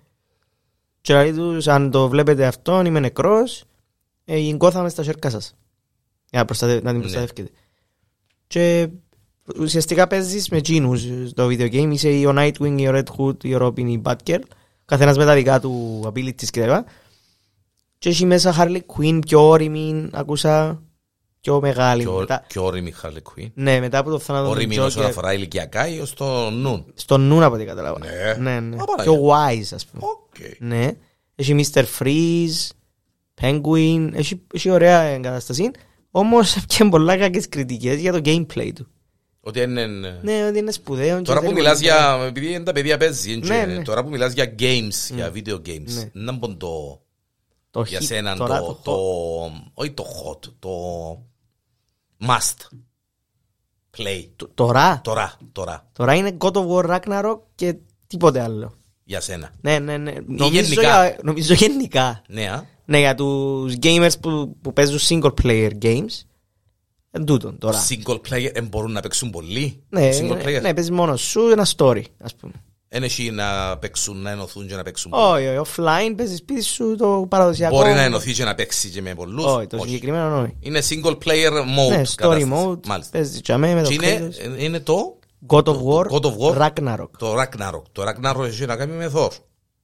Και 1.01 1.15
λέει 1.15 1.33
τους, 1.33 1.67
αν 1.69 1.91
το 1.91 2.09
βλέπετε 2.09 2.47
αυτό, 2.47 2.83
είμαι 2.85 3.01
νεκρός, 3.01 3.65
ε, 4.25 4.37
η 4.39 4.57
Gotham 4.61 4.87
στα 4.89 5.03
χέρια 5.03 5.31
σας. 5.31 5.55
Για 6.31 6.39
να, 6.39 6.45
προστατε- 6.45 6.83
να 6.83 6.91
την 6.91 6.99
Ναι. 7.01 7.01
προστατεύετε. 7.01 7.51
Και 8.47 8.89
ουσιαστικά 9.61 10.07
παίζεις 10.07 10.49
με 10.49 10.57
εκείνους 10.57 11.01
στο 11.29 11.47
video 11.47 11.73
game. 11.73 11.89
Είσαι 11.93 12.09
ή 12.11 12.27
ο 12.27 12.33
Nightwing, 12.37 12.75
ή 12.79 12.89
ο 12.89 12.93
Red 12.95 13.05
Hood, 13.19 13.45
ή 13.45 13.55
ο 13.55 13.67
Robin, 13.67 13.79
ή 13.87 13.93
η 13.93 14.03
Batgirl. 14.05 14.41
Καθένας 14.85 15.17
με 15.17 15.25
τα 15.25 15.35
δικά 15.35 15.61
του 15.61 16.03
abilities 16.07 16.47
κτλ. 16.53 16.73
Και 17.99 18.09
έχει 18.09 18.25
μέσα 18.27 18.55
Harley 18.59 18.81
Quinn, 18.97 19.19
πιο 19.27 19.49
όρημη, 19.49 20.09
ακούσα, 20.13 20.83
πιο 21.41 21.61
μεγάλη. 21.61 22.03
Πιο- 22.03 22.13
Μετά, 22.19 22.45
Πιο 22.49 22.65
όρημη 22.65 22.95
Harley 23.03 23.17
Quinn. 23.41 23.51
ναι, 23.55 23.81
μετά 23.81 23.99
από 23.99 24.11
το 24.11 24.19
θάνατο 24.19 24.45
του 24.45 24.51
Όρημη 24.51 24.79
όσον 24.79 25.03
Joker, 25.03 25.07
αφορά 25.07 25.33
ηλικιακά 25.33 25.89
ή 25.89 26.01
ως 26.01 26.15
το 26.15 26.51
νουν; 26.51 26.85
στον 26.95 27.21
νου 27.21 27.45
από 27.45 27.55
ό,τι 27.55 27.65
καταλάβα. 27.65 27.99
Ναι. 27.99 28.35
ναι, 28.51 28.61
ναι. 28.61 28.77
Α, 28.77 28.85
Παναγία. 28.85 29.13
Πιο 29.13 29.23
wise, 29.29 29.75
ας 29.75 29.87
πούμε. 29.87 30.03
Οκ. 30.05 30.35
Ναι. 30.59 30.91
Έχει 31.35 31.65
Mr. 31.73 31.85
Freeze, 31.99 32.69
Penguin, 33.41 34.11
έχει, 34.13 34.41
έχει 34.55 34.71
ωραία 34.71 35.01
εγκαταστασία. 35.01 35.71
Όμως 36.19 36.65
και 36.67 36.85
πολλά 36.85 37.17
κακές 37.17 37.49
κριτικές 37.49 38.01
για 38.01 38.13
το 38.13 38.21
gameplay 38.25 38.71
του. 38.75 38.87
Ότι 39.41 39.61
είναι... 39.61 39.87
Ναι, 40.23 40.47
ότι 40.47 40.59
είναι 40.59 40.71
σπουδαίο. 40.71 41.17
και 41.17 41.23
Τώρα 41.25 41.39
που 41.39 41.45
θέλει 41.45 41.55
μιλάς 41.59 41.73
πολύ- 41.73 41.85
για... 41.87 42.25
Επειδή 42.27 42.53
είναι 42.53 42.65
τα 42.65 42.73
παιδιά 42.73 42.97
παίζει, 42.97 43.33
έτσι, 43.33 43.51
Ναι, 43.51 43.65
ναι. 43.65 43.83
τώρα 43.83 44.03
που 44.05 44.09
μιλάς 44.11 44.33
για 44.33 44.55
games, 44.59 45.15
για 45.15 45.33
video 45.35 45.55
games, 45.55 45.91
Ναι. 45.95 46.11
να 46.13 46.33
μπω 46.33 46.57
το... 46.57 47.01
το 47.71 47.83
Για 47.83 47.99
hit 48.01 48.05
σένα 48.05 48.37
τώρα, 48.37 48.59
το... 48.59 48.81
το 48.83 48.93
όχι 49.75 49.91
το 49.91 50.05
hot, 50.05 50.47
το 50.59 50.71
must 52.27 52.77
play. 53.97 54.29
το- 54.37 54.49
Τώρα, 54.55 55.01
Τώρα, 55.05 55.37
τώρα, 55.53 55.89
τώρα 55.93 56.15
είναι 56.15 56.37
God 56.39 56.53
of 56.53 56.67
War 56.69 56.99
Ragnarok 56.99 57.39
και 57.55 57.77
τίποτε 58.07 58.41
άλλο. 58.41 58.73
Για 59.09 59.21
σένα. 59.21 59.51
Ναι, 59.61 59.79
ναι, 59.79 59.97
ναι. 59.97 60.13
Νομίζω 60.27 60.61
γενικά. 60.63 60.81
για- 60.83 61.17
Νομίζω 61.23 61.55
γενικά. 61.55 62.23
Ναι, 62.29 62.49
α. 62.49 62.65
Ναι, 62.85 62.99
για 62.99 63.15
τους 63.15 63.75
gamers 63.83 64.21
που, 64.21 64.57
που 64.63 64.73
παίζουν 64.73 64.99
single 65.09 65.33
player 65.43 65.71
games. 65.83 66.23
Εν 67.11 67.25
τούτον 67.25 67.59
τώρα. 67.59 67.79
Single 67.89 68.15
player 68.15 68.51
δεν 68.55 68.67
μπορούν 68.67 68.93
να 68.93 69.01
παίξουν 69.01 69.31
πολύ. 69.31 69.83
Ναι, 69.89 70.09
Single 70.19 70.37
ναι, 70.37 70.43
player. 70.45 70.61
ναι, 70.63 70.75
παίζεις 70.75 70.91
μόνος 70.91 71.21
σου 71.23 71.41
ένα 71.51 71.67
story, 71.77 72.03
ας 72.23 72.35
πούμε. 72.35 72.53
Δεν 72.89 73.03
έχει 73.03 73.31
να 73.31 73.79
παίξουν, 73.79 74.17
να 74.23 74.31
ενωθούν 74.31 74.67
και 74.67 74.75
να 74.75 74.83
παίξουν 74.83 75.11
πολύ. 75.11 75.23
Όχι, 75.47 75.57
όχι, 75.59 75.71
offline 75.77 76.13
παίζεις 76.17 76.39
σπίτι 76.39 76.63
σου 76.63 76.97
το 76.99 77.27
παραδοσιακό. 77.29 77.77
Μπορεί 77.77 77.93
να 77.93 78.03
ενωθεί 78.03 78.33
και 78.33 78.45
να 78.45 78.55
παίξει 78.55 78.89
και 78.89 79.03
με 79.03 79.15
πολλούς. 79.15 79.45
Όχι, 79.45 79.67
το 79.67 79.77
Όχι. 79.77 79.87
συγκεκριμένο 79.87 80.41
όχι. 80.43 80.57
Είναι 80.61 80.83
single 80.89 81.17
player 81.25 81.51
mode. 81.53 81.89
Ναι, 81.91 82.03
story 82.03 82.15
κατάσταση. 82.17 82.49
mode, 82.53 82.87
Μάλιστα. 82.87 83.13
παίζεις 83.13 83.41
τζαμέ 83.41 83.75
με 83.75 83.83
το 83.83 83.89
Και 83.89 83.95
είναι, 83.95 84.29
Kratos. 84.57 84.61
είναι 84.63 84.81
το, 84.81 85.18
God 85.47 85.65
of 85.65 85.77
War, 85.83 86.07
God 86.11 86.25
of 86.25 86.37
War. 86.39 86.57
Ragnarok. 86.69 87.11
το 87.19 87.35
Ragnarok. 87.41 87.83
Το 87.93 88.03
Ragnarok 88.03 88.45
έχει 88.45 88.67
να 88.67 88.77
κάνει 88.77 88.93
με 88.93 89.11
Thor. 89.15 89.29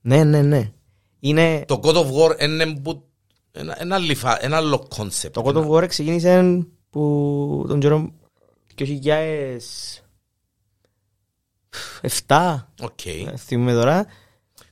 Ναι, 0.01 0.25
ναι, 0.25 0.43
ναι. 0.43 0.73
Είναι, 1.21 1.65
Το 1.67 1.81
God 1.83 1.95
of 1.95 2.07
War 2.13 2.41
είναι 2.43 2.77
που- 2.81 3.09
ένα, 3.53 3.77
ένα, 3.81 3.99
λιφα- 3.99 4.45
ένα 4.45 4.57
άλλο 4.57 4.89
concept. 4.97 5.31
το 5.33 5.43
God 5.45 5.55
of 5.55 5.69
War 5.71 5.89
ξεκίνησε 5.89 6.63
που 6.91 7.65
τον 7.69 7.81
καιρό 7.81 8.13
2000... 8.75 9.59
7, 12.27 12.57
Οκ. 12.83 13.07
ε, 13.07 13.37
θυμούμαι 13.37 13.73
τώρα. 13.73 14.07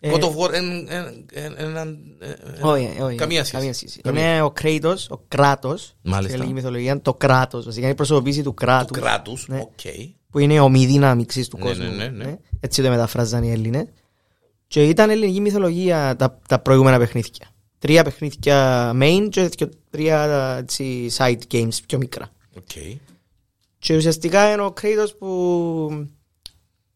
Ε, 0.01 0.13
God 0.15 0.21
of 0.21 0.37
War 0.37 0.53
εν- 0.53 0.87
εν- 0.89 1.27
εν- 1.33 1.55
έναν- 1.59 1.99
ε, 2.21 2.31
ε, 2.31 2.35
όχι, 2.63 3.01
όχι, 3.01 3.17
Καμία 3.17 3.45
σχέση. 3.45 4.01
Καμία. 4.01 4.23
Είναι 4.33 4.43
ο 4.43 4.51
Kratos, 4.51 5.11
ο 5.11 5.21
κράτος. 5.29 5.95
Μάλιστα. 6.03 6.21
Στην 6.23 6.35
ελληνική 6.35 6.53
μυθολογία, 6.55 7.01
το 7.01 7.15
κράτος. 7.15 7.65
Βασικά 7.65 7.83
είναι 7.83 7.93
η 7.93 7.97
προσωποποίηση 7.97 8.43
του 8.43 8.55
κράτους. 8.55 8.87
του 8.97 9.01
κράτους. 9.05 9.49
Ναι. 9.49 9.59
Οκ. 9.61 9.81
Που 10.33 10.39
είναι 10.39 10.61
ομιδύναμιξης 10.61 11.49
του 11.49 11.57
Ναι, 11.59 11.65
κόσμου. 11.65 11.85
ναι, 11.85 12.05
ναι, 12.09 12.25
ναι. 12.25 12.37
Έτσι 12.61 12.83
το 12.83 12.89
μεταφράζαν 12.89 13.43
οι 13.43 13.51
Έλληνες. 13.51 13.85
Και 14.67 14.89
ήταν 14.89 15.11
ελληνική 15.11 15.41
μυθολογία 15.41 16.17
τα, 16.17 16.39
τα 16.49 16.59
προηγούμενα 16.59 16.99
παιχνίδια. 16.99 17.47
Τρία 17.79 18.05
παιχνίδια 18.05 18.91
main 18.95 19.27
και 19.31 19.43
δυο- 19.49 19.69
τρία 19.91 20.57
έτσι, 20.61 21.11
side 21.17 21.39
games 21.53 21.77
πιο 21.87 21.99
μικρά. 21.99 22.31
Οκ. 22.57 22.71
Και 23.79 23.97
ουσιαστικά 23.97 24.53
είναι 24.53 24.63
ο 24.63 24.71
Kratos 24.73 25.15
που 25.17 26.07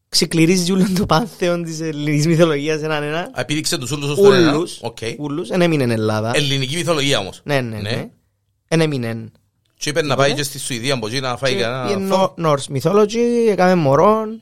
ξεκληρίζει 0.09 0.71
όλο 0.71 0.85
το 0.97 1.05
πάνθεον 1.05 1.63
της 1.63 1.79
ελληνικής 1.81 2.27
μυθολογίας 2.27 2.81
έναν 2.81 3.03
ένα. 3.03 3.19
Α, 3.19 3.31
Επίδειξε 3.35 3.77
τους 3.77 3.91
ούλους 3.91 4.09
ως 4.09 4.17
τον 4.17 4.33
ένα. 4.33 4.55
Ούλους, 4.55 4.79
Οκ. 4.81 4.97
ούλους, 5.17 5.47
δεν 5.47 5.61
έμεινε 5.61 5.93
Ελλάδα. 5.93 6.31
Ελληνική 6.35 6.75
μυθολογία 6.75 7.19
όμως. 7.19 7.41
Ναι, 7.43 7.61
ναι, 7.61 7.75
Ναι. 7.75 7.89
ναι. 7.89 8.09
Δεν 8.67 8.81
έμεινε. 8.81 9.31
Και 9.77 9.89
είπε 9.89 10.01
να 10.01 10.15
πάει 10.15 10.33
και 10.33 10.43
στη 10.43 10.59
Σουηδία 10.59 10.93
από 10.93 11.07
εκεί 11.07 11.19
να 11.19 11.37
φάει 11.37 11.55
Και 11.55 11.61
κανένα 11.61 11.85
πήγε 11.95 12.07
φω. 12.07 12.33
Νο- 12.37 12.51
Norse 12.51 12.77
mythology, 12.81 13.47
έκαμε 13.49 13.75
μωρόν 13.75 14.41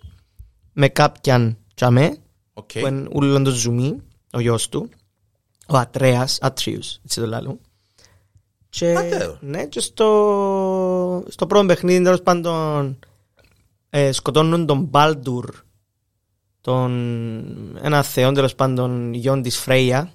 με 0.73 0.87
κάποιαν 0.89 1.57
τζαμέ. 1.73 2.17
Οκ. 2.53 2.71
που 2.79 2.87
είναι 2.87 3.07
ούλον 3.13 3.43
το 3.43 3.49
ζουμί, 3.51 4.01
ο 4.31 4.39
γιος 4.39 4.69
του, 4.69 4.89
ο 5.67 5.77
Ατρέας, 5.77 6.37
Ατρίους, 6.41 6.99
έτσι 7.05 7.19
το 7.19 7.27
λέω. 7.27 7.59
Και, 8.69 8.95
Ατρέο. 8.97 9.37
ναι, 9.41 9.65
και 9.65 9.79
στο, 9.79 11.23
στο 11.27 11.47
πρώτο 11.47 11.65
παιχνίδι 11.65 12.03
τέλος 12.03 12.21
πάντων 12.21 12.99
ε, 13.89 14.11
σκοτώνουν 14.11 14.65
τον 14.65 14.81
Μπάλντουρ, 14.81 15.45
τον, 16.61 16.91
ένα 17.81 18.03
θεό 18.03 18.31
τέλος 18.31 18.55
πάντων 18.55 19.13
γιον 19.13 19.41
της 19.41 19.57
Φρέια 19.57 20.11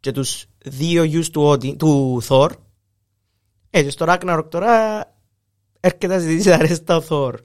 και 0.00 0.12
τους 0.12 0.44
δύο 0.64 1.02
γιους 1.02 1.30
του, 1.30 1.42
Ότι, 1.42 1.76
του 1.76 2.18
Thor. 2.22 2.52
Ε, 3.74 3.82
και 3.82 3.90
στο 3.90 4.06
Ragnarok 4.08 4.44
τώρα 4.50 5.04
έρχεται 5.80 6.06
να 6.06 6.18
ζητήσει 6.18 6.48
τα 6.48 6.56
ρέστα 6.56 6.96
ο 6.96 7.00
Thor. 7.00 7.40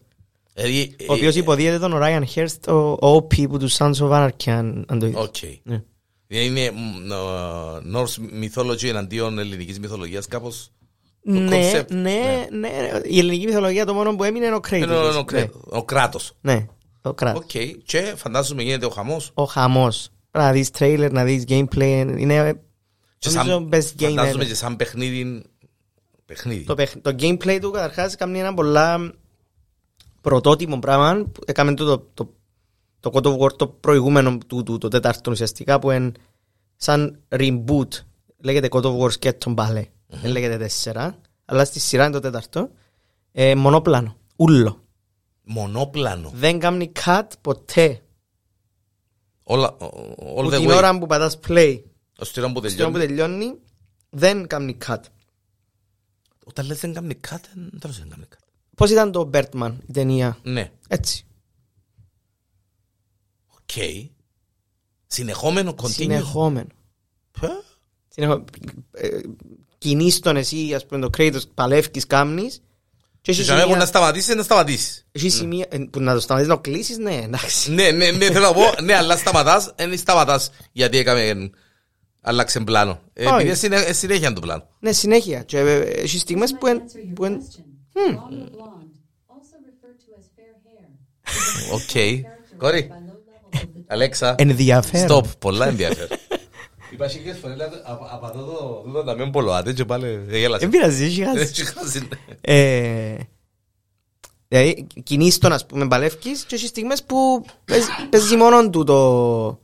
Δηλαδή, 0.53 0.95
Ο 1.09 1.13
οποίος 1.13 1.35
ε, 1.35 1.39
υποδίεται 1.39 1.79
τον 1.79 1.93
Ryan 1.95 2.23
Hurst, 2.35 2.67
ο, 2.67 3.07
ο 3.07 3.15
Opie 3.15 3.47
που 3.49 3.57
το 3.57 3.71
Sons 3.71 3.93
of 3.93 4.09
Anarchy, 4.09 4.49
αν, 4.49 4.85
αν 4.87 4.99
το 4.99 5.05
είδες. 5.05 5.21
Οκ. 5.21 5.35
Ναι. 5.63 5.83
Δηλαδή 6.27 6.47
είναι 6.47 6.71
μ, 6.71 7.11
ο, 7.11 7.99
Norse 7.99 8.43
mythology 8.43 8.83
εναντίον 8.83 9.39
ελληνικής 9.39 9.79
μυθολογίας 9.79 10.27
κάπως. 10.27 10.71
Ναι, 11.21 11.71
concept, 11.71 11.91
ναι, 11.91 12.47
ναι, 12.51 12.69
η 13.03 13.19
ελληνική 13.19 13.45
μυθολογία 13.45 13.85
το 13.85 13.93
μόνο 13.93 14.15
που 14.15 14.23
έμεινε 14.23 14.45
είναι 14.45 14.55
ο 14.55 14.75
Είναι 14.75 14.85
ο- 14.95 15.09
Kratos. 15.09 15.17
ο 15.19 15.23
Kra- 15.25 15.49
ο 15.69 15.83
Kratos. 15.83 16.33
Ναι, 16.41 16.53
ναι, 16.53 16.65
το 17.01 17.13
Kratos. 17.13 17.43
Οκ. 17.43 17.81
Και 17.83 18.13
φαντάζομαι 18.15 18.63
γίνεται 18.63 18.85
ο 18.85 18.89
χαμός. 18.89 19.31
Ο 19.33 19.43
χαμός. 19.43 20.09
Πρέπει 20.31 20.45
να 20.47 20.51
δεις 20.53 20.69
trailer, 20.79 21.09
να 21.11 21.23
δεις 21.23 21.43
gameplay, 21.47 22.13
είναι 22.17 22.61
Και 23.17 23.29
νομίζω 23.29 23.51
σαν, 23.51 23.69
best 23.71 24.01
game 24.03 24.07
φαντάζομαι 24.15 24.43
ever. 24.43 24.47
και 24.47 24.55
σαν 24.55 24.75
παιχνίδι. 24.75 25.43
Παιχνίδι. 26.27 26.63
Το, 26.63 26.73
παιχν- 26.75 27.01
το 27.03 27.15
gameplay 27.19 27.57
του 27.61 27.71
καταρχάς 27.71 28.15
κάνει 28.15 28.39
ένα 28.39 28.53
πολλά 28.53 29.13
πρωτότυπο 30.21 30.79
πράγμα. 30.79 31.23
που 31.31 31.41
Έκαμε 31.45 31.73
το, 31.73 31.85
το, 31.85 32.07
το, 32.13 32.33
το 32.99 33.09
God 33.13 33.23
of 33.27 33.37
War 33.37 33.51
το 33.57 33.67
προηγούμενο 33.67 34.37
του, 34.47 34.63
του, 34.63 34.77
το 34.77 34.87
τέταρτο 34.87 35.31
ουσιαστικά 35.31 35.79
που 35.79 35.91
είναι 35.91 36.11
σαν 36.75 37.19
reboot. 37.29 37.87
Λέγεται 38.37 38.67
God 38.71 38.81
of 38.81 38.97
War 38.99 39.09
Skeleton 39.19 39.55
Ballet. 39.55 39.85
Δεν 40.07 40.31
λέγεται 40.31 40.57
τέσσερα. 40.57 41.19
Αλλά 41.45 41.65
στη 41.65 41.79
σειρά 41.79 42.03
είναι 42.03 42.13
το 42.13 42.19
τέταρτο. 42.19 42.69
Ε, 43.31 43.55
μονόπλανο. 43.55 44.17
Ούλο. 44.35 44.83
Μονόπλανο. 45.43 46.31
Δεν 46.33 46.59
κάνει 46.59 46.91
cut 47.05 47.27
ποτέ. 47.41 48.01
Όλα, 49.43 49.75
all 49.79 50.43
Που 50.43 50.47
the 50.47 50.57
την 50.59 50.69
way. 50.69 50.75
ώρα 50.75 50.97
που 50.99 51.05
πατάς 51.05 51.39
play. 51.47 51.81
Ως 52.19 52.31
την 52.31 52.43
ώρα 52.43 52.51
που 52.51 52.69
Στην 52.69 52.81
ώρα 52.81 52.91
που 52.91 52.97
τελειώνει. 52.97 53.33
τελειώνει 53.37 53.59
δεν 54.09 54.47
κάνει 54.47 54.77
cut. 54.87 54.99
Όταν 56.47 56.65
λες 56.65 56.79
δεν 56.79 56.93
κάνει 56.93 57.15
κάτι, 57.15 57.49
δεν 57.53 57.79
τέλος 57.79 57.99
δεν 57.99 58.09
κάνει 58.09 58.25
κάτι. 58.29 58.43
Πώς 58.75 58.89
ήταν 58.89 59.11
το 59.11 59.29
Bertman 59.33 59.73
η 59.87 59.91
ταινία; 59.91 60.37
Ναι. 60.43 60.71
Έτσι. 60.87 61.25
Οκ. 63.47 63.83
Συνεχόμενο 65.07 65.75
continue. 65.81 65.89
Συνεχόμενο. 65.89 66.67
Πε. 67.39 67.47
Συνεχώ... 68.07 68.43
Ε, 68.91 69.19
κινείς 69.77 70.19
τον 70.19 70.37
εσύ, 70.37 70.73
ας 70.73 70.85
πούμε, 70.85 71.01
το 71.01 71.09
Kratos, 71.17 71.41
παλεύκεις, 71.53 72.07
κάμνεις 72.07 72.61
και 73.21 73.31
έχεις 73.31 73.45
Και 73.45 73.51
αν 73.51 73.57
έχουν 73.57 73.69
να 73.71 73.73
σημεία, 73.73 73.87
σταματήσεις, 73.87 74.35
να 74.35 74.43
σταματήσεις. 74.43 75.05
έχεις 75.11 75.33
σημεία 75.35 75.65
ε, 75.69 75.77
που 75.77 75.99
να 75.99 76.13
το 76.13 76.19
σταματήσεις 76.19 76.55
να 76.55 76.61
το 76.61 76.69
κλείσεις, 76.69 76.97
ναι, 76.97 77.15
εντάξει. 77.15 77.71
Ναι, 77.71 77.91
ναι, 77.91 78.11
ναι, 78.11 78.25
θέλω 78.25 78.45
να 78.45 78.53
πω, 78.53 78.81
ναι, 78.83 78.95
αλλά 78.95 79.17
σταματάς, 79.17 79.73
δεν 79.75 79.97
σταματάς 79.97 80.49
γιατί 80.71 80.97
έκαμε, 80.97 81.49
άλλαξε 82.21 82.59
πλάνο. 82.59 82.99
Ε, 83.13 83.25
Όχι. 83.25 83.35
Επειδή 83.41 83.55
συνέ- 83.55 83.93
συνέχεια 83.93 84.33
το 84.33 84.41
πλάνο. 84.41 84.63
Ναι, 84.79 84.91
συνέχεια. 84.91 85.43
Και 85.43 85.59
ε, 85.59 85.79
έχει 85.79 86.19
στιγμές 86.19 86.53
που 86.59 86.67
εν- 86.67 86.81
answer 86.85 86.95
your 86.97 87.11
που 87.15 87.25
εν- 87.25 87.41
question; 87.41 87.61
Blonde 87.97 88.09
or 88.09 88.45
blonde, 88.45 88.91
also 89.33 89.55
referred 89.67 89.97
to 90.03 90.19
as 90.19 90.25
fair 90.37 90.53
hair, 90.65 91.73
Οκ. 91.73 92.57
Κόρη, 92.57 92.87
by 92.91 92.93
low 92.93 93.13
levels 93.13 93.61
of 93.61 93.65
the 93.65 93.83
Αλέξα, 93.87 94.35
ενδιαφέρον. 94.37 95.07
stop, 95.23 95.37
πολλά 95.39 95.67
ενδιαφέρον. 95.67 96.17
Είπα 96.91 97.07
χίλιες 97.07 97.37
φορές, 97.37 97.57
λέει, 97.57 97.67
απ' 97.85 98.01
απ' 98.13 98.23
αυτό 98.25 98.39
το- 98.43 98.81
τούτο 98.85 99.03
να 99.03 99.13
μην 99.13 99.31
πολλοάτε 99.31 99.73
και 99.73 99.85
πάλι 99.85 100.25
γέλασε. 100.29 100.67
Δεν 100.67 100.69
πειράζει, 100.69 101.03
έχει 101.03 101.23
χάσει. 101.23 101.39
Έτσι 101.41 101.65
χάσει, 101.65 101.99
ναι. 101.99 102.35
Ε, 102.41 103.15
Δηλαδή, 104.47 104.87
κινείς 105.03 105.37
τον, 105.37 105.51
ας 105.53 105.65
πούμε, 105.65 105.87
παλεύκεις 105.87 106.43
και 106.43 106.55
έχεις 106.55 106.69
στιγμές 106.69 107.03
που 107.03 107.45
παίζει- 107.65 107.87
παίζει 108.09 108.35
μόνο 108.35 108.69
του 108.69 108.83
το, 108.83 109.59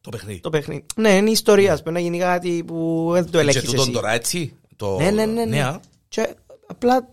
Το 0.00 0.10
παιχνίδι. 0.10 0.40
το 0.40 0.50
παιχνίδι. 0.50 0.84
Ναι, 0.96 1.16
είναι 1.16 1.28
η 1.28 1.32
ιστορία, 1.32 1.72
ας 1.72 1.78
πούμε, 1.82 1.92
να 1.92 2.00
γίνει 2.00 2.18
κάτι 2.18 2.64
που 2.66 3.08
δεν 3.12 3.24
το 3.24 3.30
Και 3.30 3.38
ελέγχεις 3.38 3.62
τούτον 3.62 3.80
εσύ. 3.80 3.90
τώρα 3.90 4.10
έτσι. 4.12 4.56
το- 4.76 4.96
Ναι, 4.98 5.10
ναι, 5.10 5.24
ναι, 5.24 5.44
ναι. 5.44 5.62
α. 5.62 5.80
Και 6.08 6.34
απλά 6.66 7.08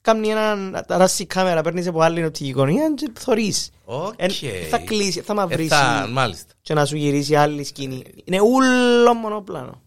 κάνει 0.00 0.28
έναν 0.28 0.84
ταράσει 0.86 1.26
κάμερα, 1.26 1.62
παίρνεις 1.62 1.86
από 1.86 2.00
άλλη 2.00 2.24
οπτική 2.24 2.50
γωνία 2.50 2.92
και 2.96 3.10
θωρείς. 3.18 3.70
Οκ. 3.84 4.12
Εν- 4.16 4.30
Θα 4.70 4.78
κλείσει, 4.78 5.20
θα 5.20 5.32
Ε, 5.32 5.36
μαυρίσει 5.36 5.68
θα- 5.68 6.08
Μάλιστα. 6.12 6.52
και 6.62 6.74
να 6.74 6.84
σου 6.84 6.96
γυρίσει 6.96 7.34
άλλη 7.34 7.64
σκηνή. 7.64 8.02
Είναι 8.24 8.40
ούλο 8.40 9.14
μονοπλάνο. 9.14 9.82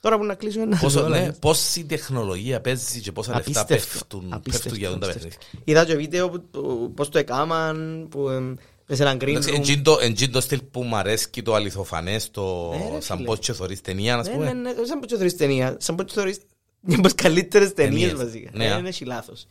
Τώρα 0.00 0.18
που 0.18 0.24
να 0.24 0.34
κλείσουμε 0.34 0.64
να 0.64 0.76
Πόσο, 0.78 1.00
δω, 1.00 1.08
ναι, 1.08 1.18
δηλαδή. 1.18 1.38
πόση 1.46 1.84
τεχνολογία 1.84 2.60
παίζει 2.60 3.00
και 3.00 3.12
πόσα 3.12 3.34
λεφτά 3.36 3.60
Απίστευτο. 3.60 3.96
πέφτουν, 3.98 4.32
Απίστευτο, 4.32 4.68
πέφτουν 4.68 4.78
για 4.78 4.90
τον 4.90 5.00
τα 5.00 5.06
απίστευτο. 5.06 5.36
παιχνίδια. 5.38 5.60
Είδα 5.64 5.84
και 5.84 5.96
βίντεο 5.96 6.30
που, 6.30 6.42
που- 6.50 6.92
πώς 6.96 7.08
το 7.08 7.18
έκαναν, 7.18 8.06
που 8.10 8.28
εμ, 8.28 8.44
μες 8.48 8.56
σε 8.94 9.02
έναν 9.02 9.16
green 9.20 9.28
Εντάξει, 9.28 9.50
room. 9.52 9.56
εντζήν 9.58 9.82
το- 9.82 9.98
εντζήν 10.00 10.32
το 10.32 10.40
στυλ 10.40 10.62
που 10.62 10.82
μου 10.82 10.96
αρέσκει 10.96 11.42
το 11.42 11.54
αληθοφανές, 11.54 12.30
το 12.30 12.68
Ναι, 12.70 12.90
ρε, 12.94 13.00
σαν 13.00 13.16
φίλε. 13.16 13.28
πώς 13.28 13.38
και 13.38 13.52
θωρείς 13.52 13.80
ταινία, 13.80 14.16
ας 14.16 14.26
Ναι, 14.26 14.32
ναι, 14.32 14.38
πούμε. 14.38 14.52
ναι, 14.52 14.70
σαν 14.84 14.98
πως 14.98 15.08
και 15.10 15.16
θωρείς 15.16 15.36
ταινία, 15.36 15.76
σαν 15.78 15.94
πως 15.96 16.04
και 16.06 16.12
θωρείς 16.14 16.38
μια 16.80 16.96
από 16.96 17.04
τις 17.06 17.14
καλύτερες 17.14 17.72
ταινίες 17.74 18.08
Ταινίες. 18.10 18.26
βασικά. 18.26 18.50
Ναι, 18.54 18.70
α. 18.72 18.74
Δεν 18.76 18.86
έχει 18.86 19.04
λάθος. 19.04 19.46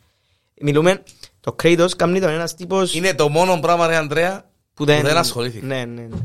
Μιλούμε, 0.61 1.03
το 1.39 1.55
Kratos 1.63 1.89
κάνει 1.95 2.19
τον 2.19 2.29
ένας 2.29 2.55
τύπος 2.55 2.93
Είναι 2.95 3.13
το 3.13 3.29
μόνο 3.29 3.59
πράγμα, 3.59 3.87
ρε 3.87 3.95
Ανδρέα, 3.95 4.49
που 4.73 4.85
δεν, 4.85 5.01
δεν 5.03 5.17
ασχολήθηκα. 5.17 5.65
Ναι, 5.65 5.85
ναι, 5.85 6.01
ναι. 6.01 6.17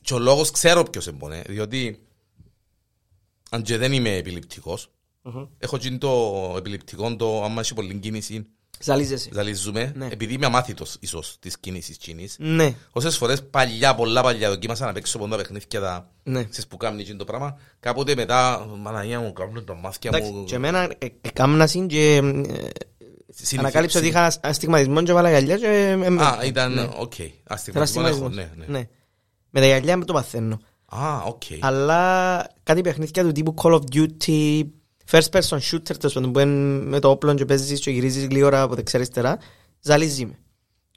Και 0.00 0.14
ο 0.14 0.18
λόγος 0.18 0.50
ξέρω 0.50 0.82
ποιος 0.82 1.06
εμπονέ, 1.06 1.42
διότι 1.46 1.98
αν 3.50 3.62
και 3.62 3.76
δεν 3.76 3.92
είμαι 3.92 4.16
επιληπτικός, 4.16 4.90
Μμμ. 5.22 5.44
έχω 5.58 5.76
γίνει 5.76 5.98
το 5.98 6.54
επιληπτικό, 6.58 7.16
το 7.16 7.44
άμα 7.44 7.60
έχει 7.60 7.74
πολλή 7.74 7.94
κίνηση, 7.94 8.46
Ζαλίζεσαι. 8.84 9.28
ζαλίζουμε, 9.32 9.92
Ναι. 9.96 10.08
επειδή 10.10 10.32
είμαι 10.34 10.46
αμάθητος 10.46 10.96
ίσως 11.00 11.36
της 11.40 11.58
κίνησης 11.58 11.96
κίνης. 11.96 12.36
Ναι, 12.38 12.74
Όσες 12.90 13.16
φορές 13.16 13.42
παλιά, 13.44 13.94
πολλά 13.94 14.22
παλιά 14.22 14.48
δοκίμασα 14.48 14.86
να 14.86 14.92
παίξω 14.92 15.18
πόντα 15.18 15.36
παιχνίδια 15.36 15.80
τα 15.80 16.10
ναι. 16.22 16.44
ξέρεις 16.44 16.66
που 16.66 16.76
κάνει 16.76 17.00
εκείνο 17.00 17.16
το 17.18 17.24
πράγμα. 17.24 17.58
Κάποτε 17.80 18.14
μετά, 18.14 18.66
μαναγία 18.78 19.20
μου, 19.20 19.32
κάνουν 19.32 19.64
τα 19.64 19.74
μάτια 19.74 20.10
Εντάξει, 20.14 20.32
μου. 20.32 20.44
και 20.44 20.54
εμένα 20.54 20.82
ε, 20.98 21.06
έκαμνα 21.20 21.66
συν 21.66 21.86
και 21.86 22.14
ε, 22.16 22.20
Συνηθι- 23.36 23.58
ανακάλυψα 23.58 23.98
ότι 23.98 24.06
συνηθι- 24.06 24.32
είχα 24.38 24.48
αστιγματισμό 24.48 25.02
και 25.02 25.12
βάλα 25.12 25.30
γυαλιά 25.30 25.56
και... 25.58 25.66
ε, 25.66 25.90
ε, 25.90 26.22
Α, 26.24 26.38
ήταν, 26.44 26.72
ναι. 26.72 26.88
οκ. 26.98 27.12
Θέλω 27.14 27.30
Αστιγματισμό 27.44 28.02
έχω, 28.06 28.10
αστιγματισμό. 28.26 28.28
ναι, 28.28 28.50
ναι. 28.56 28.78
Ναι. 28.78 28.88
Με 29.50 29.60
τα 29.60 29.66
γυαλιά 29.66 29.96
μεν 29.96 30.04
το 30.04 30.12
παθαίνω. 30.12 30.60
Α, 30.86 31.22
οκ. 31.26 31.42
Αλλά 31.60 32.46
κάτι 32.62 32.80
παιχνίδια 32.80 33.22
του 33.24 33.32
τύπου 33.32 33.54
Call 33.62 33.72
of 33.72 33.80
Duty, 33.94 34.62
first 35.10 35.30
person 35.30 35.58
shooter, 35.58 35.96
τέλος 35.98 36.12
πάντων, 36.12 36.32
που 36.32 36.38
είναι 36.38 36.84
με 36.84 36.98
το 37.00 37.10
όπλο 37.10 37.34
και 37.34 37.44
παίζεις 37.44 37.80
και 37.80 37.90
γυρίζεις 37.90 38.24
γλύωρα 38.26 38.62
από 38.62 38.74
δεξιά 38.74 38.98
αριστερά, 38.98 39.38
ζαλίζει 39.80 40.26
με. 40.26 40.38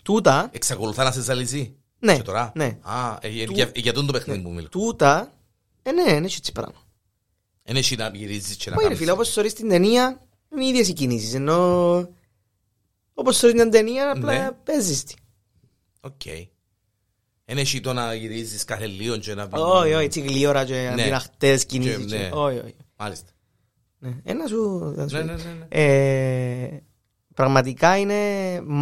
Τούτα, 0.02 0.50
Εξακολουθά 0.54 1.04
να 1.04 1.12
σε 1.12 1.22
ζαλίζει. 1.22 1.76
Ναι, 2.00 2.16
Και 2.16 2.22
τώρα; 2.22 2.52
ναι. 2.56 2.78
Α, 2.82 3.18
ε, 3.22 3.28
ε, 3.42 3.46
Του- 3.46 3.54
για- 3.54 3.72
για 3.76 3.94
τούτο 3.94 4.06
το 4.06 4.12
παιχνίδι 4.12 4.42
που 4.42 4.52
μιλώ. 4.52 4.70
τούτα, 4.70 5.34
ε, 5.84 5.92
ναι, 5.92 6.12
είναι 6.12 6.26
έτσι 6.26 6.52
πράγμα. 6.52 6.82
Είναι 7.64 7.80
εσύ 7.80 7.96
να 7.96 8.12
γυρίζεις 8.14 8.56
και 8.56 8.70
να 8.70 8.76
Όχι 8.76 8.82
ρε 8.82 8.84
κάνεις. 8.84 8.98
φίλε, 9.00 9.12
όπως 9.12 9.30
θωρείς 9.30 9.54
την 9.54 9.70
ταινία, 9.70 10.22
είναι 10.52 10.66
οι 10.66 10.68
ίδιες 10.68 10.88
οι 10.88 10.94
κινήσεις, 10.94 11.34
ενώ 11.34 12.10
όπως 13.14 13.38
θωρείς 13.38 13.62
την 13.62 13.72
ταινία, 13.72 14.12
απλά 14.12 14.34
Ναι. 14.44 14.52
παίζεις 14.64 15.04
τη. 15.04 15.14
Οκ. 16.02 16.26
Είναι 17.46 17.62
εσύ 17.62 17.80
το 17.82 17.94
να 17.94 18.14
γυρίζεις 18.14 18.64
κάθε 18.64 18.86
λίγο 18.88 19.18
και 19.18 19.34
να... 19.34 19.48
Όχι, 19.52 19.94
όχι, 19.94 20.04
έτσι 20.06 20.20
γλύωρα 20.22 20.66
και 20.66 20.88
αντιναχτές 20.92 21.66
κινήσεις. 21.66 22.06
ναι. 22.06 22.18
και- 22.18 22.30
Όχι, 22.34 22.58
όχι. 22.58 22.76
Μάλιστα. 22.98 23.32
Ναι. 24.00 24.16
Ένα 24.24 24.48
σου... 24.48 24.94
θα 24.98 25.08
σου- 25.08 25.16
Ναι, 25.16 25.22
ναι, 25.24 25.32
ναι. 25.34 25.38
ναι. 25.60 25.66
Ε, 25.70 26.82
πραγματικά 27.34 27.98
είναι 27.98 28.16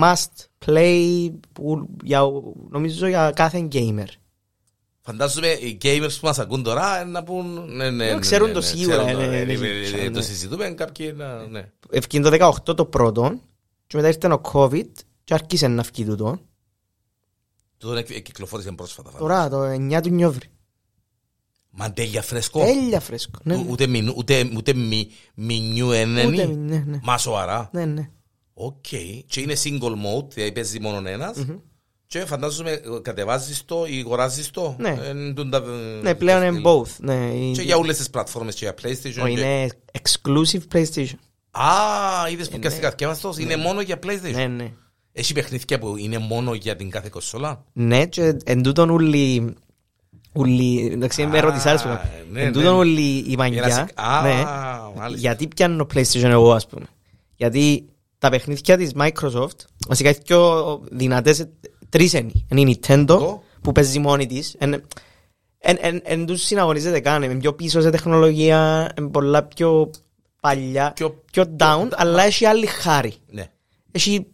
must 0.01 0.45
play 0.65 1.31
που, 1.53 1.87
για, 2.03 2.21
νομίζω 2.69 3.07
για 3.07 3.31
κάθε 3.35 3.67
gamer. 3.71 4.07
Φαντάζομαι 5.01 5.47
οι 5.47 5.77
gamers 5.81 6.09
που 6.19 6.25
μας 6.25 6.39
ακούν 6.39 6.63
τώρα 6.63 7.05
να 7.05 7.23
πούν... 7.23 7.75
Ναι, 7.75 7.89
ναι, 7.89 8.11
ναι, 8.13 8.19
ξέρουν 8.19 8.47
ναι, 8.47 8.53
το 8.53 8.59
ναι, 8.59 8.65
σίγουρα, 8.65 9.03
ξέρουν 9.05 9.21
το, 9.21 9.27
ναι, 9.29 9.37
ε, 9.37 9.45
ναι, 9.45 9.53
ε, 9.53 9.57
ναι, 9.57 9.67
ε, 9.99 10.03
ναι. 10.09 10.15
Το 10.15 10.21
συζητούμε 10.21 10.69
κάποιοι 10.69 11.13
να... 11.17 11.47
Ναι. 11.47 11.71
Εφκήκε 11.89 12.19
το 12.21 12.53
18 12.67 12.75
το 12.75 12.85
πρώτο 12.85 13.39
και 13.87 13.95
μετά 13.97 14.07
ήρθε 14.07 14.27
ο 14.33 14.41
COVID 14.53 14.89
και 15.23 15.33
άρχισε 15.33 15.67
να 15.67 15.83
βγει 15.83 16.05
τούτο. 16.05 16.39
Τούτο 17.77 17.93
εκ- 17.95 18.21
κυκλοφόρησε 18.21 18.71
πρόσφατα. 18.71 19.09
φαντάζομαι. 19.09 19.49
Τώρα 19.49 19.77
το 19.77 19.95
9 19.97 20.01
του 20.03 20.09
Νιόβρη. 20.09 20.47
Μαντέλια 21.77 22.21
φρέσκο. 22.21 22.59
Τέλεια 22.59 22.99
φρέσκο. 22.99 23.39
Ναι, 23.43 23.55
Ου- 23.55 23.63
ναι. 23.65 23.71
Ούτε, 23.71 23.87
μηνού- 23.87 24.17
ούτε, 24.17 24.49
ούτε 24.55 24.73
μη, 24.73 25.07
μηνιού 25.35 25.87
Ούτε, 25.87 25.99
ενένη. 25.99 26.45
ναι, 26.55 26.83
ναι. 26.87 26.99
Μα 27.03 27.17
σοβαρά. 27.17 27.69
Ναι, 27.73 27.85
ναι. 27.85 28.09
Οκ. 28.53 28.85
Και 29.27 29.39
είναι 29.39 29.53
single 29.63 29.91
mode, 29.91 30.29
δηλαδή 30.33 30.51
παίζει 30.51 30.79
μόνο 30.79 31.09
ένας. 31.09 31.37
Και 32.07 32.19
φαντάζομαι 32.25 32.71
ε, 32.71 32.81
κατεβάζεις 33.01 33.65
το 33.65 33.85
ή 33.87 33.99
αγοράζεις 33.99 34.49
το. 34.51 34.75
Ναι. 34.79 34.97
Εν 35.03 35.35
τούν 35.35 35.49
τα- 35.49 35.63
Ναι, 36.01 36.15
πλέον 36.15 36.39
τα 36.39 36.45
είναι 36.45 36.59
στυλ. 36.59 36.71
both. 36.71 36.95
Ναι, 36.97 37.29
Και 37.53 37.61
για 37.61 37.77
όλες 37.77 37.97
τις 37.97 38.09
πλατφόρμες 38.09 38.55
και 38.55 38.65
για 38.65 38.73
PlayStation. 38.81 39.21
Ο, 39.23 39.25
και- 39.27 39.31
είναι 39.31 39.69
exclusive 40.01 40.61
PlayStation. 40.73 41.15
Α, 41.51 41.65
είδες 42.31 42.49
που 42.49 42.59
πιάστηκα 42.59 42.89
θκιάμαστος. 42.89 43.37
Είναι 43.37 43.55
μόνο 43.57 43.81
για 43.81 43.99
PlayStation. 44.05 44.31
Ναι, 44.33 44.47
ναι. 44.47 44.71
Έχει 45.11 45.33
παιχνίδια 45.33 45.79
που 45.79 45.97
είναι 45.97 46.17
μόνο 46.17 46.53
για 46.53 46.75
την 46.75 46.89
κάθε 46.89 47.09
κονσόλα; 47.11 47.63
Ναι, 47.73 48.05
και 48.05 48.37
εν 48.45 48.61
τούτον 48.63 48.89
ούλοι... 48.89 49.53
Ούλοι, 50.35 50.89
εντάξει, 50.93 51.25
με 51.25 51.37
Α, 51.37 51.41
ρωτήσεις 51.41 51.65
άλλες 51.65 51.81
που 51.81 51.87
ναι, 51.87 51.93
κάνω. 51.95 52.07
ναι. 52.31 52.41
Εν 52.41 52.53
τούτον 52.53 52.77
ούλοι 52.77 53.01
η 53.01 53.23
Ένας- 53.25 53.35
μαγιά, 53.37 53.89
Α, 53.95 54.21
ναι, 54.21 54.43
μάλιστα. 54.95 55.19
γιατί 55.27 55.47
πιάνω 55.47 55.87
PlayStation 55.93 56.23
εγώ, 56.23 56.53
ας 56.53 56.67
πούμε. 56.67 56.85
Γιατί 57.35 57.85
τα 58.17 58.29
παιχνίδια 58.29 58.77
της 58.77 58.91
Microsoft, 58.97 59.59
βασικά 59.87 60.09
έχει 60.09 60.21
πιο 60.21 60.81
δυνατές, 60.91 61.47
τρεις 61.89 62.13
είναι. 62.13 62.31
Είναι 62.51 62.61
η 62.61 62.79
Nintendo, 62.81 63.05
Το. 63.05 63.43
που 63.61 63.71
παίζει 63.71 63.99
μόνη 63.99 64.25
της. 64.27 64.55
Εν, 64.57 64.73
εν, 65.57 65.77
εν, 65.81 66.01
εν 66.03 66.25
τους 66.25 66.41
συναγωνίζεται 66.41 66.99
καν, 66.99 67.23
είναι 67.23 67.35
πιο 67.35 67.53
πίσω 67.53 67.81
σε 67.81 67.89
τεχνολογία, 67.89 68.91
είναι 68.97 69.07
πολλά 69.09 69.43
πιο 69.43 69.89
παλιά, 70.39 70.91
Πιο- 70.95 71.23
πιο 71.31 71.55
down, 71.59 71.87
αλλά 71.91 72.23
έχει 72.23 72.45
άλλη 72.45 72.65
χάρη. 72.65 73.13
Ναι. 73.31 73.45
Έχει, 73.91 74.25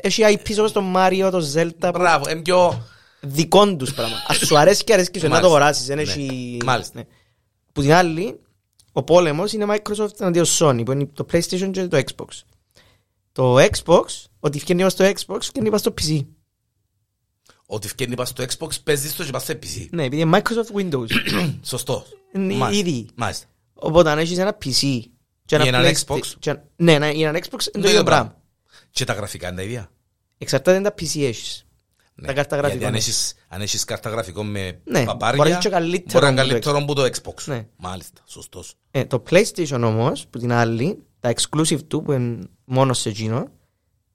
έχει 0.00 0.22
IP 0.28 0.54
όπως 0.58 0.72
το 0.72 0.82
Mario, 0.96 1.28
το 1.30 1.42
Zelda, 1.54 1.90
Μπράβο, 1.94 2.30
είναι 2.30 2.40
πιο... 2.42 2.82
δικών 3.20 3.78
τους 3.78 3.94
πράγμα. 3.94 4.16
Ας 4.26 4.36
σου 4.36 4.58
αρέσει 4.58 4.84
και 4.84 4.92
αρέσει 4.92 5.10
και 5.10 5.18
σου 5.18 5.28
να 5.28 5.40
το 5.40 5.48
Μάλιστα. 5.48 5.56
αγοράσεις. 5.58 5.86
δεν 5.86 5.96
Ναι. 5.96 6.02
έχει- 6.02 6.56
Μάλιστα. 6.64 6.98
ναι. 6.98 7.04
Που 7.72 7.80
την 7.80 7.92
άλλη, 7.92 8.40
ο 8.92 9.02
πόλεμος 9.02 9.52
είναι 9.52 9.64
Microsoft 9.68 10.20
εναντίον 10.20 10.44
Sony, 10.58 10.82
που 10.84 10.92
είναι 10.92 11.06
το 11.12 11.26
PlayStation 11.32 11.70
και 11.72 11.86
το 11.86 11.96
Xbox. 11.96 12.28
Το 13.32 13.56
Xbox, 13.58 14.04
ότι 14.40 14.58
βγαίνει 14.58 14.84
ως 14.84 14.94
το 14.94 15.04
Xbox, 15.04 15.38
βγαίνει 15.52 15.70
πας 15.70 15.80
στο 15.80 15.94
PC. 16.00 16.26
Ότι 17.66 17.88
βγαίνει 17.96 18.14
πας 18.14 18.28
στο 18.28 18.44
Xbox, 18.44 18.68
παίζεις 18.84 19.16
το 19.16 19.24
και 19.24 19.30
πας 19.30 19.42
στο 19.42 19.52
PC. 19.52 19.86
Ναι, 19.90 20.04
επειδή 20.04 20.22
είναι 20.22 20.38
Microsoft 20.42 20.80
Windows. 20.80 21.06
Σωστό. 21.62 22.04
Είναι 22.34 22.54
Μάλιστα. 22.54 22.88
ήδη. 22.88 23.06
Μάλιστα. 23.14 23.46
Οπότε 23.74 24.10
αν 24.10 24.18
έχεις 24.18 24.38
ένα 24.38 24.56
PC 24.64 25.00
και 25.44 25.56
Ή 25.56 25.66
έναν 25.68 25.84
PlayStation- 25.84 26.14
Xbox. 26.14 26.20
και 26.38 26.50
ένα- 26.50 26.64
Ναι, 26.76 26.98
ναι, 26.98 27.10
ή 27.14 27.22
έναν 27.22 27.34
Xbox 27.42 27.50
είναι 27.50 27.70
το 27.72 27.78
ίδιο 27.78 27.90
ίδιο 27.90 28.02
πράγμα. 28.02 28.36
Και 28.90 29.04
τα 29.04 29.12
γραφικά 29.12 29.46
είναι 29.48 29.56
τα 29.56 29.62
ίδια. 29.62 29.90
Εξαρτάται 30.38 30.76
αν 30.76 30.82
τα 30.82 30.94
PC 30.98 31.22
έχεις. 31.24 31.66
Ναι. 32.20 32.26
Τα 32.26 32.32
κάρτα 32.32 32.54
Γιατί 32.54 32.66
γραφικών. 32.66 32.88
αν 32.88 32.94
έχεις, 32.94 33.34
αν 33.48 33.60
έχεις 33.60 33.84
κάρτα 33.84 34.10
γραφικών 34.10 34.46
με 34.50 34.60
Ναι, 34.60 34.72
μπορεί 34.84 35.04
να 35.04 35.16
παπάρια, 35.16 35.44
έχεις 35.44 35.58
και 35.58 35.68
καλύτερος 35.68 36.12
μπορεί 36.12 36.24
να 36.24 36.42
είναι 36.42 36.52
από 36.52 36.60
το 36.60 36.72
καλύτερο 36.72 37.04
από 37.04 37.22
το 37.24 37.32
Xbox. 37.34 37.44
Ναι. 37.44 37.66
Μάλιστα, 37.76 38.20
σωστός. 38.26 38.74
Ε, 38.90 39.04
το 39.04 39.22
PlayStation 39.30 39.82
όμως, 39.84 40.26
που 40.30 40.38
την 40.38 40.52
άλλη, 40.52 41.02
τα 41.20 41.32
exclusive 41.34 41.82
του 41.86 42.02
που 42.02 42.12
είναι 42.12 42.48
μόνος 42.64 42.98
σε 42.98 43.08
εκείνο, 43.08 43.48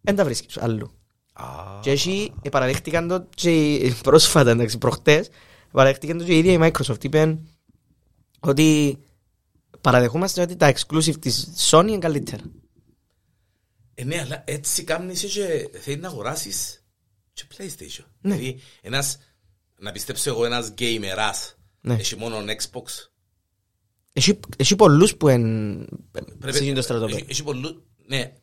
δεν 0.02 0.16
τα 0.16 0.24
βρίσκεις 0.24 0.58
αλλού. 0.58 0.92
Α, 1.34 1.46
Και 1.82 1.92
έτσι 1.92 2.34
ε, 2.42 2.50
παραδέχτηκαν 2.50 3.08
το 3.08 3.28
και 3.36 3.94
πρόσφατα, 4.04 4.50
εντάξει, 4.52 4.78
προχτές, 4.78 5.30
παραδέχτηκαν 5.72 6.18
το 6.18 6.24
και 6.24 6.34
η 6.34 6.38
ίδια 6.38 6.54
η 6.54 6.58
Microsoft. 6.62 7.04
Είπε 7.04 7.38
ότι 8.40 8.98
παραδεχόμαστε 9.82 10.42
ότι 10.42 10.56
τα 10.56 10.74
exclusive 10.74 11.20
της 11.20 11.50
Sony 11.72 11.86
είναι 11.88 11.98
καλύτερα. 11.98 12.44
Ε, 13.94 14.04
ναι, 14.04 14.20
αλλά 14.20 14.44
έτσι 14.46 14.84
κάνεις 14.84 15.24
και 15.24 15.70
θέλεις 15.80 16.02
να 16.02 16.08
αγοράσεις 16.08 16.85
και 17.36 17.44
PlayStation. 17.58 18.06
Δηλαδή, 18.22 18.60
ένας, 18.82 19.18
να 19.80 19.92
πιστέψω 19.92 20.30
εγώ 20.30 20.46
ένας 20.46 20.74
gamerάς, 20.78 21.54
Ναι. 21.82 21.94
έχει 21.94 22.16
μόνο 22.18 22.38
Xbox. 22.38 23.10
Έχει, 24.14 24.40
έχει 24.58 24.76
πολλούς 24.76 25.16
που 25.16 25.30
είναι 25.30 25.86
Πρέπει- 26.12 26.54
σε 26.56 26.60
εκείνο 26.62 26.76
το 26.76 26.82
στρατόπεδο. 26.82 27.18
έχει- 27.18 27.26
έχει 27.30 27.44
πολλού- 27.44 27.84
Ναι, 28.08 28.34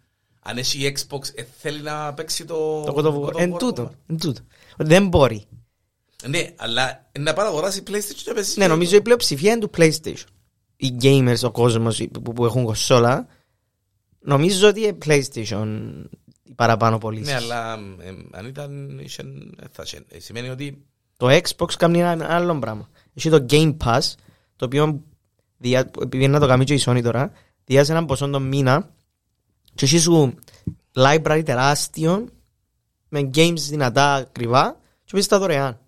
αν 0.40 0.58
έχει 0.58 0.92
Xbox, 0.96 1.20
ε, 1.34 1.44
θέλει 1.58 1.80
να 1.80 2.14
παίξει 2.14 2.44
το... 2.44 2.82
Το 2.84 2.94
God 2.96 3.04
of 3.04 3.14
War. 3.24 3.32
God 3.32 3.34
of 3.36 3.40
Εν 3.40 3.54
War. 3.54 3.58
τούτο, 3.58 3.94
εν 4.06 4.18
τούτο. 4.18 4.40
Δεν 4.76 5.08
μπορεί. 5.08 5.44
Ναι, 6.28 6.52
αλλά 6.56 7.10
να 7.18 7.32
πάει 7.32 7.44
να 7.44 7.50
αγοράσει 7.50 7.82
PlayStation 7.86 8.14
και 8.14 8.24
να 8.26 8.34
παίζει. 8.34 8.58
Ναι, 8.58 8.66
νομίζω 8.66 8.96
η 8.96 9.02
πλειοψηφία 9.02 9.52
είναι 9.52 9.60
του 9.60 9.70
PlayStation. 9.76 10.24
Οι 10.76 10.96
gamers, 11.02 11.40
ο 11.42 11.50
κόσμος 11.50 11.98
οι 12.00 12.08
που, 12.08 12.32
που 12.32 12.44
έχουν 12.44 12.64
κονσόλα, 12.64 13.26
νομίζω 14.20 14.68
ότι 14.68 14.80
είναι 14.80 14.98
PlayStation 15.04 15.92
οι 16.42 16.54
παραπάνω 16.54 16.98
πωλήσεις. 16.98 17.26
Ναι, 17.26 17.34
αλλά 17.34 17.74
ε, 17.74 18.14
αν 18.30 18.46
ήταν, 18.46 18.98
είχε, 18.98 19.22
ε, 19.60 19.64
θα 19.70 19.82
είχε. 19.86 20.04
Ε, 20.08 20.18
Σημαίνει 20.18 20.48
ότι 20.48 20.84
Το 21.16 21.26
Xbox 21.28 21.72
κάνει 21.78 22.00
ένα 22.00 22.34
άλλο 22.34 22.58
πράγμα. 22.58 22.88
Έχει 23.14 23.30
το 23.30 23.46
Game 23.48 23.76
Pass, 23.84 24.00
το 24.56 24.64
οποίο 24.64 25.02
διά, 25.58 25.90
επειδή 26.00 26.24
είναι 26.24 26.32
να 26.32 26.40
το 26.40 26.46
κάνει 26.46 26.64
και 26.64 26.74
η 26.74 26.82
Sony 26.84 27.00
τώρα, 27.02 27.32
διάς 27.64 27.90
έναν 27.90 28.06
ποσό 28.06 28.28
τον 28.30 28.42
μήνα 28.42 28.90
και 29.74 29.84
έχει 29.84 29.98
σου 29.98 30.34
library 30.94 31.42
τεράστιο 31.44 32.28
με 33.08 33.30
games 33.34 33.58
δυνατά 33.68 34.14
ακριβά 34.14 34.80
και 35.04 35.10
παίζεις 35.12 35.28
τα 35.28 35.38
δωρεάν. 35.38 35.78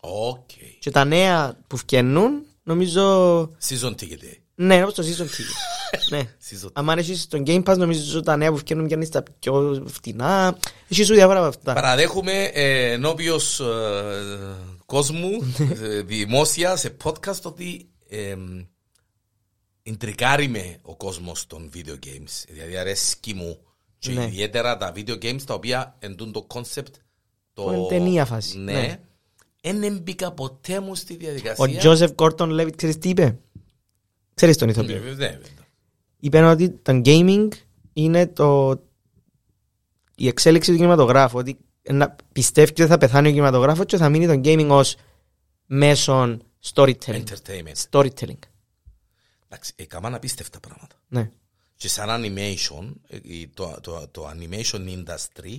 Οκ. 0.00 0.50
Και 0.78 0.90
τα 0.90 1.04
νέα 1.04 1.58
που 1.66 1.76
βγαίνουν, 1.76 2.44
νομίζω, 2.62 3.40
Season 3.42 3.90
ticket. 3.90 4.45
Ε. 4.56 4.64
ναι, 4.64 4.82
όπως 4.82 4.94
το 4.94 5.02
season 5.02 5.22
ticket. 5.24 6.08
ναι. 6.10 6.18
Season 6.50 6.70
Αν 6.72 6.88
έχεις 6.88 7.26
τον 7.26 7.42
Game 7.46 7.62
Pass, 7.64 7.76
νομίζω 7.76 8.22
τα 8.22 8.36
νέα 8.36 8.50
που 8.50 8.56
βγαίνουν 8.56 8.84
βγαίνουν 8.84 9.04
στα 9.06 9.22
πιο 9.38 9.82
φτηνά. 9.88 10.58
Έχει 10.88 11.02
σου 11.04 11.14
διάφορα 11.14 11.38
από 11.38 11.48
αυτά. 11.48 11.72
Παραδέχομαι 11.72 12.44
ε, 12.44 12.92
ενώπιος 12.92 13.60
ε, 13.60 13.64
κόσμου, 14.86 15.30
ε, 15.82 16.00
δημόσια, 16.02 16.76
σε 16.76 16.96
podcast, 17.04 17.42
ότι 17.42 17.88
ε, 18.08 18.34
ιντρικάρει 19.82 20.48
με 20.48 20.78
ο 20.82 20.96
κόσμος 20.96 21.46
των 21.46 21.70
video 21.74 21.92
games. 22.06 22.44
Δηλαδή 22.48 22.76
αρέσκει 22.76 23.34
μου 23.34 23.58
και 23.98 24.10
Ναι. 24.10 24.24
ιδιαίτερα 24.24 24.76
τα 24.76 24.92
video 24.96 25.22
games 25.22 25.42
τα 25.46 25.54
οποία 25.54 25.96
εντούν 25.98 26.32
το 26.32 26.46
concept 26.54 26.90
το... 27.52 27.62
Που 27.62 27.72
είναι 27.72 27.86
ταινία 27.88 28.24
φάση, 28.24 28.58
Ναι. 28.58 28.72
ναι. 28.72 29.00
Εν 29.60 29.98
μπήκα 30.02 30.32
ποτέ 30.32 30.80
μου 30.80 30.94
στη 30.94 31.14
Ο 31.14 31.16
διαδικασία. 31.16 31.80
Joseph 31.82 32.14
Gordon 32.14 32.60
Levitt, 32.60 32.76
ξέρεις 32.76 32.98
τι 32.98 33.08
είπε; 33.08 33.38
Ξέρεις 34.36 34.56
τον 34.56 34.66
Ναι, 34.68 34.72
ηθοποιό. 34.72 35.00
ναι, 35.00 35.12
ναι. 35.14 35.38
είπε 36.18 36.42
ότι 36.42 36.70
το 36.70 37.00
gaming 37.04 37.48
είναι 37.92 38.26
το... 38.26 38.80
η 40.16 40.28
εξέλιξη 40.28 40.70
του 40.70 40.76
κινηματογράφου. 40.76 41.38
Ότι 41.38 41.58
να 41.90 42.16
πιστεύει 42.32 42.70
ότι 42.70 42.86
θα 42.86 42.98
πεθάνει 42.98 43.28
ο 43.28 43.30
κινηματογράφος 43.30 43.84
και 43.86 43.96
θα 43.96 44.08
μείνει 44.08 44.26
το 44.26 44.40
gaming 44.44 44.68
ως 44.70 44.96
μέσον 45.66 46.42
storytelling. 46.74 47.22
Entertainment. 47.24 47.82
Storytelling. 47.90 48.38
Εντάξει, 49.48 49.72
έκαναν 49.76 50.14
απίστευτα 50.14 50.60
πράγματα. 50.60 50.94
Ναι. 51.08 51.30
Και 51.76 51.88
σαν 51.88 52.08
animation, 52.10 52.92
ε, 53.08 53.18
η- 53.22 53.48
το, 53.48 53.76
το, 53.80 54.08
το 54.10 54.30
animation 54.30 54.78
industry, 54.88 55.56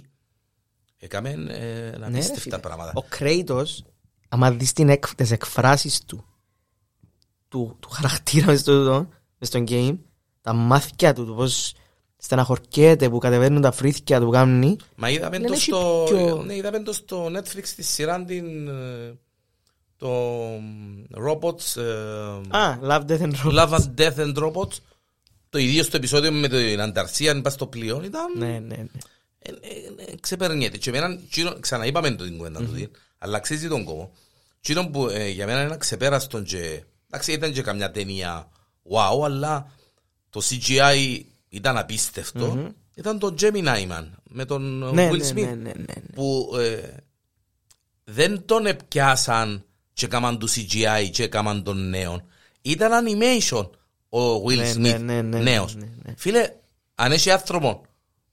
έκαμε 0.97 1.29
ε, 1.29 1.35
Ναι, 1.35 1.89
ρε 1.97 2.05
απίστευτα 2.05 2.39
φίλε. 2.39 2.57
πράγματα. 2.57 2.91
Ο 2.95 3.05
Kratos, 3.19 3.65
άμα 4.29 4.51
δεις 4.51 4.73
την 4.73 4.89
εκ, 4.89 5.15
τις 5.15 5.31
εκφράσεις 5.31 6.01
του, 6.05 6.25
του, 7.49 7.77
του 7.79 7.89
χαρακτήρα 7.89 8.45
μες 8.45 8.59
στο, 8.59 9.07
μες 9.37 9.47
στο 9.49 9.63
game, 9.67 9.97
τα 10.41 10.53
μάθηκια 10.53 11.13
του, 11.13 11.25
το 11.25 11.33
πώς 11.33 11.73
στεναχωρκέται, 12.17 13.09
που 13.09 13.17
κατεβαίνουν 13.17 13.61
τα 13.61 13.71
φρύθια 13.71 14.19
του 14.19 14.25
που 14.25 14.31
κάνει, 14.31 14.75
Μα 14.95 15.09
είδαμε 15.09 15.37
Δεν 15.37 15.47
το, 15.47 15.53
έχει 15.53 15.61
στο, 15.61 16.03
πιο- 16.09 16.43
ναι, 16.45 16.55
είδαμε 16.55 16.79
το 16.79 16.93
στο 16.93 17.25
Netflix 17.25 17.67
τη 17.75 17.83
σειρά 17.83 18.23
την, 18.25 18.67
ε, 18.67 19.17
το 19.97 20.09
Robots, 21.27 21.81
ε, 21.81 22.57
Α, 22.57 22.77
Love, 22.83 23.01
Death 23.07 23.21
and 23.21 23.33
Robots. 23.43 23.53
Love 23.53 23.69
and 23.69 23.93
Death 24.01 24.17
and 24.17 24.35
Robots, 24.43 24.77
το 25.49 25.57
ίδιο 25.57 25.83
στο 25.83 25.97
επεισόδιο 25.97 26.31
με 26.31 26.47
την 26.47 26.81
Ανταρσία, 26.81 27.41
πας 27.41 27.53
στο 27.53 27.67
πλοίο, 27.67 28.01
ήταν 28.03 28.37
Ναι, 28.37 28.45
ναι, 28.45 28.59
ναι. 28.59 28.75
ε, 29.39 29.49
ε, 29.49 30.11
ε, 30.11 30.15
ξεπερνιέται. 30.19 30.77
Και 30.77 30.89
εμένα, 30.89 31.19
εκείνο- 31.23 31.59
ξαναείπαμε 31.59 32.11
το 32.11 32.23
την 32.23 32.37
κουβέντα 32.37 32.59
του, 32.59 32.91
αλλά 33.17 33.37
αξίζει 33.37 33.67
τον 33.67 33.83
κόμμα. 33.83 34.09
Εκείνο 34.59 34.87
που 34.89 35.07
ε, 35.07 35.27
για 35.29 35.45
μένα 35.45 35.61
είναι 35.61 35.77
ξεπέραστον 35.77 36.43
και, 36.43 36.83
εντάξει 37.09 37.31
ήταν 37.31 37.53
και 37.53 37.61
καμιά 37.61 37.91
ταινία 37.91 38.49
wow, 38.91 39.23
αλλά 39.25 39.71
το 40.29 40.41
CGI 40.43 41.21
ήταν 41.49 41.77
απίστευτο. 41.77 42.71
Ήταν 42.95 43.19
το 43.19 43.35
Gemini 43.39 43.87
Man 43.91 44.05
με 44.23 44.45
τον 44.45 44.83
ε, 44.83 44.91
Ναι, 44.91 45.09
Will 45.11 45.17
ναι, 45.17 45.27
Smith 45.29 45.33
ναι, 45.33 45.45
ναι, 45.45 45.55
ναι, 45.55 45.71
ναι. 45.75 46.13
που 46.15 46.51
ε, 46.59 46.93
δεν 48.03 48.45
τον 48.45 48.65
επιάσαν 48.65 49.65
και 49.93 50.05
έκαναν 50.05 50.39
του 50.39 50.49
CGI 50.49 51.09
και 51.11 51.23
έκαναν 51.23 51.63
τον 51.63 51.89
νέο. 51.89 52.21
Ήταν 52.61 53.05
animation 53.07 53.69
ο 54.09 54.35
Will 54.35 54.55
Ναι, 54.57 54.71
Smith 54.71 54.79
ναι, 54.79 54.97
ναι, 54.97 55.21
ναι, 55.21 55.39
νέος. 55.39 55.75
ναι, 55.75 55.89
ναι. 56.03 56.13
Φίλε, 56.17 56.49
αν 56.95 57.11
έχει 57.11 57.31
άνθρωπο 57.31 57.81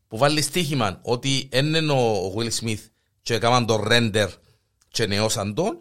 που 0.08 0.16
βάλει 0.18 0.42
στοίχημα 0.42 0.98
ότι 1.02 1.48
είναι 1.52 1.92
ο 1.92 2.34
Will 2.36 2.50
Smith 2.60 2.80
και 3.22 3.34
έκαναν 3.34 3.66
τον 3.66 3.82
render 3.90 4.28
και 4.88 5.06
νεώσαν 5.06 5.54
τον, 5.54 5.78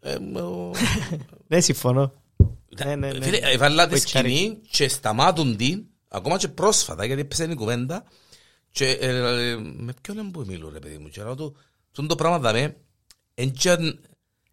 ε, 0.00 0.14
ο- 0.40 0.70
Ναι, 1.46 1.60
συμφωνώ. 1.60 2.12
Έβαλα 3.52 3.86
τη 3.86 3.94
Ο 3.94 3.96
σκηνή 3.98 4.60
και 4.70 4.88
σταμάτουν 4.88 5.56
την, 5.56 5.84
ακόμα 6.08 6.36
και 6.36 6.48
πρόσφατα, 6.48 7.04
γιατί 7.04 7.20
έπαιζε 7.20 7.44
η 7.44 7.54
κουβέντα 7.54 8.04
και 8.70 8.90
ε, 8.90 9.08
ε, 9.08 9.56
με 9.56 9.94
ποιον 10.00 10.18
είναι 10.18 10.30
που 10.30 10.44
μιλούν 10.46 10.70
ρε 10.72 10.78
παιδί 10.78 10.98
μου 10.98 11.08
και 11.08 11.22
λέω 11.22 11.34
του, 11.34 11.56
«Τούτο 11.92 12.08
το 12.08 12.14
πράγμα 12.14 12.38
δαμε, 12.38 12.76
είναι 13.34 13.52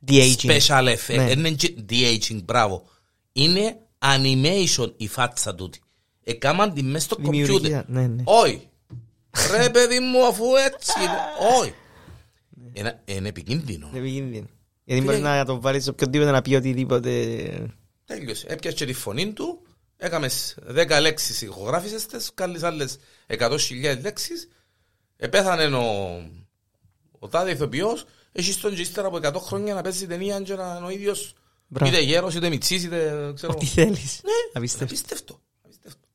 De-aging. 0.07 0.59
special 0.59 0.95
effect, 0.95 1.15
Ναι. 1.15 1.31
είναι 1.31 1.51
και 1.51 1.75
de-aging, 1.89 2.43
μπράβο. 2.43 2.85
Είναι 3.31 3.77
animation 3.99 4.91
η 4.97 5.07
φάτσα 5.07 5.55
τούτη. 5.55 5.79
Εκάμαν 6.23 6.73
τη 6.73 6.83
μες 6.83 7.03
στο 7.03 7.15
κομπιούτερ. 7.15 7.45
Δημιουργία, 7.45 7.85
ναι, 7.87 8.07
ναι. 8.07 8.23
Όχι. 8.25 8.67
Ρε 9.57 9.69
παιδί 9.69 9.99
μου, 9.99 10.25
αφού 10.27 10.43
έτσι 10.65 10.91
είναι. 10.99 11.17
Όχι. 11.59 11.73
Είναι- 12.73 13.01
Είναι 13.05 13.27
επικίνδυνο. 13.27 13.87
Είναι 13.89 13.99
επικίνδυνο. 13.99 14.47
Γιατί 14.83 15.01
μπορείς 15.01 15.19
να 15.19 15.45
το 15.45 15.61
βάλεις 15.61 15.83
σε 15.83 15.89
οποιοδήποτε 15.89 16.31
να 16.31 16.41
πει 16.41 16.55
οτιδήποτε. 16.55 17.11
Τέλειωσε. 18.05 18.45
Έπιασε 18.49 18.75
και 18.77 18.85
τη 18.85 18.93
φωνή 18.93 19.33
του, 19.33 19.61
έκαμες 19.97 20.55
10 20.75 20.97
λέξεις 21.01 21.41
ηχογράφησες 21.41 22.05
τες, 22.05 22.31
κάλεις 22.33 22.63
άλλες 22.63 22.97
100.000 23.27 23.99
λέξεις, 24.01 24.47
επέθανε 25.17 25.75
ο, 25.75 25.85
ο 27.19 27.27
τάδε 27.27 27.51
ηθοποιός, 27.51 28.05
έχει 28.31 28.55
τον 28.55 28.75
και 28.75 28.81
ύστερα 28.81 29.07
από 29.07 29.17
100 29.23 29.33
χρόνια 29.41 29.73
να 29.73 29.81
παίζει 29.81 30.07
ταινία 30.07 30.41
και 30.41 30.55
να 30.55 30.75
είναι 30.77 30.85
ο 30.85 30.89
ίδιος 30.89 31.33
Μπράβο. 31.67 31.91
είτε 31.91 32.01
γέρος 32.01 32.35
είτε 32.35 32.49
μητσής 32.49 32.83
είτε 32.83 33.31
ξέρω. 33.35 33.53
Ό,τι 33.55 33.65
θέλεις. 33.65 34.19
Ναι, 34.23 34.31
Απίστευτο. 34.53 34.85
απίστευτο. 34.85 35.39
απίστευτο. 35.65 36.07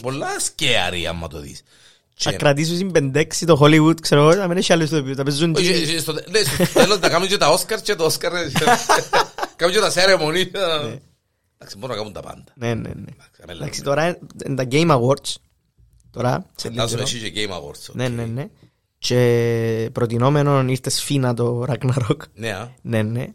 Πολλά 0.00 0.40
σκέαρη 0.40 1.06
άμα 1.06 1.28
το 1.28 1.40
δεις. 1.40 1.62
Θα 2.20 2.30
Και- 2.30 2.36
κρατήσουν 2.36 2.76
στην 2.76 3.12
5-6 3.14 3.24
το 3.46 3.58
Hollywood, 3.62 4.00
ξέρω 4.00 4.20
εγώ, 4.20 4.34
να 4.34 4.48
μην 4.48 4.56
έχει 4.56 4.72
άλλους 4.72 4.90
ηθοποιούς, 4.90 5.16
να 5.16 5.24
παίζουν 5.24 5.54
Όχι, 5.54 5.84
και- 5.86 5.92
ε, 5.94 5.98
στο 5.98 6.12
ναι, 6.12 6.40
στο 6.42 6.66
τέλος 6.72 6.98
να 7.00 7.08
κάνουν 7.08 7.28
και 7.28 7.36
τα 7.36 7.48
Όσκαρ 7.50 7.80
και 7.82 7.94
το 7.94 8.04
Όσκαρ 8.04 8.32
ε, 9.58 9.64
κάνουν 9.64 9.74
και 9.74 9.80
τα 9.80 9.90
σέρεμονή. 9.90 10.40
Εντάξει, 10.40 11.76
μπορούν 11.78 11.88
να 11.88 11.96
κάνουν 11.96 12.12
τα 12.12 12.20
πάντα. 12.20 12.44
Ναι, 12.54 12.74
ναι, 12.74 12.88
ναι. 12.88 13.12
αμέ 13.42 13.52
Εντάξει, 13.52 13.82
λέμε. 13.82 13.94
τώρα 13.94 14.18
είναι 14.46 14.54
τα 14.54 14.66
Game 14.70 14.90
Awards. 14.90 15.34
Τώρα, 16.10 16.46
σε 16.56 16.68
λίγο 16.68 16.80
Φαντάζομαι 16.80 17.02
καιρό. 17.04 17.18
εσύ 17.18 17.30
και 17.32 17.46
Game 17.46 17.52
Awards. 17.52 17.92
Ναι, 17.94 18.04
οκ. 18.06 18.10
ναι, 18.10 18.24
ναι. 18.24 18.48
Και 18.98 19.90
προτινόμενο 19.92 20.60
ήρθες 20.68 20.94
σφίνα 20.94 21.34
το 21.34 21.64
Ragnarok. 21.68 22.16
Ναι, 22.34 22.50
α. 22.52 22.72
Ναι, 22.82 23.02
ναι. 23.02 23.26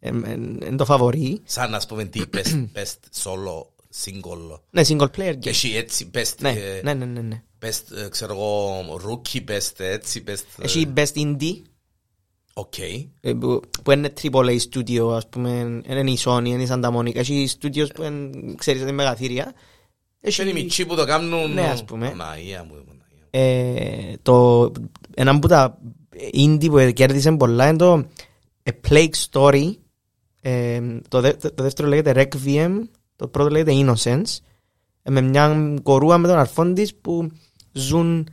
Είναι 0.00 0.76
το 0.76 0.84
φαβορί. 0.84 1.40
Σαν 1.44 1.70
να 1.70 1.80
πούμε 1.88 2.04
τι 2.04 2.20
best, 2.34 2.66
best 2.74 2.98
solo 3.24 3.66
single. 4.04 4.60
Ναι, 4.70 4.82
single 4.88 5.08
player 5.16 5.32
game. 5.34 5.46
Έχει 5.46 5.76
έτσι 5.76 6.10
best, 6.14 6.34
Ναι, 6.38 6.50
ε, 6.50 6.80
ναι, 6.82 6.94
ναι, 6.94 7.04
ναι, 7.04 7.20
ναι. 7.20 7.42
best 7.62 7.96
ε, 8.04 8.08
ξέρω 8.08 8.32
εγώ, 8.32 8.80
rookie, 9.08 9.50
best 9.50 9.72
έτσι, 9.76 10.24
best... 10.26 10.42
ε, 10.58 10.64
Έχει 10.64 10.92
best 10.96 11.12
indie, 11.14 11.62
Οκ. 12.58 12.78
ε, 13.20 13.32
που 13.32 13.60
που 13.84 13.90
είναι 13.90 14.12
AAA 14.22 14.56
studio, 14.72 15.12
ας 15.14 15.28
πούμε, 15.28 15.80
είναι 15.88 16.10
η 16.10 16.18
Sony, 16.24 16.44
είναι 16.46 16.62
η 16.62 16.68
Santa 16.70 16.96
Monica. 16.96 17.14
Έχει 17.16 17.48
studios 17.60 17.86
που 17.94 18.02
είναι, 18.02 18.30
ξέρεις, 18.56 18.82
είναι 18.82 18.92
μεγαθήρια. 18.92 19.52
Έχει 20.20 20.42
είναι 20.42 20.50
οι 20.50 20.52
μητσοί 20.62 20.86
που 20.86 20.94
το 20.94 21.04
κάνουν... 21.04 21.52
Ναι, 21.52 21.62
ας 21.68 21.84
πούμε. 21.84 22.08
Παναγία 22.08 22.64
μου, 22.64 22.74
Παναγία 22.74 22.96
μου. 23.20 23.26
Ε, 23.30 24.16
το, 24.22 24.72
ένα 25.14 25.30
από 25.30 25.48
τα 25.48 25.78
indie 26.34 26.66
που 26.70 26.92
κέρδισε 26.92 27.32
πολλά 27.32 27.68
είναι 27.68 27.76
το 27.76 28.06
A 28.62 28.70
Plague 28.88 29.10
Tale. 29.30 29.70
Ε, 30.40 30.80
το, 31.08 31.20
δε- 31.20 31.32
το 31.32 31.62
δεύτερο 31.62 31.88
λέγεται 31.88 32.28
Requiem, 32.44 32.72
το 33.16 33.28
πρώτο 33.28 33.50
λέγεται 33.50 33.72
Innocence. 33.74 34.38
Ε, 35.02 35.10
με 35.10 35.20
μια 35.20 35.74
κορούα 35.82 36.18
με 36.18 36.28
τον 36.28 36.38
αρφόν 36.38 36.74
της 36.74 36.94
που 36.94 37.30
ζουν 37.72 38.28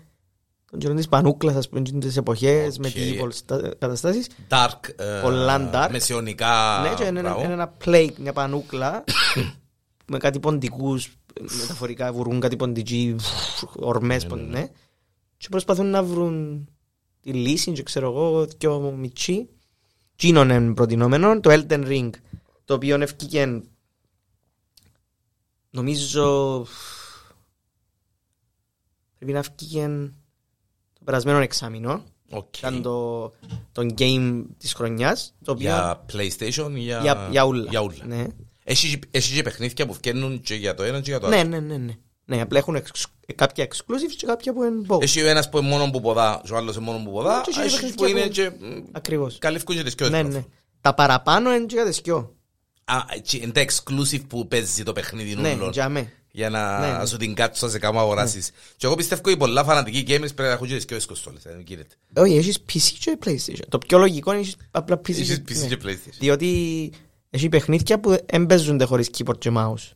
τον 0.74 0.82
καιρό 0.82 0.94
της 0.94 1.08
πανούκλας, 1.08 1.56
ας 1.56 1.70
πούμε, 1.70 1.82
τις 1.82 2.18
εποχές, 2.18 2.78
Οκ. 2.78 2.86
medieval 2.86 3.28
στα- 3.30 3.74
καταστάσεις. 3.80 4.28
Dark, 4.50 4.90
ε, 4.96 5.20
Πολλά 5.24 5.70
dark. 5.74 5.92
μεσαιωνικά... 5.92 6.80
ναι, 6.82 6.94
και 6.94 7.04
είναι, 7.04 7.20
ένα- 7.20 7.30
μπράβο. 7.30 7.44
είναι 7.44 7.54
ένα 7.54 7.74
plague, 7.86 8.14
μια 8.20 8.34
πανούκλα 8.34 9.04
με 10.12 10.18
κάτι 10.18 10.40
ποντικούς, 10.40 11.14
μεταφορικά 11.62 12.14
βουρούν 12.14 12.40
κάτι 12.40 12.56
ποντικοί, 12.56 13.16
ορμές, 13.76 14.26
πον- 14.26 14.50
ναι. 14.50 14.68
Και 15.38 15.48
προσπαθούν 15.50 15.86
να 15.90 16.04
βρουν 16.04 16.68
τη 17.22 17.34
λύση, 17.34 17.72
και 17.72 17.84
ξέρω 17.84 18.08
εγώ, 18.12 18.48
και 18.58 18.68
ο 18.68 18.80
Μιτσί. 18.92 19.50
Τζείνον 20.16 20.50
είναι 20.50 20.74
προτεινόμενο, 20.74 21.40
το 21.40 21.50
Elden 21.52 21.86
Ring, 21.88 22.10
το 22.66 22.74
οποίο 22.74 23.02
ευκήκε, 23.02 23.62
νομίζω, 25.70 26.66
πρέπει 29.18 29.32
να 29.32 29.40
ευκήκε 29.40 29.88
το 29.88 30.23
περασμένο 31.04 31.40
εξάμηνο. 31.40 32.04
Οκ. 32.30 32.58
Ήταν 32.58 32.82
το, 32.82 33.22
το 33.72 33.88
game 33.98 34.44
της 34.58 34.74
χρονιάς, 34.74 35.34
το 35.44 35.52
οποίο 35.52 35.64
Για 35.66 36.06
PlayStation 36.14 36.72
ή 36.76 36.80
για... 36.80 37.00
για, 37.02 37.28
για 37.32 37.44
ούλα. 37.46 37.66
Για 37.70 37.82
ούλα. 37.82 38.06
Ναι. 38.06 38.26
Έχει 38.64 39.00
έχει 39.12 39.36
και 39.36 39.44
παιχνίδια 39.44 39.86
που 39.88 39.94
βγαίνουν 39.94 40.42
και 40.42 40.56
για 40.56 40.74
το 40.74 40.84
ένα 40.84 40.98
και 41.02 41.10
για 41.10 41.20
το 41.20 41.28
άλλο. 41.28 41.36
Ναι, 41.36 41.44
ναι, 41.44 41.60
ναι, 41.60 41.78
ναι. 41.78 41.94
Ναι, 42.26 42.42
απλά 42.42 42.58
έχουν 42.60 42.76
εξ- 42.76 43.06
κάποια 43.36 43.68
exclusives 43.70 44.14
και 44.18 44.26
κάποια 44.26 44.54
που 44.54 44.64
είναι 44.64 44.86
both. 44.88 45.02
Έχει 45.02 45.22
ο 45.22 45.28
ένας 45.28 45.50
που 45.50 45.58
είναι 45.58 45.68
μόνο 45.68 45.90
που 45.92 46.02
ποδά, 46.02 46.42
και 46.46 46.54
ο 46.54 46.58
άλλος 46.58 46.76
είναι 46.76 46.86
μόνο 46.86 47.04
που 47.04 47.12
ποδά, 47.12 47.42
Και 47.46 47.60
έχει 47.60 47.76
έχει 47.76 47.94
παιχνίδια 47.96 47.96
που 47.96 48.06
είναι 48.08 48.22
που- 48.22 48.30
και... 48.30 48.50
μ, 48.66 48.84
Ακριβώς. 48.92 49.38
Καλύφκουν 49.38 49.76
και 49.76 49.84
τις 49.84 49.94
δυο 49.96 50.10
Ναι, 50.10 50.24
τους. 50.24 50.34
ναι. 50.34 50.44
Τα 50.82 50.94
παραπάνω 50.94 51.54
είναι 51.56 51.66
και 51.66 51.76
για 51.76 51.86
τις 51.86 52.00
δυο. 52.04 52.36
Α, 52.86 52.96
έτσι, 53.16 53.38
είναι 53.38 53.52
τα 53.52 53.66
exclusive 53.66 54.22
που 54.28 54.48
παίζει 54.48 54.84
το 54.84 54.94
παιχνίδι 54.94 55.36
Ναι, 55.36 55.54
νουλών. 55.54 55.72
για 55.72 55.90
με. 55.90 56.12
Για 56.36 56.50
να 56.50 56.80
Ναι, 56.80 56.98
ναι. 56.98 57.06
σου 57.06 57.18
την 57.18 57.34
κάτσω 57.34 57.70
σε 57.70 57.80
κάμα 57.80 58.02
αγοράσεις. 58.02 58.52
Και 58.78 58.86
εγώ 58.86 58.96
πιστεύω 58.96 59.30
οι 59.30 59.38
πολλά 59.38 59.64
φανατικοί 59.64 60.04
gamers 60.08 60.20
πρέπει 60.20 60.42
να 60.42 60.50
έχουν 60.52 60.68
και 60.68 60.76
τις 60.76 60.86
δυο 60.86 60.98
τις 60.98 61.06
κονσόλες. 61.06 61.46
ε, 61.46 61.62
γίνεται. 61.66 61.96
Όχι, 62.16 62.36
έχεις 62.38 62.60
PC 62.74 62.80
και 63.00 63.18
PlayStation. 63.26 63.66
Το 63.70 63.78
πιο 63.78 63.98
λογικό 63.98 64.32
είναι 64.32 64.40
έχεις 64.42 64.56
απλά 64.72 64.96
PC. 64.96 65.10
Έχεις 65.10 65.42
και- 65.46 65.54
PC 65.54 65.58
ναι. 65.62 65.68
και 65.68 65.78
PlayStation. 65.84 66.18
Διότι 66.20 66.92
έχει 67.30 67.50
παιχνίδια 67.50 68.00
που 68.00 68.16
δεν 68.32 68.46
παίζονται 68.46 68.84
χωρίς 68.86 69.10
keyboard 69.18 69.38
και 69.38 69.52
mouse. 69.56 69.92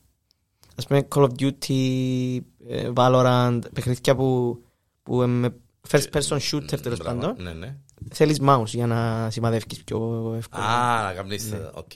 Ας 0.75 0.85
πούμε 0.87 1.07
Call 1.15 1.21
of 1.21 1.29
Duty, 1.39 2.37
ε, 2.69 2.89
Valorant, 2.95 3.59
παιχνίδια 3.73 4.15
που, 4.15 4.59
που 5.03 5.21
είναι 5.23 5.25
με 5.49 5.53
first 5.89 6.05
person 6.13 6.37
shooter 6.51 6.79
τέλος 6.81 6.97
Μπράβο, 6.97 7.19
πάντων. 7.19 7.35
Ναι, 7.43 7.53
ναι. 7.53 7.75
Θέλεις 8.13 8.37
mouse 8.41 8.65
για 8.65 8.87
να 8.87 9.29
σημαδεύεις 9.31 9.83
πιο 9.83 10.33
εύκολα. 10.37 10.63
Α, 10.63 11.03
να 11.03 11.13
κάνεις... 11.13 11.51
Ναι. 11.51 11.57
ε, 11.57 11.69
οκ. 11.73 11.95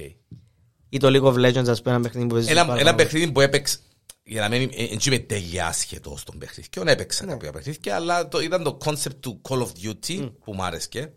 Ή 0.89 0.97
το 0.99 1.07
League 1.07 1.33
of 1.33 1.45
Legends, 1.45 1.67
ας 1.69 1.81
πούμε, 1.81 1.93
ένα 1.95 2.03
παιχνίδι 2.03 2.27
που 2.27 2.33
παίζεις 2.33 2.51
Ένα, 2.51 2.65
πάρα 2.65 2.79
ένα 2.79 2.93
πολύ. 2.93 3.03
παιχνίδι 3.03 3.31
που 3.31 3.41
έπαιξε 3.41 3.77
για 4.23 4.41
να 4.41 4.49
μην 4.57 4.69
ε, 4.73 4.83
έτσι 4.83 5.09
είμαι 5.09 5.19
τέλεια 5.19 5.67
άσχετο 5.67 6.17
στον 6.17 6.37
παιχνίδι. 6.37 6.69
Και 6.69 6.81
έπαιξα 6.85 7.25
κάποια 7.25 7.51
παιχνίδια, 7.51 7.95
αλλά 7.95 8.27
το, 8.27 8.39
ήταν 8.41 8.63
το 8.63 8.77
concept 8.85 9.15
του 9.19 9.41
Call 9.49 9.57
of 9.61 9.67
Duty 9.83 10.31
που 10.43 10.53
μου 10.53 10.63
άρεσκε. 10.63 11.11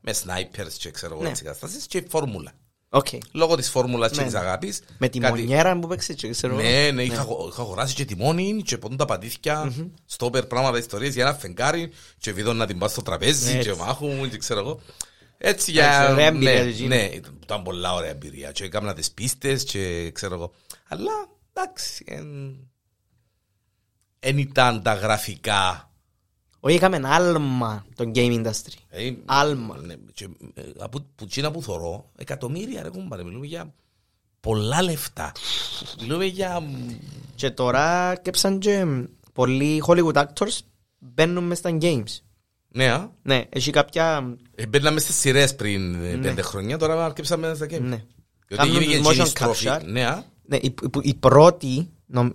Με 0.00 0.14
snipers 0.24 0.72
και 0.78 0.90
ξέρω 0.90 1.14
εγώ 1.14 1.22
Ναι. 1.22 1.28
έτσι 1.28 1.42
καταστάσεις 1.42 1.86
και 1.86 1.98
η 1.98 2.06
φόρμουλα. 2.08 2.52
Οκ. 2.88 3.06
Λόγω 3.32 3.56
της 3.56 3.70
φόρμουλας 3.70 4.10
και 4.10 4.16
Ναι, 4.18 4.24
της 4.24 4.32
ναι. 4.32 4.38
αγάπης. 4.38 4.80
Με 4.98 5.08
τη 5.08 5.18
κάτι- 5.18 5.38
μονιέρα 5.40 5.78
που 5.78 5.86
παίξε 5.88 6.12
και 6.14 6.28
ξέρω 6.30 6.52
εγώ. 6.58 6.62
Ναι, 6.68 6.90
ναι, 6.90 7.02
είχα, 7.02 7.20
αγο- 7.20 7.48
είχα 7.52 7.62
αγοράσει 7.62 7.94
και 7.94 8.04
τιμόνι 8.04 8.62
και 8.62 8.78
πόντουν 8.78 8.96
τα 8.96 9.04
πατήθια, 9.04 9.72
στόπερ 10.06 10.46
πράγματα 10.46 10.78
ιστορίες 10.78 11.14
για 11.14 11.24
ένα 11.26 11.34
φεγγάρι 11.34 11.90
και 12.18 12.32
βίδω 12.32 12.52
να 12.52 12.66
την 12.66 12.78
πας 12.78 12.90
στο 12.90 13.02
τραπέζι 13.02 13.52
Ναι, 13.52 13.62
και 13.62 13.68
έτσι. 13.70 13.80
μάχουν 13.82 14.30
και 14.30 14.36
ξέρω 14.38 14.60
εγώ. 14.60 14.80
Έτσι 15.38 15.38
Εντάξει, 15.38 15.70
για... 15.70 16.10
ωραία 16.10 16.30
Ναι, 16.30 16.50
εμπειρία, 16.50 16.64
Regina. 16.86 16.88
ναι, 16.88 17.10
ήταν 17.42 17.62
πολλά 17.62 17.94
ωραία 17.94 18.10
εμπειρία 18.10 18.52
και 18.52 18.64
έκανα 18.64 18.94
τις 18.94 19.10
πίστες 19.10 19.64
και 19.64 20.10
ξέρω 20.10 20.34
εγώ. 20.34 20.52
Αλλά 20.88 21.12
εντάξει, 21.54 22.04
δεν 24.20 24.38
ήταν 24.38 24.82
τα 24.82 24.94
γραφικά. 24.94 25.88
Όχι, 26.60 26.76
είχαμε 26.76 26.96
ένα 26.96 27.14
άλμα 27.14 27.86
το 27.96 28.10
game 28.14 28.44
industry. 28.44 28.74
Ε, 28.88 29.12
Άλμα. 29.24 29.76
ναι, 29.76 29.94
και, 30.12 30.28
ε, 30.54 30.62
από 30.78 31.06
που 31.14 31.26
τσίνα 31.26 31.50
που 31.50 31.62
θωρώ, 31.62 32.10
εκατομμύρια 32.16 32.82
ρε 32.82 32.88
κουμπάρε, 32.88 33.24
μιλούμε 33.24 33.46
για 33.46 33.74
πολλά 34.40 34.82
λεφτά. 34.82 35.32
Μιλούμε 36.00 36.24
για... 36.24 36.62
Και 37.34 37.50
τώρα 37.50 38.14
κέψαν 38.22 38.58
και 38.58 38.86
πολλοί 39.32 39.82
Hollywood 39.86 40.12
actors 40.14 40.58
μπαίνουν 40.98 41.44
μες 41.44 41.58
στα 41.58 41.78
games. 41.80 42.18
Ναι, 42.68 42.90
α. 42.90 43.10
Ναι, 43.22 43.44
έχει 43.48 43.70
κάποια... 43.70 44.36
Ε, 44.54 44.66
Μπαίναμε 44.66 45.00
στις 45.00 45.16
σειρές 45.16 45.54
πριν 45.54 46.04
ε, 46.04 46.16
πέντε 46.16 46.42
χρόνια, 46.42 46.78
τώρα 46.78 47.04
αρκέψαμε 47.04 47.54
στα 47.54 47.66
game. 47.66 47.80
Ναι. 47.80 48.04
Διότι 48.46 48.68
Κάνουν 48.68 48.80
γίνηκε 48.82 48.98
motion 48.98 49.10
εκείνη 49.10 49.26
η 49.26 49.30
στροφή. 49.30 49.66
capture. 49.68 49.82
Ναι, 49.84 50.06
α. 50.06 50.24
Ναι, 50.46 50.56
οι, 50.56 50.74
οι, 50.82 50.88
οι 51.02 51.14
πρώτοι, 51.14 51.90
νομ, 52.06 52.28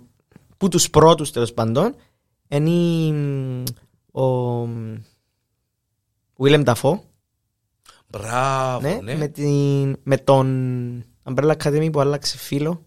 που 0.56 0.68
τους 0.68 0.90
πρώτους 0.90 1.30
τέλος 1.30 1.52
πάντων, 1.54 1.94
είναι 2.48 2.70
η- 2.70 3.62
ο 4.20 4.62
Willem 6.38 6.64
Dafoe, 6.64 6.98
Μπράβο, 8.08 8.88
ναι, 8.88 8.98
ναι. 9.02 9.14
Με, 9.16 9.28
την, 9.28 9.96
με 10.02 10.16
τον 10.18 11.04
Umbrella 11.22 11.56
Academy 11.56 11.88
που 11.92 12.00
άλλαξε 12.00 12.38
φίλο. 12.38 12.84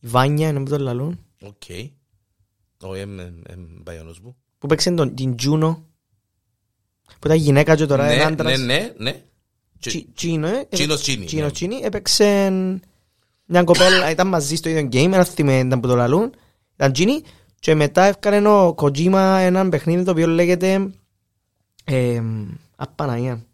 Η 0.00 0.06
Βάνια, 0.06 0.48
είναι 0.48 0.62
που 0.62 0.70
τον 0.70 0.80
λαλούν. 0.80 1.18
Οκ. 1.42 1.62
Όχι, 2.82 3.00
εν 3.00 3.82
πάει 3.82 3.98
ο 3.98 4.02
νους 4.04 4.20
μου. 4.20 4.36
Που 4.58 4.66
παίξε 4.66 4.90
τον, 4.90 5.14
την 5.14 5.34
Juno. 5.42 5.76
Που 7.04 7.26
ήταν 7.26 7.36
γυναίκα 7.36 7.76
και 7.76 7.86
τώρα 7.86 8.04
είναι 8.06 8.14
Ναι, 8.16 8.22
άντρας. 8.22 8.58
ναι, 8.58 8.64
ναι, 8.64 8.92
ναι. 8.98 9.12
Και- 9.78 9.90
Τζει- 9.90 10.08
Τζείνο, 10.14 10.46
ε. 10.46 10.66
Τζείνος 10.70 11.00
Τζείνη, 11.00 11.24
Τζείνο 11.24 11.44
ναι. 11.44 11.50
Τζείνη. 11.50 11.76
Έπαιξε 11.76 12.50
μια 13.46 13.62
κοπέλα, 13.64 14.10
ήταν 14.10 14.28
μαζί 14.28 14.54
στο 14.56 14.68
ίδιο 14.68 14.88
game, 14.92 15.12
ένα 15.12 15.24
θυμέ 15.24 15.58
ήταν 15.58 15.80
που 15.80 15.86
το 15.88 15.94
λαλούν. 15.96 16.34
Ήταν 16.74 16.92
Τσίνι 16.92 17.22
Και 17.58 17.74
μετά 17.74 18.04
έφκανε 18.04 18.48
ο 18.48 18.74
Kojima 18.78 19.36
έναν 19.40 19.68
παιχνίδι 19.68 20.04
το 20.04 20.10
οποίο 20.10 20.26
λέγεται... 20.26 20.90
Ε, 21.84 22.22
Απαναγία. 22.76 23.46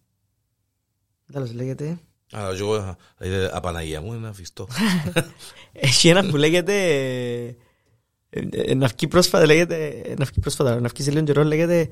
Τέλος 1.32 1.52
λέγεται... 1.52 1.98
Αλλά 2.32 2.54
και 2.54 2.60
εγώ, 2.60 2.96
ε, 3.18 3.48
απαναγία 3.52 4.00
μου, 4.00 4.12
είναι 4.12 4.28
αφιστό. 4.28 4.68
Έχει 5.72 6.08
ένα 6.08 6.26
που 6.30 6.36
λέγεται... 6.36 6.74
ε, 8.30 8.40
ε, 8.50 8.74
Να 8.74 8.86
βγει 8.86 9.08
πρόσφατα 9.08 9.46
λέγεται... 9.46 9.86
ε, 10.04 10.14
Να 10.18 10.24
βγει 10.24 10.40
πρόσφατα, 10.40 10.80
να 10.80 10.88
βγει 10.88 11.02
σε 11.02 11.10
λίγο 11.10 11.24
καιρό 11.24 11.42
λέγεται... 11.44 11.88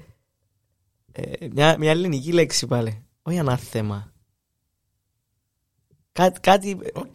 ε, 1.13 1.47
Μια, 1.53 1.77
μια 1.79 1.91
ελληνική 1.91 2.33
λέξη 2.33 2.67
πάλι. 2.67 3.03
Όχι 3.23 3.39
ανάθεμα. 3.39 4.13
Κάτι, 6.13 6.41
κάτι, 6.41 6.79
Οκ. 6.95 7.15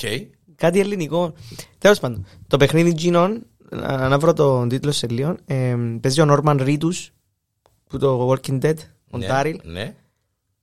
Κάτι 0.63 0.79
ελληνικό. 0.79 1.33
Τέλος 1.77 1.99
πάντων, 1.99 2.25
το 2.47 2.57
παιχνίδι 2.57 2.95
Ginon, 2.99 3.37
να, 3.69 4.07
να 4.07 4.17
βρω 4.19 4.33
τον 4.33 4.69
τίτλο 4.69 4.91
σε 4.91 5.07
λίγο, 5.07 5.35
ε, 5.45 5.75
παίζει 6.01 6.21
ο 6.21 6.25
Norman 6.29 6.59
Reedus, 6.59 7.07
που 7.89 7.97
το 7.97 8.29
Walking 8.31 8.61
Dead, 8.61 8.73
ο 9.09 9.17
Ναι, 9.17 9.27
Daryl. 9.29 9.55
Ναι. 9.63 9.95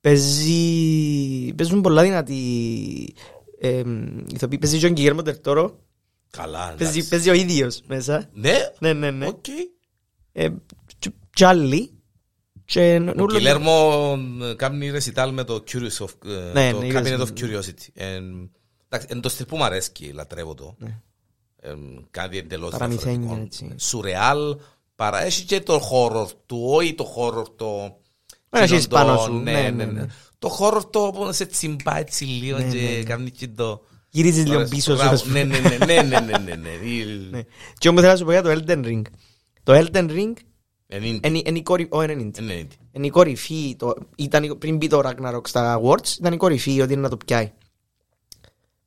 Παίζει, 0.01 1.53
παίζουν 1.57 1.81
πολλά 1.81 2.03
δυνατοί 2.03 3.15
ε, 3.61 3.83
ηθοποιοί. 4.35 4.59
Παίζει 4.59 4.87
ο 4.87 4.89
John 4.89 4.97
Guillermo 4.99 5.23
del 5.25 5.35
Toro. 5.45 5.71
Καλά, 6.31 6.75
Παίζει, 6.79 6.99
εντάξει. 6.99 7.09
παίζει 7.09 7.31
ο 7.31 7.33
ίδιος 7.33 7.83
μέσα. 7.87 8.29
Ναι, 8.33 8.55
Ναι, 8.79 8.93
ναι, 8.93 9.11
ναι. 9.11 9.27
οκ. 9.27 9.45
Ε, 10.33 10.49
τ- 10.99 11.13
Κι 11.33 11.45
άλλοι. 11.45 11.91
Και 12.65 12.99
νου- 12.99 13.09
Ο 13.09 13.21
νουλο- 13.21 13.37
Κιλέρμο 13.37 14.17
ε, 14.43 14.55
κάνει 14.55 14.91
ρεσιτάλ 14.91 15.33
με 15.33 15.45
το 15.45 15.65
Curious 15.73 16.05
of, 16.07 16.29
ε, 16.31 16.53
Ναι, 16.53 16.71
το 16.73 16.79
ναι, 16.81 16.87
Cabinet 16.87 17.07
είδες. 17.07 17.21
of 17.21 17.41
Curiosity. 17.41 17.89
Εν- 18.93 18.99
Εντάξει, 18.99 19.07
εν 19.17 19.21
το 19.21 19.29
στυλ 19.29 19.47
που 19.47 19.57
μου 19.57 19.65
αρέσκει, 19.65 20.13
λατρεύω 20.13 20.55
το. 20.55 20.75
Ναι. 20.79 21.01
Εν, 21.61 22.07
Κάτι 22.11 22.39
εντελώς 22.39 22.71
Παραμυθένια, 22.71 23.19
διαφορετικό. 23.19 23.65
έτσι. 23.73 23.87
Σουρεάλ, 23.89 24.57
παρά 24.95 25.23
έχει 25.25 25.45
και 25.45 25.61
το 25.61 25.79
χώρο 25.79 26.31
του, 26.47 26.65
όχι 26.71 26.95
το 26.95 27.05
χώρο 27.05 27.43
το... 27.57 27.67
Μα 28.51 28.59
έχεις 28.61 28.85
εκείνον 28.85 28.89
το- 28.89 28.97
πάνω 29.13 29.19
σου, 29.21 29.33
Ναι, 29.33 29.53
ναι, 29.53 29.61
ναι, 29.61 29.71
ναι, 29.71 29.85
ναι. 29.85 30.01
ναι. 30.01 30.07
Το 30.39 30.49
χώρο 30.49 30.85
το 30.87 31.11
που 31.15 31.33
σε 31.33 31.47
τσιμπά 31.47 31.99
έτσι 31.99 32.25
λίγο 32.25 32.59
Ναι, 32.59 32.65
ναι, 32.65 32.71
και 32.71 32.97
ναι. 32.97 33.03
κάνει 33.03 33.31
και 33.31 33.49
το... 33.49 33.81
Γυρίζεις 34.09 34.43
λίγο 34.45 34.55
Ωραίες, 34.55 34.69
πίσω 34.69 34.91
σου. 34.91 34.97
μπράβο. 34.97 35.13
ας 35.15 35.23
πούμε. 35.23 35.45
Ναι, 35.45 35.59
ναι, 35.59 35.69
ναι, 35.69 35.85
ναι, 35.85 36.03
ναι, 36.03 36.21
ναι, 36.21 36.39
ναι, 36.39 36.55
ναι. 36.55 36.69
Ή- 36.89 37.05
Ναι. 37.31 37.41
Και 37.79 37.89
όμως 37.89 38.01
θέλω 38.01 38.13
να 38.13 38.19
σου 38.19 38.25
πω 38.25 38.31
για 38.31 38.43
το 38.43 38.51
Elden 38.51 38.85
Ring. 38.85 39.03
Το 39.63 39.73
Elden 39.73 40.11
Ring 40.11 40.33
εν 40.87 41.03
είναι- 41.03 41.21
είναι 41.27 41.43
είναι 41.45 41.59
η 41.59 41.63
κορυ- 41.63 41.95
όχι, 41.95 42.13
είναι 42.13 42.23
indie. 42.23 42.39
εν 42.39 42.45
είναι. 42.45 42.67
Είναι 42.93 43.07
η 43.07 43.11
κορυφή. 43.11 43.77
το- 43.79 43.95
ήταν 44.17 44.45
η- 44.45 44.57
Πριν 44.57 44.77
μπει 44.77 44.87
το 44.87 45.01
Ragnarok 45.05 45.41
στα 45.49 45.81
Awards, 45.83 46.09
ήταν 46.19 46.33
η 46.33 46.37
κορυφή 46.37 46.81
ότι 46.81 46.93
είναι 46.93 47.03
να 47.03 47.09
το 47.09 47.17
πιάει. 47.17 47.53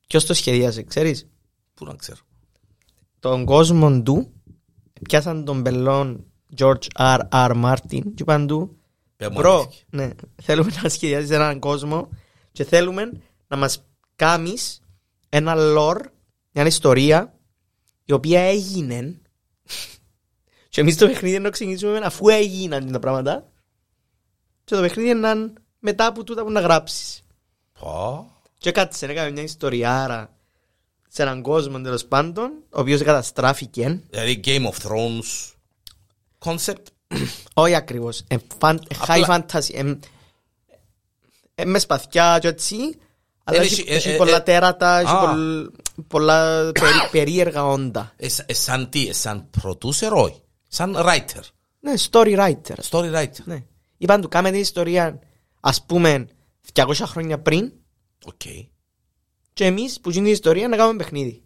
Ποιος 0.06 0.26
το 0.26 0.34
σχεδίασε, 0.34 0.82
ξέρεις; 0.82 1.28
Πού 1.74 1.84
να 1.84 1.94
ξέρω. 1.94 2.20
Τον 3.20 3.44
κόσμο 3.44 4.02
του 4.02 4.32
πιάσαν 5.02 5.44
τον 5.44 5.62
πελόν 5.62 6.24
George 6.56 6.86
R. 6.98 7.18
R. 7.30 7.64
Martin 7.64 7.76
και 7.88 8.22
είπαν 8.22 8.46
του 8.46 8.78
Πες 9.16 9.28
μου 9.28 9.34
Μπρο, 9.34 9.54
αλήθεια. 9.54 9.84
ναι, 9.90 10.10
θέλουμε 10.42 10.70
να 10.82 10.88
σχεδιάζεις 10.88 11.30
έναν 11.30 11.58
κόσμο 11.58 12.08
και 12.52 12.64
θέλουμε 12.64 13.12
να 13.48 13.56
μας 13.56 13.84
κάνεις 14.16 14.80
ένα 15.28 15.54
lore, 15.56 16.00
μια 16.52 16.66
ιστορία 16.66 17.38
η 18.04 18.12
οποία 18.12 18.40
έγινε 18.40 19.20
και 20.68 20.80
εμείς 20.80 20.96
το 20.96 21.06
παιχνίδι 21.06 21.38
να 21.38 21.50
ξεκινήσουμε 21.50 21.92
με 21.92 22.06
αφού 22.06 22.28
έγιναν 22.28 22.92
τα 22.92 22.98
πράγματα 22.98 23.52
και 24.64 24.74
το 24.74 24.80
παιχνίδι 24.80 25.10
είναι 25.10 25.52
μετά 25.78 26.06
από 26.06 26.24
τούτα 26.24 26.42
που 26.44 26.50
να 26.50 26.60
γράψεις. 26.60 27.22
Πω. 27.80 28.33
Και 28.64 28.72
κάτσε, 28.72 29.06
έκαμε 29.06 29.30
μια 29.30 29.42
ιστοριάρα 29.42 30.36
σε 31.08 31.22
έναν 31.22 31.42
κόσμο 31.42 31.80
τέλος 31.80 32.04
πάντων, 32.04 32.50
ο 32.70 32.80
οποίος 32.80 33.02
καταστράφηκε. 33.02 34.00
Δηλαδή 34.10 34.40
Game 34.44 34.62
of 34.70 34.88
Thrones 34.88 35.52
concept. 36.38 36.84
Όχι 37.54 37.74
ακριβώς. 37.74 38.22
Ε, 38.28 38.36
φαν- 38.58 38.86
ε, 38.88 38.94
high 39.06 39.20
Απλά- 39.22 39.44
fantasy. 39.48 39.74
ε, 39.74 39.94
ε, 41.54 41.64
με 41.64 41.78
σπαθιά 41.78 42.38
και 42.40 42.48
έτσι. 42.48 42.76
Αλλά 43.44 43.60
Έχει- 43.60 43.80
έχει, 43.80 43.90
ε, 43.92 43.94
έχει 43.94 44.08
ε, 44.08 44.16
πολλά 44.16 44.36
ε, 44.36 44.40
τέρατα, 44.40 44.98
έχει 44.98 45.10
α. 45.14 45.20
πολλ- 45.28 45.70
πολλά 46.08 46.70
περί- 46.72 47.08
περίεργα 47.12 47.64
όντα. 47.66 48.12
Ε, 48.16 48.28
σα- 48.28 48.42
ε, 48.46 48.52
σαν 48.52 48.88
τι, 48.90 49.08
ε, 49.08 49.12
σαν 49.12 49.50
producer, 49.62 50.10
όχι. 50.12 50.42
Σαν 50.68 50.96
writer, 50.98 51.40
Ναι, 51.80 51.92
story 52.10 52.38
writer. 52.38 52.74
story 52.90 53.14
writer. 53.14 53.44
Ναι. 53.44 53.62
Είπαν 53.98 54.20
του 54.20 54.28
κάμε 54.28 54.50
την 54.50 54.60
ιστορία, 54.60 55.18
ας 55.60 55.84
πούμε, 55.84 56.26
200 56.72 57.06
χρόνια 57.06 57.38
πριν 57.38 57.72
Οκ. 58.24 58.40
και 59.52 59.64
εμείς 59.64 60.00
που 60.00 60.10
γίνει 60.10 60.24
την 60.24 60.32
ιστορία 60.32 60.68
να 60.68 60.76
κάνουμε 60.76 60.96
παιχνίδι. 60.96 61.42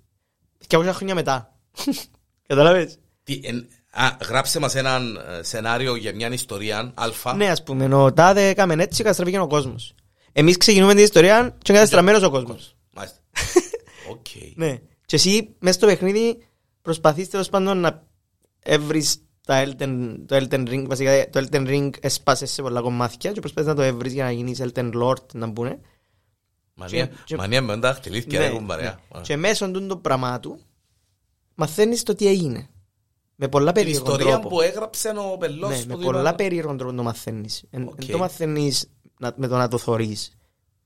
200 0.68 0.90
χρόνια 0.92 1.14
μετά. 1.14 1.58
Καταλάβες. 2.48 2.98
Τι, 3.24 3.40
εν- 3.42 3.68
α, 3.90 4.16
γράψε 4.28 4.58
μας 4.58 4.74
ένα 4.74 5.00
σενάριο 5.40 5.96
για 5.96 6.14
μια 6.14 6.32
ιστορία 6.32 6.92
αλφα. 6.96 7.34
Ναι, 7.34 7.50
ας 7.50 7.62
πούμε, 7.62 7.94
ο 7.94 8.12
τάδε 8.12 8.48
έκαμε 8.48 8.72
έτσι 8.74 8.96
και 8.96 9.02
καταστραφήκε 9.02 9.38
ο 9.38 9.46
κόσμος. 9.46 9.94
Εμείς 10.32 10.56
ξεκινούμε 10.56 10.94
την 10.94 11.04
ιστορία 11.04 11.40
και 11.40 11.44
είναι 11.72 11.78
καταστραμμένος 11.78 12.22
ο 12.22 12.30
κόσμος. 12.30 12.76
Μάλιστα. 12.94 13.18
Οκ. 14.12 14.26
Ναι. 14.54 14.78
Και 15.06 15.16
εσύ 15.16 15.54
μέσα 15.58 15.76
στο 15.78 15.86
παιχνίδι 15.86 16.46
προσπαθείς 16.82 17.28
τέλος 17.28 17.48
πάντων 17.48 17.78
να 17.78 18.06
έβρεις 18.62 19.16
τα 19.46 19.64
Elden, 19.66 20.16
το 20.26 20.36
Elden 20.36 20.68
Ring. 20.68 20.84
Βασικά 20.88 21.30
το 21.30 21.46
Elden 21.50 21.66
Ring 21.68 21.90
έσπασε 22.00 22.50
σε 22.50 22.62
πολλά 22.62 22.80
κομμάτια 22.80 23.32
και 23.32 23.40
προσπαθείς 23.40 23.68
να 23.68 23.74
το 23.74 23.82
έβρεις 23.82 24.12
για 24.12 24.24
να 24.24 24.30
γίνεις 24.30 24.60
Elden 24.62 24.92
Lord 25.02 25.32
να 25.34 25.46
μπουνε. 25.46 25.80
Μανία- 26.78 27.10
και- 27.24 27.36
Μανία 27.36 27.62
με 27.62 27.78
τα 27.78 27.92
δαχτυλίδκια 27.92 28.38
Ναι, 28.38 28.44
έχουν 28.44 28.66
παρέα. 28.66 29.00
ναι. 29.14 29.20
Και 29.20 29.36
μέσω 29.36 29.70
του 29.70 29.86
το 29.86 29.96
πραγμάτου 29.96 30.58
μαθαίνεις 31.54 32.02
το 32.02 32.14
τι 32.14 32.26
έγινε. 32.26 32.68
Με 33.34 33.48
πολλά 33.48 33.72
Την 33.72 33.82
περίεργο 33.82 34.04
ιστορία 34.10 34.32
τρόπο. 34.32 34.48
που 34.48 34.60
έγραψε 34.60 35.12
ο 35.32 35.36
πελλός. 35.38 35.70
Ναι, 35.70 35.82
που 35.82 35.88
με 35.88 35.94
του 35.94 36.00
πολλά 36.04 36.20
είπα- 36.20 36.34
περίεργο 36.34 36.76
τρόπο 36.76 36.94
το 36.94 37.02
μαθαίνεις. 37.02 37.64
Εν 37.70 37.82
Οκ. 37.88 38.02
εν 38.02 38.10
το 38.10 38.18
μαθαίνεις 38.18 38.90
να- 39.18 39.32
με 39.36 39.46
το 39.46 39.56
να 39.56 39.68
το 39.68 39.78
θωρείς. 39.78 40.32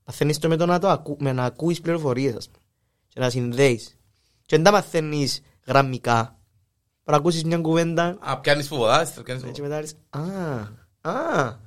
Μαθαίνεις 0.05 0.39
το 0.39 0.47
με 0.47 0.55
το 0.55 0.65
να 0.65 0.79
το 0.79 0.89
ακού, 0.89 1.17
με 1.19 1.31
να 1.33 1.43
ακούεις 1.43 1.81
πληροφορίες 1.81 2.35
ας 2.35 2.45
πούμε. 2.49 2.63
Και 3.07 3.19
να 3.19 3.29
συνδέεις. 3.29 3.97
Και 4.45 4.55
δεν 4.55 4.63
τα 4.65 4.71
μαθαίνεις 4.71 5.41
γραμμικά. 5.67 6.21
Πρέπει 6.23 7.11
να 7.11 7.15
ακούσεις 7.17 7.43
μια 7.43 7.57
κουβέντα 7.57 8.17
Α, 8.19 8.39
πιάνεις 8.39 8.67
που 8.67 8.77
ποδάς, 8.77 9.13
πιάνεις 9.23 9.43
που 9.43 9.51
και 9.51 9.61
μετά 9.61 9.79
λες 9.79 9.93
«Α, 10.09 10.21
α, 11.11 11.59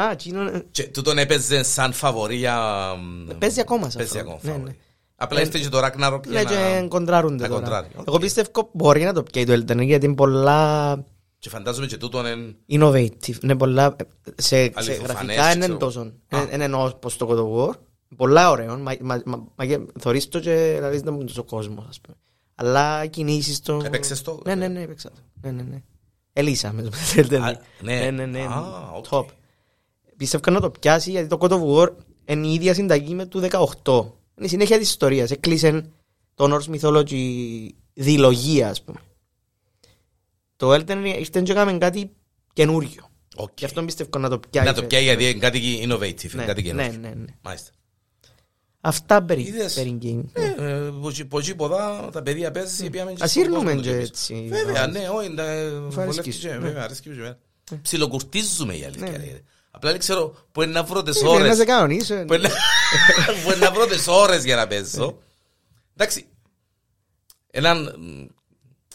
α, 0.00 0.10
εκείνο 0.10 0.62
Και 0.70 0.82
τούτον 0.82 1.18
έπαιζε 1.18 1.62
σαν 1.62 1.92
φαβορί 1.92 2.36
για... 2.36 2.58
μ, 2.94 3.30
παίζει 3.38 3.60
ακόμα 3.60 3.90
σε 3.90 3.96
Παίζει 3.98 4.18
αυτό». 4.18 4.30
ακόμα 4.30 4.40
Ναι, 4.42 4.50
φαβορί. 4.50 4.70
ναι. 4.70 4.76
Απλά 5.16 5.40
ήρθε 5.40 5.58
και 5.58 5.68
το 5.68 5.78
Ragnarok 5.78 6.20
Ναι, 6.26 6.32
για 6.40 6.44
και 6.44 6.80
να... 6.80 6.86
κοντράρονται 6.88 7.42
να 7.42 7.48
τώρα. 7.48 7.60
κοντράρει. 7.60 7.88
Οκ. 7.96 8.04
Εγώ 8.08 8.18
πιστεύω 8.18 8.70
μπορεί 8.72 9.02
να 9.02 9.12
το 9.12 9.22
πιάει 9.22 9.44
το 9.44 9.52
Elden 9.52 9.72
Ring 9.80 9.84
γιατί 9.84 10.06
είναι 10.06 10.14
πολλά 10.14 11.04
Και 11.38 11.48
φαντάζομαι 11.48 11.86
και 11.86 11.96
τούτον 11.96 12.26
εν... 12.26 12.56
innovative. 12.70 13.42
Είναι 13.42 13.56
πολλά. 13.56 13.96
Σε, 14.34 14.64
σε 14.64 14.72
Αληθοφανές, 14.74 15.36
γραφικά 15.36 15.52
είναι 15.52 15.58
ξέρω. 15.64 15.76
τόσο. 15.76 16.00
Α. 16.00 16.42
Είναι 16.52 16.64
είναι 16.64 16.76
όπως 16.76 17.16
το 17.16 17.26
God 17.30 17.38
of 17.38 17.68
War. 17.70 17.74
Πολλά 18.16 18.50
ωραίο. 18.50 18.76
Μα, 18.78 18.92
μα, 19.00 19.22
μα, 19.24 19.44
μα, 19.56 19.66
και 19.66 19.80
θωρείς 19.98 20.28
το 20.28 20.40
και 20.40 20.78
λαλείς 20.80 21.02
να 21.02 21.10
μου 21.10 21.24
τόσο 21.24 21.44
κόσμος, 21.44 21.84
ας 21.88 22.00
πούμε. 22.00 22.16
Αλλά 22.54 23.06
κινήσεις 23.06 23.60
το... 23.60 23.80
Έπαιξες 23.84 24.22
το; 24.22 24.40
Ναι, 24.44 24.54
ναι, 24.54 24.68
ναι, 24.68 24.80
έπαιξα 24.82 25.10
το. 25.10 25.16
Ναι, 25.42 25.50
ναι, 25.50 25.62
ναι. 25.62 25.82
Ελύσσα 26.32 26.72
με 26.72 26.82
το 26.82 26.90
Elden 27.16 27.32
Ring. 27.32 27.40
Α, 27.40 27.60
ναι. 27.80 27.94
ναι, 28.00 28.10
ναι, 28.10 28.26
ναι. 28.26 28.40
Α, 28.40 28.62
οκ. 28.96 29.06
Top. 29.10 29.24
Πιστεύω 30.16 30.50
να 30.50 30.60
το 30.60 30.70
πιάσει 30.70 31.10
γιατί 31.10 31.28
το 31.28 31.38
God 31.40 31.48
of 31.50 31.62
War 31.76 31.92
είναι 32.24 32.46
η 32.46 32.52
ίδια 32.54 32.74
συνταγή 32.74 33.14
με 33.14 33.26
του 33.26 33.40
18. 33.40 33.50
Είναι 34.36 34.46
η 34.46 34.48
συνέχεια 34.48 34.78
της 34.78 34.88
ιστορίας. 34.88 35.30
Έκλεισε 35.30 35.90
το 36.34 36.54
Norse 36.56 36.74
Mythology 36.80 37.68
διλογία, 37.94 38.68
ας 38.68 38.82
πούμε. 38.82 38.98
Το 40.56 40.72
Elden 40.74 40.90
Ring 41.04 41.14
ήρθε 41.18 41.40
και 41.42 41.52
έκαμε 41.52 41.78
κάτι 41.78 42.10
καινούριο. 42.52 43.10
Οκ. 43.36 43.58
Γι' 43.58 43.64
αυτό 43.64 43.84
πιστεύω 43.84 44.18
να 44.18 44.28
το 44.28 44.38
πιάσει. 44.50 44.66
Να 44.66 44.74
το 44.74 44.82
πιάει 44.82 45.02
γιατί 45.02 45.28
είναι 45.28 45.38
κάτι 45.38 45.58
innovative, 45.82 46.32
είναι 46.32 46.42
ναι, 46.42 46.44
κάτι 46.44 46.62
ναι, 46.62 46.68
καινούργιο. 46.68 47.00
ναι, 47.00 47.08
ναι. 47.08 47.24
Μάλιστα. 47.42 47.70
Αυτά 48.80 49.22
περί, 49.22 49.42
Είδες. 49.42 49.74
περί 49.74 49.98
gaming. 50.02 50.40
Ε, 50.62 50.90
Ποτζεί 51.28 51.54
ποδά, 51.54 52.08
τα 52.12 52.22
παιδιά 52.22 52.50
παίζει, 52.50 52.90
πήγαμε 52.90 53.12
και 53.12 53.22
Ας 53.22 53.30
στον 53.30 53.42
ήρνουμε 53.42 53.64
κόσμο 53.64 53.80
και 53.80 53.88
και 53.88 53.94
εμείς. 53.94 54.08
έτσι. 54.08 54.46
Βέβαια, 54.50 54.86
ναι, 54.86 55.08
όχι, 55.08 55.34
τα- 55.34 55.42
αρέσκει 55.42 55.88
βολεύκει 55.88 56.30
σου, 56.30 56.40
και- 56.40 56.48
ναι. 56.48 56.58
βέβαια, 56.58 56.82
αρέσκει 56.84 57.08
και 57.08 57.14
εμένα. 57.14 57.38
Ψιλοκουρτίζουμε 57.82 58.74
η 58.76 58.84
αλήθεια. 58.84 59.20
Ναι. 59.76 59.80
ρε. 59.80 59.88
Απλά 59.88 59.90
δεν 59.90 59.98
ξέρω 59.98 60.34
που 60.52 60.62
είναι 60.62 60.72
να 60.72 60.82
βρω 60.84 61.02
τις 61.02 61.16
Ε, 61.16 61.20
πρέπει 61.20 61.36
Να 61.38 61.44
ώρες. 61.44 61.56
σε 61.56 61.64
κανονίσω. 61.64 62.24
Που 62.24 62.34
είναι 62.34 62.48
που 63.44 63.50
είναι 63.52 63.56
να 63.66 63.70
βρω 63.72 63.86
τις 63.86 64.06
ώρες 64.06 64.44
για 64.44 64.56
να 64.56 64.66
παίζω. 64.66 65.18
Εντάξει, 65.96 66.28
έναν 67.50 67.94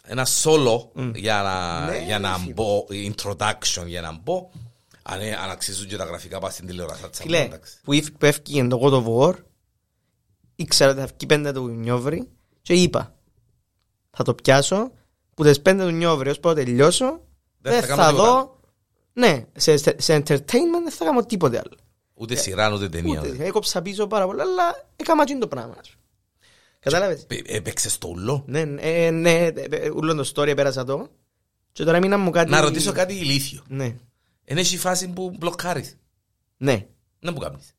ένα 0.03 0.27
solo 0.43 0.87
για 1.15 1.41
να, 1.41 1.85
Ναι, 1.85 1.97
για 2.05 2.19
να 2.19 2.37
φίλε. 2.37 2.53
μπω, 2.53 2.85
introduction 2.89 3.83
για 3.85 4.01
να 4.01 4.11
μπω, 4.23 4.49
αν, 5.03 5.19
αν 5.43 5.49
αξίζουν 5.49 5.87
και 5.87 5.95
τα 5.97 6.03
γραφικά 6.03 6.39
πας 6.39 6.53
στην 6.53 6.67
τηλεόραση. 6.67 7.01
Φίλε, 7.11 7.49
που 7.83 7.93
ήφ- 7.93 8.11
που 8.11 8.25
έφυγε 8.25 8.67
το 8.67 8.79
God 8.83 8.93
of 8.93 9.05
War, 9.29 9.35
ήξερα 10.55 10.91
ότι 10.91 10.99
θα 10.99 11.05
βγει 11.05 11.25
πέντε 11.25 11.51
του 11.51 11.67
Νιόβρη 11.67 12.27
και 12.61 12.73
είπα, 12.73 13.15
θα 14.11 14.23
το 14.23 14.33
πιάσω, 14.33 14.91
που 15.35 15.43
τις 15.43 15.61
πέντε 15.61 15.83
του 15.83 15.89
Νιόβρη 15.91 16.29
ως 16.29 16.39
πρώτο 16.39 16.55
τελειώσω, 16.55 17.05
Δεν 17.57 17.71
δεν 17.73 17.81
θα 17.81 17.87
θα, 17.87 17.95
κάνω 17.95 18.09
τίποτα 18.09 18.31
δω, 18.31 18.59
ναι, 19.13 19.45
σε, 19.57 19.77
σε 19.77 20.17
entertainment 20.17 20.81
δεν 20.83 20.91
θα 20.91 21.05
κάνω 21.05 21.25
τίποτε 21.25 21.57
άλλο. 21.57 21.75
Ούτε 22.13 22.35
σειρά, 22.35 22.73
ούτε 22.73 22.89
ταινία. 22.89 23.19
Ούτε, 23.21 23.45
έκοψα 23.45 23.81
πίσω 23.81 24.07
πάρα 24.07 24.25
πολλά, 24.25 24.43
αλλά 24.43 24.87
έκανα 24.95 25.21
εκείνο 25.21 25.39
το 25.39 25.47
πράγμα. 25.47 25.75
ας 25.79 25.89
πούμε. 25.89 25.99
Κατάλαβες; 26.79 27.25
Ε, 27.27 27.55
Έπαιξες 27.55 27.97
το 27.97 28.07
ούλο. 28.07 28.43
Ναι, 28.47 28.63
ναι, 28.63 29.09
ναι, 29.11 29.31
ε, 29.31 29.53
ε, 29.69 29.89
ούλον 29.89 30.17
το 30.17 30.31
story 30.35 30.53
πέρασα 30.55 30.83
το 30.83 31.07
Και 31.71 31.83
τώρα 31.83 31.97
έμεινα 31.97 32.17
μου 32.17 32.29
κάτι... 32.29 32.49
Να 32.51 32.61
ρωτήσω 32.61 32.91
κάτι 32.91 33.13
ηλίθιο. 33.13 33.61
Ναι, 33.67 33.95
Εν 34.43 34.57
έχει 34.57 34.77
φάση 34.77 35.07
που 35.09 35.31
μπλοκάρεις. 35.37 35.97
ναι. 36.57 36.85
Δεν 37.19 37.33
μου 37.33 37.39
κάνεις. 37.39 37.73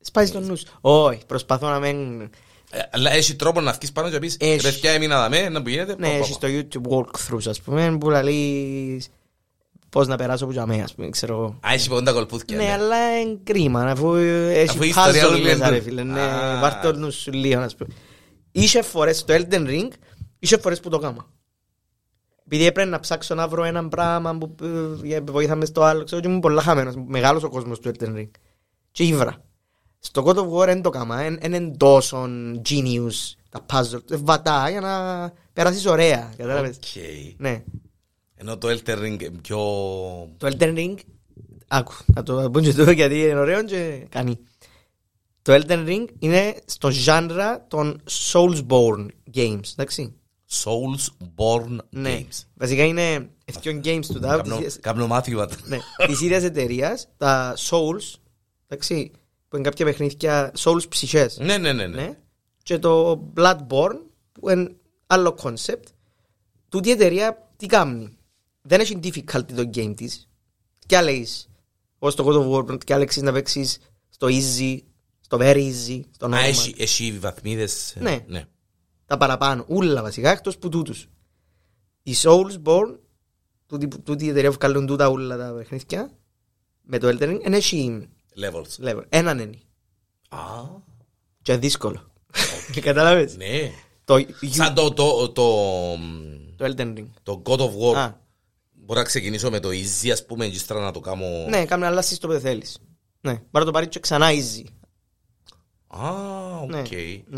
Σπάζει 0.00 0.32
τον 0.32 0.44
νους. 0.46 0.62
Όχι, 0.80 1.26
προσπαθώ 1.26 1.68
να 1.68 1.78
μην... 1.78 2.20
Ε, 2.70 2.80
Αλλά 2.92 3.10
έχει 3.10 3.36
τρόπο 3.36 3.60
να 3.60 3.72
βγεις 3.72 3.92
πάνω 3.92 4.10
και 4.10 4.18
πεις 4.18 4.36
«Ε, 4.40 4.52
Έχει. 4.52 4.62
παιδιά 4.62 4.90
έμεινα 4.90 5.20
δαμέ, 5.20 5.48
να 5.48 5.62
που 5.62 5.68
γίνεται. 5.68 5.96
Ναι, 5.98 6.06
πω, 6.06 6.12
πω, 6.12 6.18
έχει 6.18 6.38
πω». 6.38 6.46
στο 6.46 6.48
YouTube 6.48 6.92
walkthroughs, 6.96 7.48
ας 7.48 7.60
πούμε, 7.60 7.96
που 7.98 8.10
λαλείς 8.10 9.08
πώς 9.94 10.06
να 10.06 10.16
περάσω 10.16 10.46
που 10.46 10.52
τζαμέ, 10.52 10.82
ας 10.82 10.94
πούμε, 10.94 11.08
ξέρω 11.08 11.34
εγώ. 11.34 11.58
Α, 11.66 11.72
έχει 11.72 11.88
πόντα 11.88 12.12
κολπούθκια. 12.12 12.56
Ναι, 12.56 12.62
ναι. 12.62 12.72
αλλά 12.72 13.20
είναι 13.20 13.38
κρίμα, 13.44 13.82
αφού 13.82 14.14
έχει 14.14 14.70
Αφού 14.70 14.82
η 14.82 14.88
ιστορία 14.88 15.26
puzzle 15.26 15.30
όλη 15.30 15.42
μέσα, 15.42 15.54
είναι 15.54 15.68
ρε 15.68 15.78
του. 15.78 15.82
φίλε. 15.84 16.02
Ναι, 16.02 16.20
Α. 16.20 16.60
βάρ' 16.60 16.80
το 16.80 16.92
νου 16.92 17.12
σου 17.12 17.32
λίγο, 17.32 17.60
ας 17.60 17.76
πούμε. 17.76 17.94
Είχε 18.52 18.82
φορές 18.82 19.18
στο 19.18 19.34
Elden 19.34 19.66
Ring, 19.66 19.88
είχε 20.38 20.58
φορές 20.58 20.80
που 20.80 20.88
το 20.88 20.98
κάμα. 20.98 21.26
Επειδή 22.46 22.66
έπρεπε 22.66 22.90
να 22.90 23.00
ψάξω 23.00 23.34
να 23.34 23.48
βρω 23.48 23.64
έναν 23.64 23.88
πράγμα 23.88 24.38
που 24.38 24.54
ε, 25.04 25.20
βοήθαμε 25.20 25.64
στο 25.64 25.82
άλλο, 25.82 26.04
ξέρω, 26.04 26.20
και 26.20 26.28
ήμουν 26.28 26.40
πολλά 26.40 26.62
χαμένος, 26.62 26.94
μεγάλος 27.06 27.42
ο 27.42 27.48
κόσμος 27.48 27.80
του 27.80 27.90
Elden 27.94 28.16
Ring. 28.16 28.30
Και 28.90 29.04
ήβρα. 29.04 29.44
Στο 29.98 30.24
God 30.26 30.36
of 30.36 30.50
War 30.50 30.64
δεν 30.66 30.82
το 30.82 30.90
κάμα, 30.90 31.16
δεν 31.16 31.52
είναι 31.54 31.76
τόσο 31.76 32.28
genius 32.68 33.34
τα 33.50 33.66
puzzle, 33.72 34.10
ε, 34.10 34.16
βατά 34.16 34.70
για 34.70 34.80
να 34.80 35.32
περάσεις 35.52 35.86
ωραία, 35.86 36.32
κατάλαβες. 36.36 36.76
Οκ. 36.76 37.02
Ναι. 37.36 37.62
Ενώ 38.34 38.58
το 38.58 38.68
Elden 38.68 38.98
Ring 38.98 39.22
είναι 39.22 39.38
πιο... 39.42 39.56
Το 40.36 40.46
Elden 40.58 40.76
Ring, 40.76 40.94
άκου, 41.68 41.92
να 42.06 42.22
το 42.22 42.50
πω 42.50 42.60
και 42.60 42.72
το 42.72 42.90
γιατί 42.90 43.20
είναι 43.20 43.38
ωραίο 43.38 43.64
και 43.64 44.06
κάνει. 44.08 44.38
Το 45.42 45.52
Elden 45.54 45.86
Ring 45.88 46.04
είναι 46.18 46.54
στο 46.64 46.90
genre 47.06 47.56
των 47.68 48.02
Soulsborne 48.32 49.06
games, 49.34 49.60
εντάξει. 49.72 50.14
Soulsborne 50.64 51.76
Ναι. 51.90 52.18
games. 52.20 52.42
Βασικά 52.54 52.84
είναι 52.84 53.30
ευθύον 53.44 53.80
games 53.84 54.06
του 54.06 54.20
τα, 54.20 54.36
Κάμνω- 54.36 54.62
της, 54.62 54.78
Κάμνω 54.80 55.06
μάθημα. 55.06 55.48
ναι, 55.66 55.78
της 56.06 56.20
ίδιας 56.20 56.42
εταιρείας, 56.42 57.08
τα 57.16 57.54
Souls, 57.70 58.14
εντάξει, 58.68 59.10
που 59.48 59.56
είναι 59.56 59.68
κάποια 59.68 59.84
παιχνίδια 59.84 60.52
Souls 60.58 60.88
ψυχές, 60.88 61.38
Ναι, 61.38 61.58
ναι, 61.58 61.72
ναι. 61.72 61.86
ναι. 61.86 62.02
ναι, 62.02 62.18
και 62.62 62.78
το 62.78 63.22
Bloodborne, 63.36 63.98
που 64.32 64.50
είναι 64.50 64.74
άλλο 65.06 65.36
concept, 65.42 65.82
τούτη 66.68 66.88
η 66.88 66.92
εταιρεία 66.92 67.50
τι 67.56 67.66
κάνει. 67.66 68.16
Δεν 68.66 68.80
έχει 68.80 68.98
difficulty 69.02 69.52
το 69.56 69.70
game 69.74 69.92
της. 69.96 70.28
Και 70.86 70.96
άλλες, 70.96 71.48
όπως 71.98 72.14
το 72.14 72.24
God 72.26 72.34
of 72.64 72.72
War, 72.74 72.84
και 72.84 72.94
άλλες 72.94 73.16
να 73.16 73.32
παίξεις 73.32 73.78
στο 74.08 74.26
easy, 74.30 74.78
στο 75.20 75.38
very 75.40 75.56
easy, 75.72 76.00
στο 76.10 76.26
Α, 76.26 76.28
normal. 76.30 76.44
έχει, 76.48 76.74
έχει 76.78 77.12
βαθμίδες. 77.18 77.96
ε, 77.96 78.00
Ναι. 78.00 78.24
ναι. 78.26 78.44
Τα 79.06 79.16
παραπάνω, 79.16 79.64
ούλα 79.68 80.02
βασικά, 80.02 80.30
εκτός 80.30 80.58
που 80.58 80.68
τούτους. 80.68 81.08
Η 82.02 82.14
Soulsborne, 82.22 82.98
τούτη, 83.66 83.88
τούτη 83.88 84.24
η 84.24 84.28
εταιρεία 84.28 84.50
που 84.50 84.56
βγάλουν 84.60 84.86
τούτα 84.86 85.08
ούλα 85.08 85.36
τα 85.36 85.54
παιχνίδια, 85.56 86.10
με 86.82 86.98
το 86.98 87.08
Elden 87.08 87.22
Ring, 87.30 87.40
δεν 87.42 87.52
έχει 87.52 88.08
Levels. 88.40 88.84
level. 88.88 89.02
Έναν 89.08 89.38
είναι. 89.38 89.58
Α, 90.28 90.38
Και 91.42 91.56
δύσκολο. 91.56 92.12
Κατάλαβες. 92.80 93.36
ναι. 93.36 93.70
Το, 94.04 94.18
Σαν 94.50 94.74
το, 94.74 94.92
το, 94.92 95.28
το, 95.32 95.44
το 96.56 96.64
Elden 96.64 96.98
Ring. 96.98 97.06
το 97.22 97.42
God 97.44 97.58
of 97.58 97.70
War. 97.78 97.94
Α, 97.96 98.22
Μπορώ 98.84 99.00
να 99.00 99.06
ξεκινήσω 99.06 99.50
με 99.50 99.60
το 99.60 99.68
easy, 99.68 100.08
ας 100.12 100.24
πούμε, 100.26 100.46
και 100.48 100.56
ύστερα 100.56 100.80
να 100.80 100.90
το 100.90 101.00
κάνω... 101.00 101.24
ναι, 101.48 101.64
κάμε 101.64 101.86
αλλά 101.86 102.04
το 102.20 102.28
που 102.28 102.32
θέλεις. 102.34 102.78
Ναι, 103.20 103.32
μπορεί 103.32 103.44
να 103.52 103.64
το 103.64 103.70
πάρει 103.70 103.88
και 103.88 104.00
ξανά 104.00 104.28
easy. 104.30 104.64
Α, 105.86 106.08
οκ. 106.62 106.70
Ναι, 106.70 106.82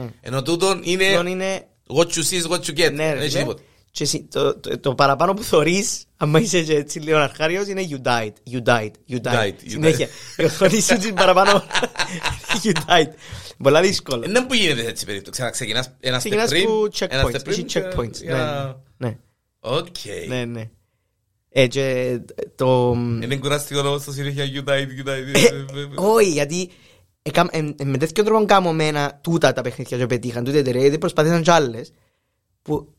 ναι. 0.02 0.08
Ενώ 0.20 0.42
τούτον 0.42 0.80
είναι 0.84 1.04
Πλέον 1.06 1.26
είναι, 1.26 1.66
what 1.96 2.04
you 2.06 2.22
see 2.30 2.42
is 2.42 2.50
what 2.50 2.60
you 2.60 2.70
get. 2.78 2.92
ναι 2.92 3.06
Δεν 3.06 3.12
ρε 3.12 3.18
έχει 3.18 3.28
φίλε. 3.28 3.38
τίποτα. 3.38 3.62
Και 3.90 4.02
εσύ- 4.02 4.26
το, 4.30 4.58
το, 4.58 4.78
το 4.78 4.94
παραπάνω 4.94 5.34
που 5.34 5.42
θωρείς, 5.42 6.04
άμα 6.16 6.40
είσαι 6.40 6.62
και 6.62 6.74
έτσι 6.74 6.98
λίγο 7.00 7.18
αρχάριος, 7.18 7.66
είναι 7.66 7.86
you 7.90 8.02
died, 8.06 8.32
you 8.52 8.62
died, 8.66 8.90
you 9.10 9.16
died. 9.22 9.34
Died, 9.34 9.48
you 9.48 9.68
Συνέχεια. 9.70 10.08
Η 10.36 10.44
οθόνη 10.44 10.80
σου 10.80 10.98
την 10.98 11.14
παραπάνω, 11.14 11.62
you 12.62 12.72
died. 12.86 13.08
Πολλά 13.62 13.80
δύσκολο. 13.80 14.24
Ε, 14.24 14.30
Δεν 14.30 14.46
που 14.46 14.54
γίνεται 14.54 14.86
έτσι 14.86 15.04
περίπτωση. 15.04 15.30
Ξαναξεκινάς 15.32 15.90
ένας 16.00 16.18
step 16.18 16.28
Ξεκινάς 16.28 16.48
πριν, 16.48 16.64
που 16.64 16.88
ένας 17.08 17.24
step 17.24 17.28
checkpoints. 17.36 17.42
πριν 17.44 17.52
Έχει 17.54 17.62
και- 17.64 17.82
checkpoints. 17.82 18.22
για 18.22 18.32
Ναι, 18.34 18.38
να- 18.42 18.76
ναι, 18.96 19.18
Οκ. 19.60 19.86
ναι, 20.28 20.44
ναι. 20.44 20.70
Ε, 21.58 21.66
και 21.66 22.18
το... 22.54 22.92
Είναι 23.22 23.36
κουραστικό 23.36 23.80
όμως 23.80 24.04
το 24.04 24.12
συνέχεια 24.12 24.44
you 24.44 24.68
died, 24.68 24.86
you 24.86 25.08
died. 25.08 25.34
Ε, 25.34 25.64
Όχι, 25.94 26.30
γιατί 26.30 26.70
έκαμε- 27.22 27.54
ε, 27.54 27.58
ε, 27.78 27.84
με 27.84 27.98
τέτοιο 27.98 28.24
τρόπο 28.24 28.44
καμωμένα 28.44 29.18
τούτα 29.22 29.52
τα 29.52 29.62
παιχνίδια 29.62 29.98
και 29.98 30.06
πετύχαν 30.06 30.44
τούτα 30.44 30.56
η 30.56 30.60
εταιρεία, 30.60 30.80
γιατί 30.80 30.98
προσπαθήσαν 30.98 31.42
κι 31.42 31.50
άλλες, 31.50 31.92
που 32.62 32.94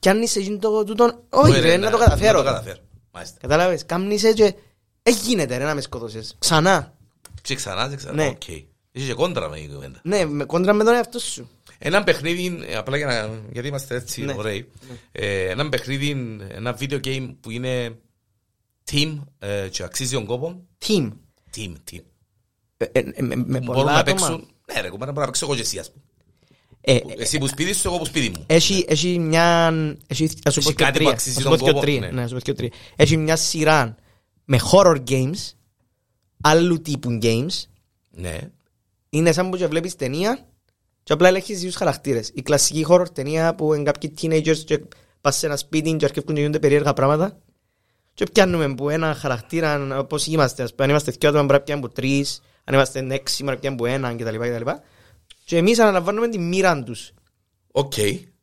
πιάνεις 0.00 0.36
εκείνο 0.36 0.58
το 0.58 0.84
τούτον, 0.84 1.20
όχι 1.28 1.60
ρε, 1.60 1.76
να 1.76 1.90
το 1.90 1.98
Να 1.98 2.04
καταφέρω. 2.04 2.38
το 2.38 2.44
καταφέρω. 2.44 2.78
Μάλιστα. 3.10 3.36
Κατάλαβες, 3.40 3.86
κάμνει 3.86 4.21
σε 4.21 4.32
και 4.32 4.54
δεν 5.02 5.14
γίνεται 5.24 5.56
ρε 5.56 5.64
να 5.64 5.74
με 5.74 5.80
σκοτώσεις. 5.80 6.34
Ξανά. 6.38 6.94
Και 7.42 7.54
ξανά, 7.54 7.88
και 7.88 7.96
ξανά. 7.96 8.14
Ναι. 8.14 8.26
Οκ. 8.26 8.48
Είσαι 8.92 9.06
και 9.06 9.14
κόντρα 9.14 9.48
με 9.48 9.58
η 9.58 9.70
κουβέντα. 9.74 10.00
Ναι, 10.02 10.24
με 10.24 10.44
κόντρα 10.44 10.72
με 10.72 10.84
τον 10.84 10.94
εαυτό 10.94 11.18
σου. 11.18 11.48
Ένα 11.84 12.04
παιχνίδι, 12.04 12.58
ε, 12.66 12.76
απλά 12.76 12.96
για 12.96 13.06
να, 13.06 13.40
γιατί 13.52 13.68
είμαστε 13.68 13.94
έτσι 13.94 14.22
Ναι. 14.24 14.34
ωραίοι, 14.36 14.68
ε, 15.12 15.48
ένα 15.48 15.68
παιχνίδι, 15.68 16.36
ένα 16.50 16.78
video 16.80 17.00
game 17.04 17.34
που 17.40 17.50
είναι 17.50 17.98
team 18.90 19.18
ε, 19.38 19.68
και 19.70 19.82
αξίζει 19.82 20.14
τον 20.14 20.24
κόπο. 20.26 20.66
Team. 20.86 21.08
Team, 21.56 21.72
team. 21.90 22.00
Ε, 22.76 22.84
ε, 22.92 22.98
ε, 23.14 23.22
με- 23.22 23.36
Με 23.36 23.58
Που 23.58 23.64
πολλά 23.64 23.64
μπορούν 23.64 23.84
να 23.84 23.92
άτομα; 23.98 24.02
παίξουν. 24.16 24.48
Ναι, 24.74 24.80
ρε, 24.80 24.88
κουμπάρα, 24.88 25.12
μπορώ 25.12 25.20
να 25.24 25.32
παίξω 25.32 25.44
εγώ 25.46 25.54
και 25.54 25.60
εσύ, 25.60 25.78
ας 25.78 25.90
πούμε. 25.90 26.02
Ε, 26.80 26.98
Που- 26.98 27.12
Εσύ 27.18 27.38
που 27.38 27.46
σπίτι 27.48 27.72
σου, 27.74 27.88
εγώ 27.88 27.98
που 27.98 28.04
σπίτι 28.04 28.28
μου. 28.38 28.44
Έχει, 28.46 28.84
έχει 28.88 29.18
μια. 29.18 29.72
Έχει, 30.06 30.24
ας 30.44 30.52
σου 30.52 30.58
Έχει 30.58 30.62
πω 30.62 30.70
και 30.74 30.84
κάτι 30.84 30.92
που 30.92 30.98
τρία. 30.98 31.10
αξίζει 31.10 31.36
Ας 31.36 31.42
σου 31.42 31.48
τον 31.48 31.58
πω 31.58 31.64
και 31.64 31.70
κόπο, 31.70 31.84
τρία. 31.84 32.00
ναι. 32.00 32.10
Ναι, 32.10 32.22
ας 32.22 32.28
σου 32.28 32.34
πω 32.36 32.40
και 32.42 32.52
τρία. 32.52 32.70
Έχει 32.96 33.16
μια 33.16 33.36
σειρά 33.36 33.94
με 34.44 34.58
horror 34.72 35.02
games, 35.08 35.52
άλλου 36.40 36.80
τύπου 36.82 37.18
games. 37.22 37.62
Ναι. 38.10 38.38
Είναι 39.10 39.32
σαν 39.32 39.50
που 39.50 39.56
και 39.56 39.66
βλέπεις 39.66 39.96
ταινία 39.96 40.46
και 41.02 41.12
απλά 41.12 41.28
ελέγχεις 41.28 41.60
τους 41.60 41.74
χαρακτήρες. 41.74 42.30
Η 42.34 42.42
κλασική 42.42 42.86
horror 42.88 43.08
ταινία 43.12 43.54
που 43.54 43.74
είναι 43.74 43.82
κάποιοι 43.82 44.14
teenagers 44.20 44.56
και 44.58 44.80
πας 45.20 45.36
σε 45.36 45.46
ένα 45.46 45.56
σπίτι 45.56 45.92
και 45.96 46.04
αρκεύκουν 46.04 46.34
και 46.34 46.40
γίνονται 46.40 46.58
περίεργα 46.58 46.92
πράγματα. 46.92 47.38
Και 48.14 48.24
πιάνουμε 48.32 48.74
που 48.74 48.88
ένα 48.90 49.14
χαρακτήρα 49.14 49.98
όπως 49.98 50.26
είμαστε. 50.26 50.62
Ας 50.62 50.70
πούμε, 50.70 50.84
αν 50.84 50.90
είμαστε 50.90 51.10
δυο 51.18 51.28
άτομα 51.28 51.44
μπορεί 51.44 51.58
να 51.58 51.64
πιάνουμε 51.64 51.86
που 51.88 51.92
τρεις, 51.92 52.42
αν 52.64 52.74
είμαστε 52.74 53.06
έξι 53.10 53.42
μπορεί 53.42 53.54
να 53.54 53.60
πιάνουμε 53.60 53.82
που 53.82 53.86
έναν 53.94 54.16
κτλ. 54.16 54.36
κτλ. 54.36 54.70
Και 55.44 55.56
εμείς 55.56 55.78
αναλαμβάνουμε 55.78 56.28
τη 56.28 56.38
μοίρα 56.38 56.82
τους. 56.82 57.12
Οκ. 57.72 57.92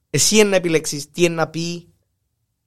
Εσύ 0.10 0.36
είναι 0.36 0.43
να 0.49 0.55
επιλέξεις 0.55 1.12
τι 1.12 1.24
είναι 1.24 1.36
να 1.36 1.47
πει. 1.47 1.88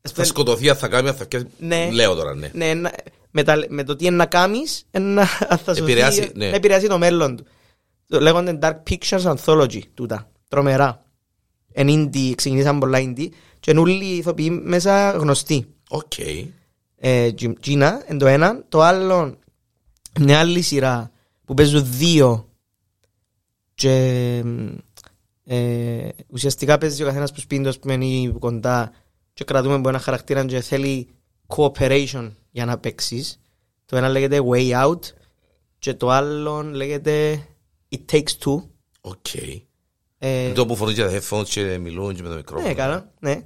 Ας 0.03 0.11
Θα 0.11 0.15
πούμε, 0.15 0.27
σκοτωθεί, 0.27 0.69
αν 0.71 0.77
θα 0.77 0.89
κάνει, 0.89 1.09
αν 1.09 1.15
θα 1.15 1.27
πιάσει. 1.27 1.47
Ναι. 1.59 1.89
Λέω 1.93 2.15
τώρα, 2.15 2.35
ναι. 2.35 2.51
ναι, 2.55 2.75
να- 2.75 2.93
με, 3.31 3.43
τα- 3.43 3.65
με 3.69 3.85
το 3.85 3.97
τι 3.97 4.07
είναι 4.07 4.17
να 4.17 4.27
κάνεις 4.27 4.85
να, 4.99 5.27
θα 5.27 5.57
σωθεί, 5.65 5.81
Επηρεάσει, 5.81 6.31
ναι. 6.35 6.49
να 6.51 6.57
επηρεάσει 6.57 6.87
το 6.87 6.99
μέλλον 6.99 7.37
του. 7.37 7.45
Το 8.13 8.21
λέγονται 8.21 8.59
Dark 8.63 8.77
Pictures 8.91 9.35
Anthology 9.35 9.81
τούτα. 9.95 10.31
Τρομερά. 10.49 11.03
Εν 11.73 11.87
indie, 11.91 12.33
ξεκινήσαν 12.35 12.79
πολλά 12.79 12.99
indie 13.03 13.29
και 13.61 13.71
είναι 13.71 13.81
όλοι 13.81 14.05
οι 14.05 14.17
ηθοποιοί 14.17 14.61
μέσα 14.65 15.11
γνωστοί. 15.11 15.67
Οκ. 15.89 16.13
Ε, 16.97 17.33
Τζι- 17.33 17.61
τζείνα, 17.61 18.03
εν 18.07 18.19
το 18.19 18.27
ένα. 18.27 18.65
Το 18.69 18.81
άλλο, 18.81 19.39
μια 20.21 20.39
άλλη 20.39 20.63
σειρά 20.63 21.11
που 21.45 21.55
παίζουν 21.55 21.85
δύο 21.91 22.49
και 23.75 23.95
ε, 25.45 26.09
ουσιαστικά 26.27 26.79
παίζει 26.79 27.03
ο 27.03 27.07
καθένας 27.07 27.33
που 27.33 27.41
σπίτι 27.41 27.63
του, 27.63 27.69
ας 27.69 27.79
πούμε, 27.79 28.05
ή 28.05 28.31
που 28.33 28.39
κοντά 28.39 28.93
και 29.33 29.45
κρατούμε 29.45 29.75
από 29.75 29.89
ένα 29.89 29.99
χαρακτήρα 29.99 30.45
και 30.45 30.61
θέλει 30.61 31.09
cooperation 31.47 32.33
για 32.51 32.65
να 32.65 32.79
παίξεις. 32.79 33.41
Το 33.85 33.97
ένα 33.97 34.09
λέγεται 34.09 34.41
Way 34.51 34.85
Out 34.85 35.01
και 35.79 35.95
το 35.95 36.11
άλλο 36.11 36.63
λέγεται 36.63 37.43
It 37.93 38.13
Takes 38.13 38.45
Two. 38.45 38.63
OK. 39.01 39.35
Ε, 40.19 40.45
Είναι 40.45 40.53
το 40.55 40.67
που 40.67 40.77
φορούν 40.77 40.95
και 40.95 41.03
τα 41.05 41.11
headphones 41.21 41.49
και 41.49 41.79
μιλούν 41.79 42.15
και 42.15 42.23
με 42.23 42.29
το 42.29 42.35
μικρόφωνο. 42.35 42.69
ναι, 42.69 42.75
καλά, 42.75 43.11
ναι. 43.21 43.43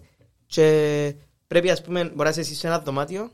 Και 0.47 1.15
πρέπει, 1.47 1.71
ας 1.71 1.83
πούμε, 1.83 2.01
μπορείς 2.05 2.17
να 2.17 2.29
είσαι 2.29 2.41
εσύ 2.41 2.55
σε 2.55 2.67
ένα 2.67 2.79
δωμάτιο, 2.79 3.31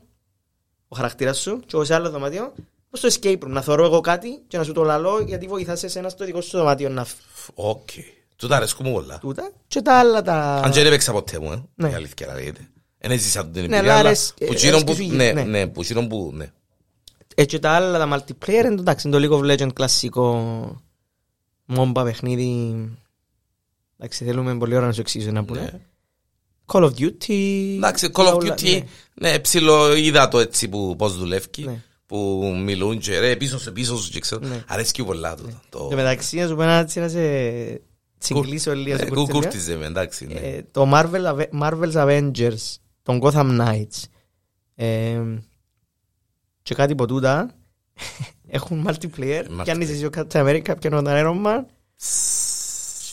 ο 0.87 0.95
χαρακτήρας 0.95 1.39
σου, 1.39 1.59
και 1.59 1.71
εγώ 1.73 1.83
σε 1.83 1.93
άλλο 1.93 2.09
δωμάτιο, 2.09 2.53
όπως 2.87 2.99
το 2.99 3.07
escape 3.13 3.43
room, 3.43 3.47
να 3.47 3.61
θωρώ 3.61 3.85
εγώ 3.85 3.99
κάτι 4.01 4.41
και 4.47 4.57
να 4.57 4.63
σου 4.63 4.71
το 4.71 4.83
λαλώ 4.83 5.19
γιατί 5.27 5.47
βοηθάς 5.47 5.83
εσένα 5.83 6.09
στο 6.09 6.25
δικό 6.25 6.41
σου 6.41 6.57
δωμάτιο 6.57 6.89
να 6.89 7.03
φ- 7.05 7.49
Οκ. 7.53 7.89
Τούτα 8.35 8.55
αρέσκουν 8.55 8.85
μου 8.87 8.93
πολλά. 8.93 9.17
τούτα 9.19 9.51
και 9.67 9.81
τα 9.81 9.99
άλλα 9.99 10.21
τα... 10.21 10.55
Αν 10.55 10.71
και 10.71 10.77
δεν 10.77 10.87
έπαιξα 10.87 11.11
ποτέ 11.11 11.39
μου, 11.39 11.51
ε. 11.51 11.63
Ναι. 11.75 11.89
Η 11.89 11.93
αλήθεια 11.93 12.27
να 12.27 12.33
λέγεται. 12.33 12.67
Δεν 12.97 13.11
έζησα 13.11 13.41
την 13.47 13.51
Ναι, 13.53 13.59
εμπειρία, 13.59 13.79
αλλά 13.79 13.93
αλλά 13.93 14.07
αρέσ- 14.09 14.33
που 14.33 14.51
ε, 14.51 14.55
τζείνον 14.55 14.83
που... 14.83 14.91
αρέσκει 14.91 15.09
σου, 15.09 15.15
Ναι, 15.15 15.31
ναι. 15.31 15.43
ναι, 15.43 15.67
που 15.67 15.81
τζείνον 15.81 16.07
που... 16.07 16.31
Ναι. 16.33 16.51
Ε, 17.35 17.45
και 17.45 17.59
τα 17.59 17.71
άλλα 17.71 17.97
τα 17.99 18.17
multiplayer, 18.25 18.63
εντάξει, 18.65 19.07
είναι 19.07 19.19
το 19.19 19.27
League 19.37 19.39
of 19.41 19.51
Legends 19.51 19.73
κλασικό 19.73 20.81
μόμπα 21.65 22.03
παιχνίδι. 22.03 22.75
Εντάξει, 23.97 24.23
θέλουμε 24.25 24.57
πολύ 24.57 24.75
ώρα 24.75 24.85
να 24.85 24.91
σου 24.93 25.01
εξηγήσω 25.01 25.31
να 25.31 25.39
Ναι. 25.39 25.45
πούμε. 25.45 25.81
Call 26.65 26.83
of 26.83 26.89
Duty. 26.99 27.73
Εντάξει, 27.75 28.09
Call 28.13 28.27
of 28.27 28.33
όλα- 28.35 28.53
Duty, 28.55 28.71
ναι. 28.71 29.29
ναι, 29.29 29.39
ψηλό 29.39 29.95
είδα 29.95 30.27
το 30.27 30.39
έτσι 30.39 30.67
που 30.67 30.95
πώς 30.97 31.17
δουλεύει, 31.17 31.47
Ναι. 31.57 31.81
που 32.05 32.51
μιλούν 32.63 32.99
και 32.99 33.19
ρε 33.19 33.35
πίσω 33.35 33.59
σε 33.59 33.71
πίσω 33.71 33.97
σου 33.97 34.11
και 34.11 34.19
ξέρω. 34.19 34.47
Ναι. 34.47 34.63
Αρέσκει 34.67 35.03
πολλά 35.03 35.35
τούτο. 35.35 35.61
Το... 35.69 35.85
Και 35.89 35.95
μεταξύ, 35.95 36.37
να 36.37 36.47
σου 36.47 36.55
πω 36.55 36.61
ένα 36.61 36.73
έτσι 36.73 36.99
να 36.99 37.07
σε 37.09 37.21
συγκλήσω 38.17 38.73
λίγο. 38.75 38.97
σε 38.97 39.03
Ναι, 39.03 39.09
κουρτιλιά. 39.09 39.39
Κούρτιζε 39.41 39.75
με, 39.75 39.85
εντάξει. 39.85 40.25
ναι. 40.25 40.39
Ε, 40.39 40.61
Το 40.71 40.89
Marvel, 40.93 41.35
Ave- 41.35 41.61
Marvel's 41.61 41.93
Avengers, 41.93 42.75
τον 43.03 43.19
Gotham 43.23 43.59
Knights 43.61 44.03
Ε, 44.75 45.21
και 46.61 46.75
κάτι 46.75 46.91
από 46.91 47.05
τούτα 47.07 47.51
έχουν 48.55 48.87
multiplayer. 48.87 49.43
Multiplayer. 49.43 49.63
Κι 49.63 49.71
αν 49.71 49.81
είσαι 49.81 49.91
εσύ 49.91 50.05
ο 50.05 50.09
Captain 50.15 50.25
America 50.45 50.73
και 50.79 50.87
ο 50.87 51.01
Iron 51.05 51.45
Man. 51.45 51.63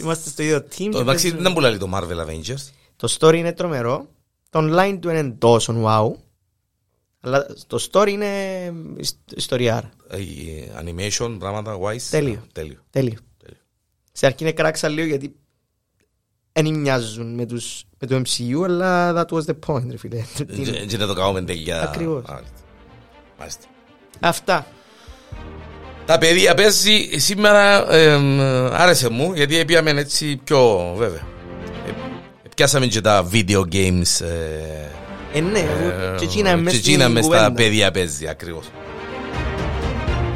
Είμαστε 0.01 0.30
στο 0.30 0.43
ίδιο 0.43 0.57
team. 0.57 0.64
Το 0.68 0.74
και 0.91 0.99
εντάξει 0.99 1.22
παίζουμε. 1.22 1.43
δεν 1.43 1.53
πουλάει 1.53 1.76
το 1.78 1.91
Marvel 1.95 2.26
Avengers. 2.26 2.68
Το 2.97 3.16
story 3.18 3.34
είναι 3.34 3.53
τρομερό. 3.53 4.09
Το 4.51 4.59
online 4.62 4.99
του 5.01 5.09
είναι 5.09 5.30
τόσο 5.30 5.74
wow. 5.86 6.11
Αλλά 7.20 7.47
το 7.66 7.86
story 7.91 8.09
είναι 8.09 8.72
ιστ- 8.97 9.32
ιστοριάρα. 9.36 9.91
Ε, 10.09 10.18
Animation, 10.82 11.36
πράγματα, 11.38 11.78
wise. 11.80 12.03
Τέλειο. 12.11 12.43
Τέλειο. 12.53 12.78
Τέλειο. 12.91 13.18
Τέλειο. 13.38 13.59
Σε 14.12 14.26
αρχή 14.26 14.43
είναι 14.43 14.53
κράξα 14.53 14.88
λίγο 14.88 15.07
γιατί 15.07 15.34
δεν 16.53 16.74
μοιάζουν 16.74 17.34
με, 17.34 17.47
τους, 17.47 17.84
με 17.99 18.07
το 18.07 18.22
MCU, 18.26 18.62
αλλά 18.64 19.12
that 19.14 19.34
was 19.36 19.43
the 19.45 19.55
point, 19.66 19.86
ρε 19.91 19.97
φίλε. 19.97 20.22
Τι 20.36 20.62
είναι. 20.62 20.70
Και- 20.70 20.86
Και 20.86 20.97
να 20.97 21.07
το 21.07 21.14
κάνουμε 21.14 21.43
τέλεια. 21.43 21.82
Ακριβώς. 21.82 22.22
Μάλιστα. 22.28 22.55
Μάλιστα. 23.38 23.64
Αυτά. 24.20 24.66
Τα 26.11 26.18
παιδιά 26.18 26.54
παίζει 26.54 27.08
σήμερα 27.16 27.94
ε, 27.94 28.18
άρεσε 28.72 29.11
μου 29.11 29.32
γιατί 29.34 29.64
πήγαμε 29.64 29.90
έτσι 29.90 30.40
πιο 30.44 30.92
βέβαια. 30.96 31.20
Ε, 31.86 32.48
πιάσαμε 32.54 32.86
και 32.86 33.00
τα 33.00 33.28
video 33.32 33.61
games 33.72 34.20
ε, 35.32 35.38
Ε, 35.38 35.40
ναι, 35.40 35.58
ε, 35.58 36.16
και 36.18 36.24
εκείνα 36.24 36.56
μες 36.56 36.72
και 36.72 36.78
στην 36.78 36.92
εκείνα 36.92 37.08
μες 37.08 37.24
στα 37.24 37.36
κουβέντα. 37.36 37.52
παιδιά 37.52 37.90
παίζει 37.90 38.28
ακριβώς. 38.28 38.64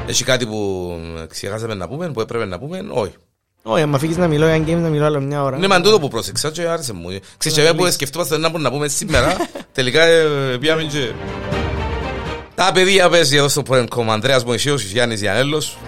Έχει 0.07 0.25
κάτι 0.25 0.47
που 0.47 0.91
ξεχάσαμε 1.29 1.75
να 1.75 1.89
πούμε, 1.89 2.11
που 2.11 2.21
έπρεπε 2.21 2.45
να 2.45 2.59
πούμε, 2.59 2.85
όχι. 2.91 3.15
Όχι, 3.63 3.83
άμα 3.83 3.99
φύγεις 3.99 4.17
να 4.17 4.27
μιλώ 4.27 4.47
για 4.47 4.65
games 4.67 4.81
να 4.81 4.89
μιλώ 4.89 5.05
άλλο 5.05 5.21
μια 5.21 5.43
ώρα. 5.43 5.59
Ναι, 5.59 5.67
μα 5.67 5.81
τούτο 5.81 6.01
που 6.01 6.09
πρόσεξα 6.09 6.51
και 6.51 6.63
άρεσε 6.63 6.93
μου. 6.93 7.19
Ξέρεις, 7.37 7.59
και 7.59 7.75
που 7.75 7.91
σκεφτόμαστε 7.91 8.39
να 8.39 8.49
μπορούμε 8.49 8.69
να 8.69 8.75
πούμε 8.75 8.89
σήμερα, 8.89 9.37
τελικά 9.73 10.03
ε, 10.03 10.57
πήγαμε 10.61 10.83
και... 10.83 11.13
Τα 12.55 12.71
παιδιά 12.75 13.09
παίζει 13.09 13.37
εδώ 13.37 13.49
στο 13.49 13.63
Porn.com, 13.69 14.05
Ανδρέας 14.09 14.45
Μωυσίος, 14.45 14.83
Γιάννης 14.83 15.21
Γιανέλος. 15.21 15.79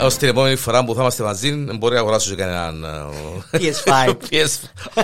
Ως 0.00 0.16
την 0.16 0.28
επόμενη 0.28 0.56
φορά 0.56 0.84
που 0.84 0.94
θα 0.94 1.00
είμαστε 1.00 1.22
μαζί, 1.22 1.50
μπορεί 1.78 1.94
να 1.94 2.00
αγοράσω 2.00 2.30
και 2.30 2.36
κανέναν... 2.36 2.84
ε, 3.50 3.58
PS5. 3.58 4.08
PS. 4.30 4.68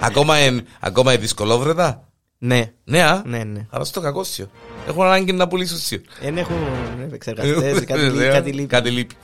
Ακόμα 0.00 0.38
είναι, 0.44 0.62
ακόμα 0.80 1.12
είναι 1.12 1.20
δυσκολόβρετα. 1.20 2.08
Ναι, 2.38 2.72
Ναι, 2.84 3.02
α; 3.02 3.22
ναι, 3.26 3.44
ναι. 3.44 3.66
Άρα 3.70 3.84
στο 3.84 4.00
κακόσιο. 4.00 4.50
Έχω 4.88 5.02
ανάγκη 5.02 5.32
να 5.32 5.48
πουλήσω 5.48 5.76
σιο. 5.76 6.00
Δεν 6.22 6.38
έχουν 6.38 6.56
επεξεργαστές, 7.02 7.84
κάτι 7.84 8.00
λείπει- 8.00 8.30
κάτι 8.32 8.50
λείπει. 8.52 8.66
Κάτι 8.66 8.90
λείπει. 8.90 9.14